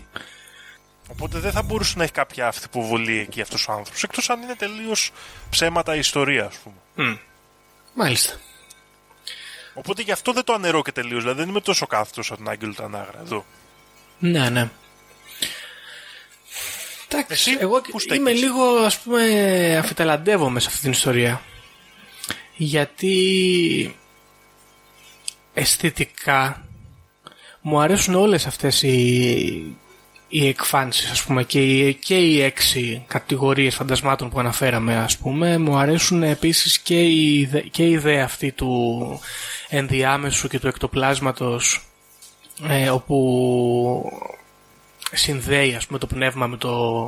[1.09, 4.02] Οπότε δεν θα μπορούσε να έχει κάποια αυθυποβολή εκεί αυτός ο άνθρωπος.
[4.02, 5.12] Εκτός αν είναι τελείως
[5.50, 7.09] ψέματα η ιστορία, ας πούμε.
[7.09, 7.16] Μμ.
[7.94, 8.32] Μάλιστα.
[9.74, 11.22] Οπότε γι' αυτό δεν το αναιρώ και τελείως.
[11.22, 13.44] Δηλαδή δεν είμαι τόσο κάθετος από τον Άγγελο Τανάγρα εδώ.
[14.18, 14.70] Ναι, ναι.
[17.09, 21.42] Εντάξει, Εσύ εγώ πού στέκεσαι; είμαι λίγο, ας πούμε, αφιταλαντεύομαι σε αυτή την ιστορία.
[22.56, 23.96] Γιατί
[25.54, 26.66] αισθητικά
[27.61, 29.76] μου αρέσουν όλες αυτές οι,
[30.29, 35.59] οι εκφάνσεις, ας πούμε, και οι, και οι έξι κατηγορίες φαντασμάτων που αναφέραμε, ας πούμε.
[35.59, 39.20] Μου αρέσουν επίσης και η, ιδε- και η ιδέα αυτή του
[39.68, 41.81] ενδιάμεσου και του εκτοπλάσματος
[42.68, 44.12] ε, όπου
[45.12, 47.05] συνδέει ας πούμε το πνεύμα με το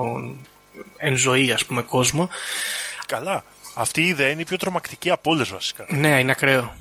[0.97, 2.29] εν ζωή ας πούμε κόσμο
[3.07, 3.45] Καλά.
[3.75, 5.87] Αυτή η ιδέα είναι η πιο τρομακτική από όλες βασικά.
[5.89, 6.75] ναι είναι ακραίο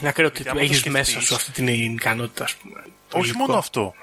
[0.00, 3.18] είναι ακραίο ότι άμα το έχεις σκεφτείς- μέσα σου αυτή την ικανότητα ας πούμε το
[3.18, 3.38] Όχι υλικό.
[3.44, 3.94] μόνο αυτό.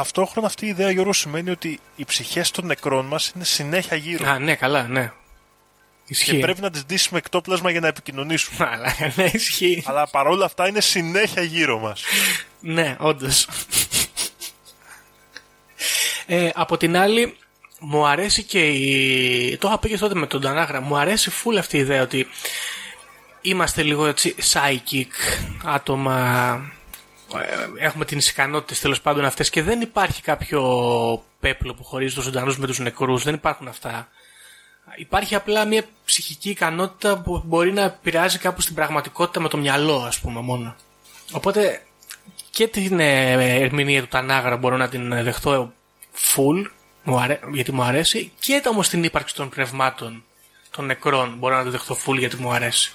[0.00, 3.96] Α, Ταυτόχρονα αυτή η ιδέα, Γιώργο, σημαίνει ότι οι ψυχές των νεκρών μας είναι συνέχεια
[3.96, 4.28] γύρω.
[4.28, 5.12] α ναι καλά ναι
[6.06, 6.30] Ισχύει.
[6.30, 8.54] Και πρέπει να τις ντύσεις με εκτόπλασμα για να επικοινωνήσουν.
[8.72, 9.82] Αλλά ναι, ισχύει.
[9.86, 12.02] Αλλά παρόλα αυτά είναι συνέχεια γύρω μας.
[12.60, 13.48] Ναι, όντως.
[16.26, 17.36] ε, από την άλλη,
[17.78, 19.56] μου αρέσει και η.
[19.56, 20.80] Το είχα πει και τότε με τον Τανάγρα.
[20.80, 22.26] Μου αρέσει φουλ αυτή η ιδέα ότι
[23.40, 26.60] είμαστε λίγο έτσι psychic άτομα.
[27.38, 32.24] Ε, Έχουμε τις ικανότητες τέλος πάντων αυτές και δεν υπάρχει κάποιο πέπλο που χωρίζει τους
[32.24, 33.22] ζωντανούς με τους νεκρούς.
[33.24, 34.08] Δεν υπάρχουν αυτά.
[34.96, 39.96] Υπάρχει απλά μια ψυχική ικανότητα που μπορεί να επηρεάζει κάπου στην πραγματικότητα με το μυαλό,
[39.96, 40.76] ας πούμε, μόνο.
[41.32, 41.82] Οπότε
[42.50, 45.72] και την ε, ερμηνεία του Τανάγρα μπορώ να την ε, δεχτώ
[46.34, 46.64] full,
[47.02, 50.24] μου αρέ- γιατί μου αρέσει, και όμως την ύπαρξη των πνευμάτων
[50.70, 52.92] των νεκρών μπορώ να την δεχτώ full γιατί μου αρέσει.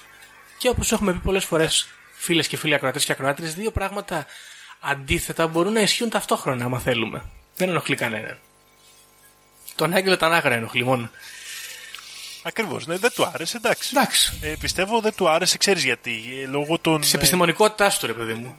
[0.58, 1.88] Και όπως έχουμε πει πολλές φορές,
[2.26, 4.26] φίλες και φίλοι ακροατές και ακροάτρε, δύο πράγματα
[4.80, 7.22] αντίθετα μπορούν να ισχύουν ταυτόχρονα, άμα θέλουμε.
[7.56, 8.38] Δεν ενοχλεί κανέναν.
[9.74, 11.10] Τον Άγγελο Τανάγρα ενοχλεί μόνο.
[12.42, 13.90] Ακριβώς, ναι, δεν του άρεσε, εντάξει.
[13.96, 14.38] Εντάξει.
[14.42, 16.22] Ε, πιστεύω δεν του άρεσε, ξέρεις γιατί.
[16.42, 17.00] Ε, λόγω των.
[17.00, 18.56] Της ε, επιστημονικότητάς του, ρε παιδί μου.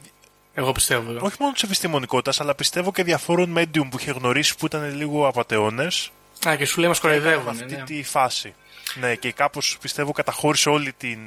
[0.54, 1.18] Εγώ πιστεύω.
[1.20, 5.26] όχι μόνο της επιστημονικότητας, αλλά πιστεύω και διαφόρων medium που είχε γνωρίσει που ήταν λίγο
[5.28, 6.10] απαταιώνες.
[6.48, 7.48] Α, και σου λέει μας κοροϊδεύουν.
[7.48, 7.82] αυτή Ναι.
[7.82, 8.54] τη φάση.
[8.94, 11.18] Ναι, και κάπως πιστεύω καταχώρησε όλη την.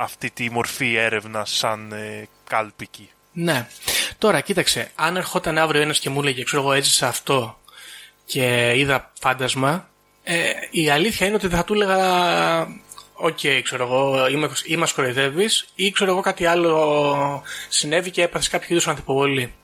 [0.00, 3.10] Ε, αυτή τη μορφή έρευνας σαν ε, κάλπικη.
[3.32, 3.68] ναι.
[4.18, 4.90] Τώρα, κοίταξε.
[4.94, 7.58] Αν ερχόταν αύριο ένας και μου έλεγε, ξέρω εγώ, έζησα αυτό
[8.24, 9.88] και είδα φάντασμα,
[10.22, 11.98] ε, η αλήθεια είναι ότι δεν θα του έλεγα.
[13.12, 18.48] Οκ, ξέρω εγώ, είμαι, ή μας κοροϊδεύεις, ή ξέρω εγώ κάτι άλλο συνέβη και έπαθες
[18.48, 19.54] κάποιο είδους ανθυποβολή.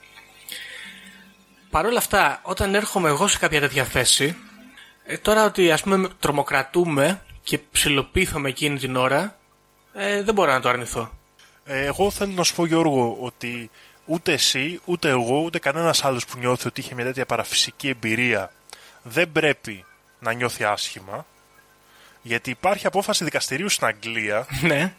[1.70, 4.36] Παρ' όλα αυτά, όταν έρχομαι εγώ σε κάποια τέτοια θέση,
[5.04, 9.35] ε, τώρα ότι ας πούμε τρομοκρατούμε και ψιλοπίθομαι εκείνη την ώρα,
[9.98, 11.10] ε, δεν μπορώ να το αρνηθώ.
[11.64, 13.70] Ε, εγώ θέλω να σου πω, Γιώργο, ότι
[14.04, 18.52] ούτε εσύ, ούτε εγώ, ούτε κανένας άλλος που νιώθει ότι είχε μια τέτοια παραφυσική εμπειρία
[19.02, 19.84] δεν πρέπει
[20.18, 21.26] να νιώθει άσχημα.
[22.22, 24.94] Γιατί υπάρχει απόφαση δικαστηρίου στην Αγγλία, ναι.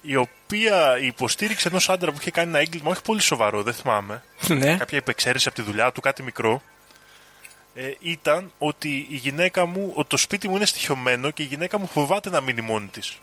[0.00, 3.74] η οποία η υποστήριξη ενός άντρα που είχε κάνει ένα έγκλημα, όχι πολύ σοβαρό, δεν
[3.74, 4.76] θυμάμαι, ναι.
[4.76, 6.62] κάποια υπεξαίρεση από τη δουλειά του, κάτι μικρό,
[7.74, 11.78] ε, ήταν ότι η γυναίκα μου, ότι το σπίτι μου είναι στοιχειωμένο και η γυναίκα
[11.78, 13.18] μου φοβάται να μείνει μόνη της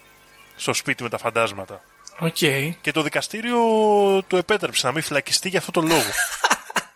[0.56, 1.82] στο σπίτι με τα φαντάσματα.
[2.20, 2.36] Οκ.
[2.82, 3.60] Και το δικαστήριο
[4.28, 6.10] του επέτρεψε να μην φυλακιστεί για αυτό το λόγο.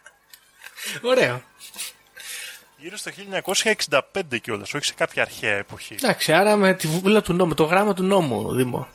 [1.11, 1.43] Ωραίο.
[2.77, 3.11] Γύρω στο
[3.89, 5.93] 1965 κιόλας, όχι σε κάποια αρχαία εποχή.
[5.93, 8.87] Εντάξει, άρα με τη βούλα του νόμου, το γράμμα του νόμου, Δήμο.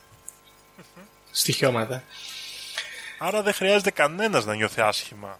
[1.31, 2.03] Στοιχειώματα.
[3.19, 5.39] Άρα δεν χρειάζεται κανένας να νιώθει άσχημα.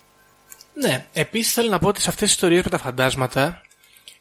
[0.73, 3.61] Ναι, επίσης θέλω να πω ότι σε αυτές τις ιστορίες με τα φαντάσματα,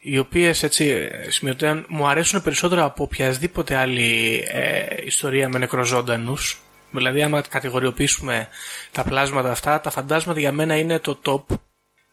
[0.07, 6.59] οι οποίες έτσι σημειωτέαν, μου αρέσουν περισσότερο από οποιασδήποτε άλλη ε, ιστορία με νεκροζώντανους.
[6.91, 8.47] Δηλαδή, άμα κατηγοριοποιήσουμε
[8.91, 11.55] τα πλάσματα αυτά, τα φαντάσματα για μένα είναι το top.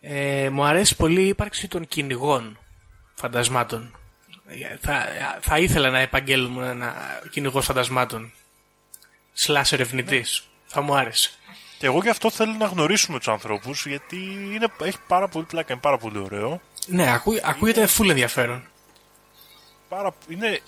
[0.01, 2.59] Ε, μου αρέσει πολύ η ύπαρξη των κυνηγών
[3.15, 3.97] φαντασμάτων.
[4.47, 5.07] Ε, Θα,
[5.41, 6.95] θα ήθελα να επαγγέλνουμε ένα
[7.31, 8.33] κυνηγό φαντασμάτων.
[9.33, 10.25] Σλάς ερευνητή.
[10.67, 11.31] Θα μου άρεσε.
[11.79, 14.17] Και εγώ γι' αυτό θέλω να γνωρίσουμε τους ανθρώπους, γιατί
[14.55, 16.61] είναι, έχει πάρα πολύ πλάκα, είναι πάρα πολύ ωραίο.
[16.87, 18.67] Ναι, ακού, ακούγεται full ενδιαφέρον.
[19.89, 20.61] Πάρα, είναι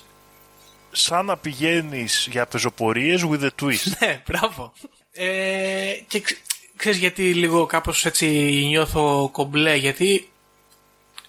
[0.91, 3.93] σαν να πηγαίνεις για πεζοπορίες with a twist.
[4.01, 4.73] Ναι, μπράβο.
[5.13, 6.39] Ε, και ξ-
[6.77, 8.27] ξέρεις γιατί λίγο κάπως έτσι
[8.67, 10.29] νιώθω κομπλέ, γιατί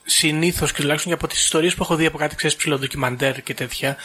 [0.05, 3.53] συνήθως και τουλάχιστον και από τις ιστορίες που έχω δει από κάτι ξέρεις ψηλοδοκιμαντέρ και
[3.53, 3.97] τέτοια,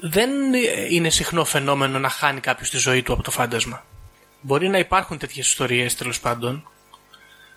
[0.00, 0.30] δεν
[0.90, 3.84] είναι συχνό φαινόμενο να χάνει κάποιος τη ζωή του από το φάντασμα.
[4.40, 6.70] Μπορεί να υπάρχουν τέτοιες ιστορίες τέλος πάντων,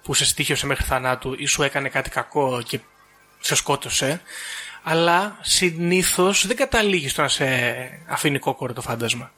[0.03, 2.79] που σε στήχιωσε μέχρι θανάτου ή σου έκανε κάτι κακό και
[3.39, 4.21] σε σκότωσε,
[4.83, 7.45] αλλά συνήθως δεν καταλήγεις στο να σε
[8.07, 9.31] αφήνει κόκορο το φάντασμα.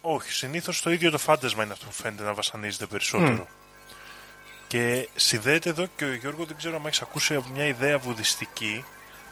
[0.00, 3.46] Όχι, συνήθως το ίδιο το φάντασμα είναι αυτό που φαίνεται να βασανίζεται περισσότερο.
[4.68, 8.84] Και συνδέεται εδώ και ο Γιώργο, δεν ξέρω αν έχεις ακούσει από μια ιδέα βουδιστική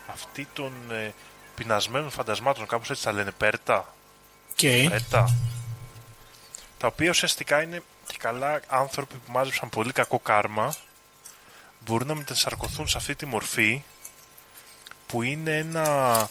[0.06, 1.12] αυτή των ε,
[1.54, 3.94] πεινασμένων φαντασμάτων, κάπως έτσι τα λένε, πέρτα.
[4.56, 4.86] Okay.
[4.88, 5.36] Πέρτα.
[6.78, 10.74] Τα οποία ουσιαστικά είναι και καλά άνθρωποι που μάζεψαν πολύ κακό κάρμα,
[11.78, 13.82] μπορούν να μετασαρκωθούν σε αυτή τη μορφή
[15.06, 16.28] που είναι ένα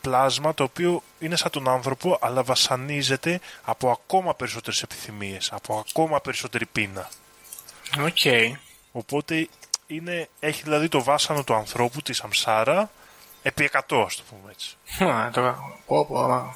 [0.00, 6.20] πλάσμα το οποίο είναι σαν τον άνθρωπο αλλά βασανίζεται από ακόμα περισσότερες επιθυμίες, από ακόμα
[6.20, 7.08] περισσότερη πείνα.
[8.00, 8.54] Οκ.
[8.92, 9.48] Οπότε
[9.86, 12.90] είναι, έχει δηλαδή το βάσανο του ανθρώπου, τη Σαμσάρα,
[13.42, 14.76] επί 100 ας το πούμε έτσι.
[15.04, 15.56] Α, το...
[15.86, 16.54] πω, πω, α.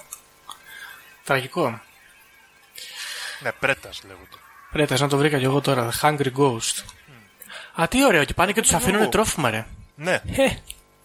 [1.24, 1.80] Τραγικό.
[3.42, 4.36] Ναι, πρέτας λέγονται.
[4.72, 5.88] Πρέτας να το βρήκα κι εγώ τώρα.
[5.92, 6.84] The Hungry Ghost.
[7.80, 8.24] Α, τι ωραίο.
[8.24, 9.10] Και πάνε και τους αφήνουν εγώ.
[9.10, 9.66] τρόφιμα, ρε.
[9.94, 10.48] Ναι, Ε,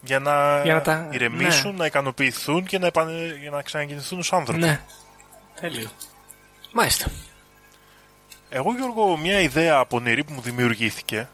[0.00, 1.76] για να, Για να τα- ηρεμήσουν, ναι.
[1.76, 3.38] να ικανοποιηθούν και να, επανε...
[3.40, 4.60] για να ξανακινηθούν ως άνθρωποι.
[4.60, 4.80] ναι.
[5.60, 5.88] Τέλειο.
[6.72, 7.06] Μάλιστα.
[8.48, 11.28] Εγώ, Γιώργο, μια ιδέα από νερή που μου δημιουργήθηκε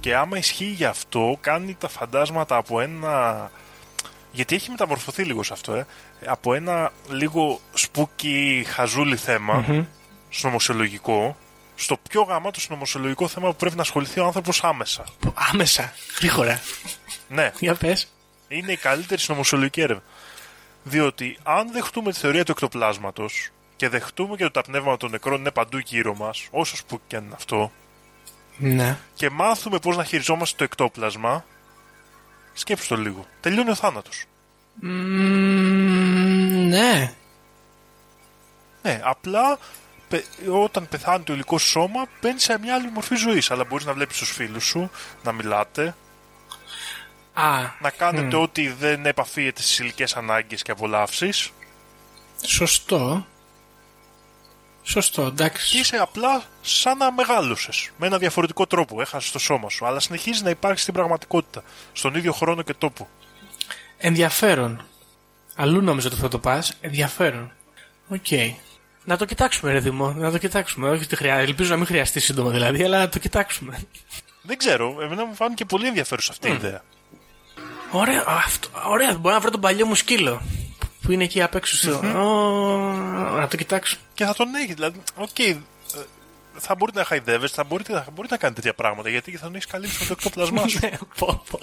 [0.00, 3.50] Και άμα ισχύει γι' αυτό, κάνει τα φαντάσματα από ένα.
[4.36, 5.86] Γιατί έχει μεταμορφωθεί λίγο σε αυτό, ε.
[6.26, 9.84] Από ένα λίγο σπούκι χαζούλι θέμα,
[10.30, 11.36] συνωμοσιολογικό,
[11.74, 15.04] στο πιο γαμάτο συνωμοσιολογικό θέμα που πρέπει να ασχοληθεί ο άνθρωπος άμεσα.
[15.52, 16.60] Άμεσα, γρήγορα.
[17.28, 18.12] Ναι, Για πες.
[18.48, 20.02] είναι η καλύτερη συνωμοσιολογική έρευνα.
[20.82, 25.38] Διότι αν δεχτούμε τη θεωρία του εκτοπλάσματος και δεχτούμε και ότι τα πνεύματα των νεκρών
[25.40, 27.72] είναι παντού γύρω μας, όσο σπούκι και αν είναι αυτό,
[28.56, 28.98] Ναι.
[29.14, 31.44] και μάθουμε πώς να χειριζόμαστε το εκτόπλασμα,
[32.56, 33.26] σκέψτε το λίγο.
[33.40, 34.24] Τελειώνει ο θάνατος.
[34.80, 37.14] Μμμ, ναι.
[38.82, 39.58] Ναι, απλά
[40.08, 40.24] πε-
[40.62, 43.50] όταν πεθάνει το υλικό σου σώμα, μπαίνει σε μια άλλη μορφή ζωής.
[43.50, 44.90] Αλλά μπορείς να βλέπεις τους φίλους σου,
[45.22, 45.94] να μιλάτε,
[47.32, 51.50] Α, να κάνετε ό,τι δεν επαφίεται στις υλικές ανάγκες και απολαύσεις.
[52.46, 53.26] σωστό.
[54.88, 55.78] Σωστό, Και εντάξει.
[55.78, 57.90] είσαι απλά σαν να μεγάλωσες.
[57.98, 59.00] Με ένα διαφορετικό τρόπο.
[59.00, 59.86] Έχασες το σώμα σου.
[59.86, 61.62] Αλλά συνεχίζεις να υπάρχεις στην πραγματικότητα.
[61.92, 63.08] Στον ίδιο χρόνο και τόπο.
[63.98, 64.84] Ενδιαφέρον.
[65.56, 66.76] Αλλού νόμιζα ότι θα το πας.
[66.80, 67.52] Ενδιαφέρον.
[68.08, 68.26] Οκ.
[69.04, 70.12] Να το κοιτάξουμε, ρε Δημό.
[70.12, 70.88] Να το κοιτάξουμε.
[70.88, 71.44] Όχι ότι χρειάζεται.
[71.48, 73.82] Ελπίζω να μην χρειαστεί σύντομα δηλαδή, αλλά να το κοιτάξουμε.
[74.42, 74.96] Δεν ξέρω.
[75.02, 76.82] Εμένα μου φάνηκε πολύ ενδιαφέρουσα αυτή η ιδέα.
[77.90, 79.18] Ωραία, α, αυτό, ωραία.
[79.18, 80.42] Μπορώ να βρω τον παλιό μου σκύλο.
[81.06, 81.76] Που είναι εκεί απ' έξω.
[81.76, 82.92] στο- Ω,
[83.38, 83.96] να το κοιτάξω.
[84.14, 84.74] Και θα τον έχει.
[84.74, 85.38] Δηλαδή, οκ.
[85.38, 85.56] ε,
[86.58, 89.08] θα μπορείτε να χαϊδεύεστε, θα μπορείτε, θα μπορείτε να κάνετε τέτοια πράγματα.
[89.08, 90.78] Γιατί θα τον έχεις καλύψει με το εκτόπλασμά σου.
[90.82, 91.58] Ναι, πω, πω.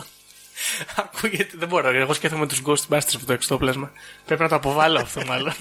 [0.95, 1.89] Ακούγεται, δεν μπορώ.
[1.89, 3.91] Εγώ σκέφτομαι τους Ghostbusters από το εξτόπλασμα.
[4.25, 5.53] Πρέπει να το αποβάλω αυτό, μάλλον.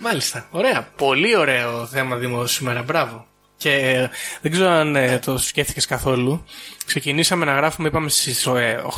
[0.00, 0.46] Μάλιστα.
[0.50, 0.88] Ωραία.
[0.96, 2.82] Πολύ ωραίο θέμα Δήμο σήμερα.
[2.82, 3.26] Μπράβο.
[3.56, 4.10] Και ε,
[4.40, 6.44] δεν ξέρω αν ε, το σκέφτηκες καθόλου.
[6.86, 8.46] Ξεκινήσαμε να γράφουμε, είπαμε στις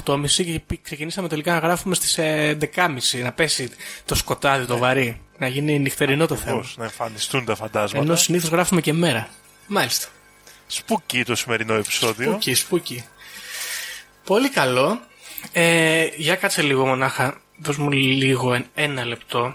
[0.05, 3.23] 8.30 και πη- ξεκινήσαμε τελικά να γράφουμε στις 10.30.
[3.23, 3.69] Να πέσει
[4.05, 5.21] το σκοτάδι, το βαρύ.
[5.39, 6.57] Να γίνει νυχτερινό το θέμα.
[6.59, 8.05] Πώς να εμφανιστούν τα φαντάσματα.
[8.05, 9.29] Ενώ συνήθως γράφουμε και μέρα.
[9.67, 10.09] Μάλιστα.
[10.67, 12.31] Σπούκι το σημερινό επεισόδιο.
[12.31, 13.05] Σπούκι, σπούκι.
[14.25, 15.01] Πολύ καλό.
[15.53, 17.41] Ε, για κάτσε λίγο μονάχα.
[17.59, 19.55] Δώσ' μου λίγο εν- ένα λεπτό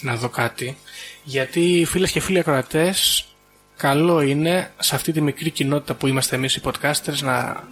[0.00, 0.76] να δω κάτι.
[1.24, 3.24] Γιατί φίλες και φίλοι ακροατές
[3.82, 7.64] καλό είναι σε αυτή τη μικρή κοινότητα που είμαστε εμείς οι podcasters να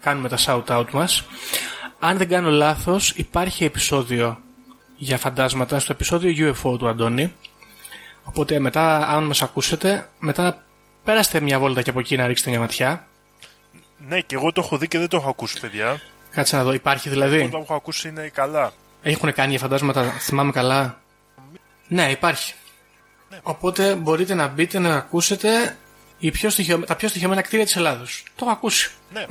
[0.00, 1.24] κάνουμε τα shout-out μας.
[1.98, 4.38] Αν δεν κάνω λάθος υπάρχει επεισόδιο
[4.96, 7.32] για φαντάσματα στο επεισόδιο UFO του Αντώνη.
[8.24, 10.64] Οπότε μετά αν μας ακούσετε μετά
[11.04, 13.06] πέραστε μια βόλτα και από εκεί να ρίξετε μια ματιά.
[14.08, 16.00] Ναι, και εγώ το έχω δει και δεν το έχω ακούσει, παιδιά.
[16.30, 18.72] Κάτσε να δω, υπάρχει δηλαδή; Αυτό που έχω ακούσει είναι καλά.
[19.02, 21.00] Έχουν κάνει για φαντάσματα, θυμάμαι καλά;
[21.88, 22.54] Ναι, υπάρχει.
[23.42, 25.76] Οπότε μπορείτε να μπείτε να ακούσετε
[26.18, 26.78] οι πιο στοιχεω...
[26.78, 28.24] τα πιο στοιχειωμένα κτίρια της Ελλάδος.
[28.36, 28.90] Το έχω ακούσει.
[29.12, 29.26] Ναι.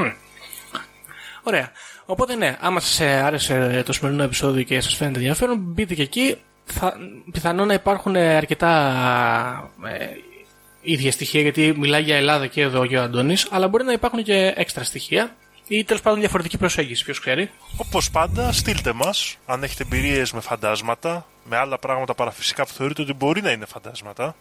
[1.43, 1.71] Ωραία.
[2.05, 6.01] Οπότε ναι, άμα σας ε, άρεσε το σημερινό επεισόδιο και σας φαίνεται ενδιαφέρον, μπείτε και
[6.01, 6.37] εκεί.
[6.65, 6.93] Θα,
[7.31, 10.05] πιθανόν να υπάρχουν ε, αρκετά ε,
[10.81, 14.23] ίδια στοιχεία, γιατί μιλάει για Ελλάδα και εδώ και ο Αντώνης, αλλά μπορεί να υπάρχουν
[14.23, 15.35] και έξτρα στοιχεία
[15.67, 17.49] ή τέλος πάντων διαφορετική προσέγγιση, ποιος ξέρει.
[17.77, 23.01] Όπως πάντα, στείλτε μας αν έχετε εμπειρίες με φαντάσματα, με άλλα πράγματα παραφυσικά που θεωρείτε
[23.01, 24.35] ότι μπορεί να είναι φαντάσματα.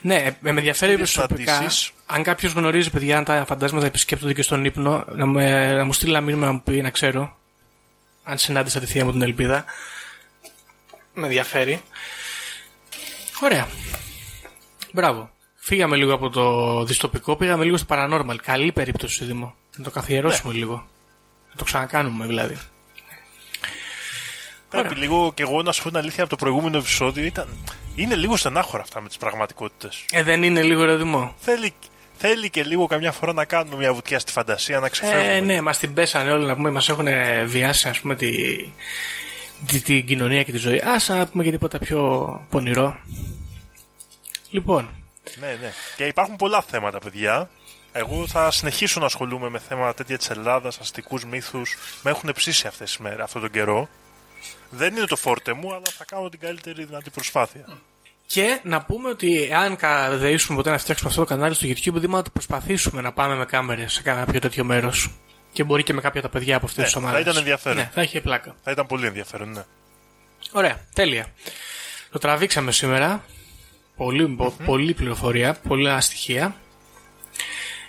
[0.00, 1.54] Ναι, ε, με ενδιαφέρει Ίδιες προσωπικά.
[1.54, 1.90] συναντήσεις.
[2.06, 5.92] Αν κάποιος γνωρίζει, παιδιά, αν τα φαντάσματα επισκέπτονται και στον ύπνο, να, με, να μου
[5.92, 7.36] στείλει ένα μήνυμα να μου πει να ξέρω.
[8.24, 9.64] Αν συνάντησα τη θεία μου την ελπίδα.
[11.14, 11.82] Με ενδιαφέρει.
[13.42, 13.68] Ωραία.
[14.92, 15.30] Μπράβο.
[15.54, 18.36] Φύγαμε λίγο από το δυστοπικό, πήγαμε λίγο στο paranormal.
[18.42, 19.54] Καλή περίπτωση, Δήμο.
[19.76, 20.74] Να το καθιερώσουμε λίγο.
[21.50, 22.58] Να το ξανακάνουμε δηλαδή.
[24.80, 27.24] Πρέπει λίγο και εγώ να σου πω την αλήθεια από το προηγούμενο επεισόδιο.
[27.24, 27.48] Ήταν...
[27.94, 30.04] Είναι λίγο στενάχωρα αυτά με τις πραγματικότητες.
[30.12, 31.34] Ε, δεν είναι λίγο ρε Δήμο.
[31.38, 31.74] Θέλει,
[32.16, 35.34] θέλει και λίγο καμιά φορά να κάνουμε μια βουτιά στη φαντασία, να ξεφεύγουμε.
[35.34, 37.06] Ε, ναι, μας την πέσανε όλοι να πούμε, μας έχουν
[37.46, 38.32] βιάσει ας πούμε τη,
[39.66, 40.78] τη, την κοινωνία και τη ζωή.
[40.78, 42.96] Α να πούμε και τίποτα πιο πονηρό.
[44.50, 44.88] Λοιπόν,
[45.40, 45.72] Ναι, ναι.
[45.96, 47.50] Και υπάρχουν πολλά θέματα, παιδιά.
[47.92, 51.76] Εγώ θα συνεχίσω να ασχολούμαι με θέματα τέτοια της Ελλάδας, αστικούς μύθους.
[52.02, 53.88] Με έχουν ψήσει αυτές τις μέρες, αυτόν τον καιρό.
[54.70, 57.64] Δεν είναι το φόρτε μου, αλλά θα κάνω την καλύτερη δυνατή προσπάθεια.
[58.26, 62.16] και να πούμε ότι αν καδεήσουμε ποτέ να φτιάξουμε αυτό το κανάλι στο YouTube, δούμε
[62.16, 65.10] να το προσπαθήσουμε να πάμε με κάμερες σε κάποιο τέτοιο μέρος.
[65.52, 67.20] Και μπορεί και με κάποια τα παιδιά από αυτές Ναι, τι θα ομάδες.
[67.22, 67.76] ήταν ενδιαφέρον.
[67.78, 68.54] Ναι, θα είχε πλάκα.
[68.62, 69.62] Θα ήταν πολύ ενδιαφέρον, ναι.
[70.52, 71.26] Ωραία, τέλεια.
[72.10, 73.24] Το τραβήξαμε σήμερα.
[73.96, 76.56] Πολύ, πο- πολύ πληροφορία, πολλά στοιχεία.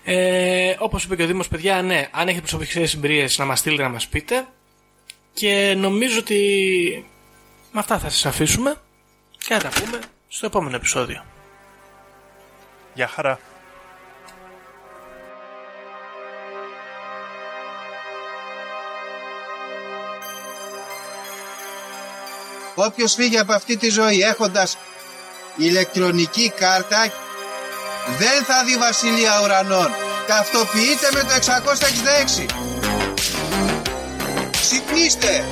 [0.03, 3.83] Ε, όπως είπε και ο Δήμος, παιδιά, ναι, αν έχετε προσωπικές εμπειρίες να μας στείλετε
[3.83, 4.47] να μας πείτε.
[5.35, 7.05] Και νομίζω ότι
[7.71, 8.75] με αυτά θα σας αφήσουμε
[9.37, 11.25] και θα τα πούμε στο επόμενο επεισόδιο.
[12.93, 13.39] Γεια χαρά.
[22.75, 24.77] Όποιος φύγει από αυτή τη ζωή έχοντας
[25.55, 27.11] ηλεκτρονική κάρτα
[28.17, 29.87] Δεν θα δει βασιλεία ουρανών.
[30.27, 31.33] Ταυτοποιείτε με το
[32.49, 32.74] 666.
[34.67, 35.45] Ξυπνήστε.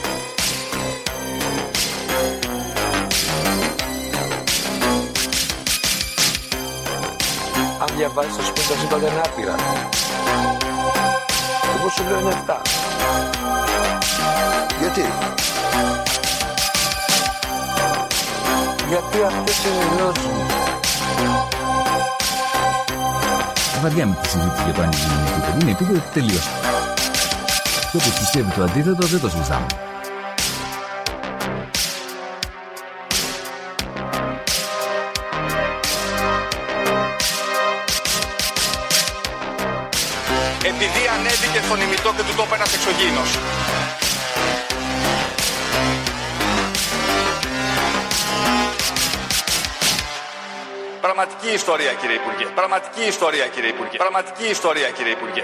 [7.82, 9.56] Αν διαβάζεις θα σου πει τα σύμπαντα είναι άπειρα.
[11.78, 12.56] Εγώ σου λέω είναι 7.
[14.80, 15.06] Γιατί;
[18.88, 20.46] Γιατί αυτές είναι οι γνώσεις μου.
[23.82, 25.60] Βαριά με τη συζήτηση για το αν είναι επίπεδο.
[25.62, 26.83] Είναι επίπεδο τελείω.
[27.94, 29.66] Και όποιο πιστεύει το αντίθετο δεν το συζητάμε.
[40.64, 43.30] Επειδή ανέβηκε στον ημιτό και του τόπου ένας εξωγήινος.
[51.02, 52.46] Πραγματική ιστορία κύριε Υπουργέ.
[52.56, 53.98] Πραγματική ιστορία κύριε Υπουργέ.
[53.98, 55.44] Πραγματική ιστορία κύριε Υπουργέ.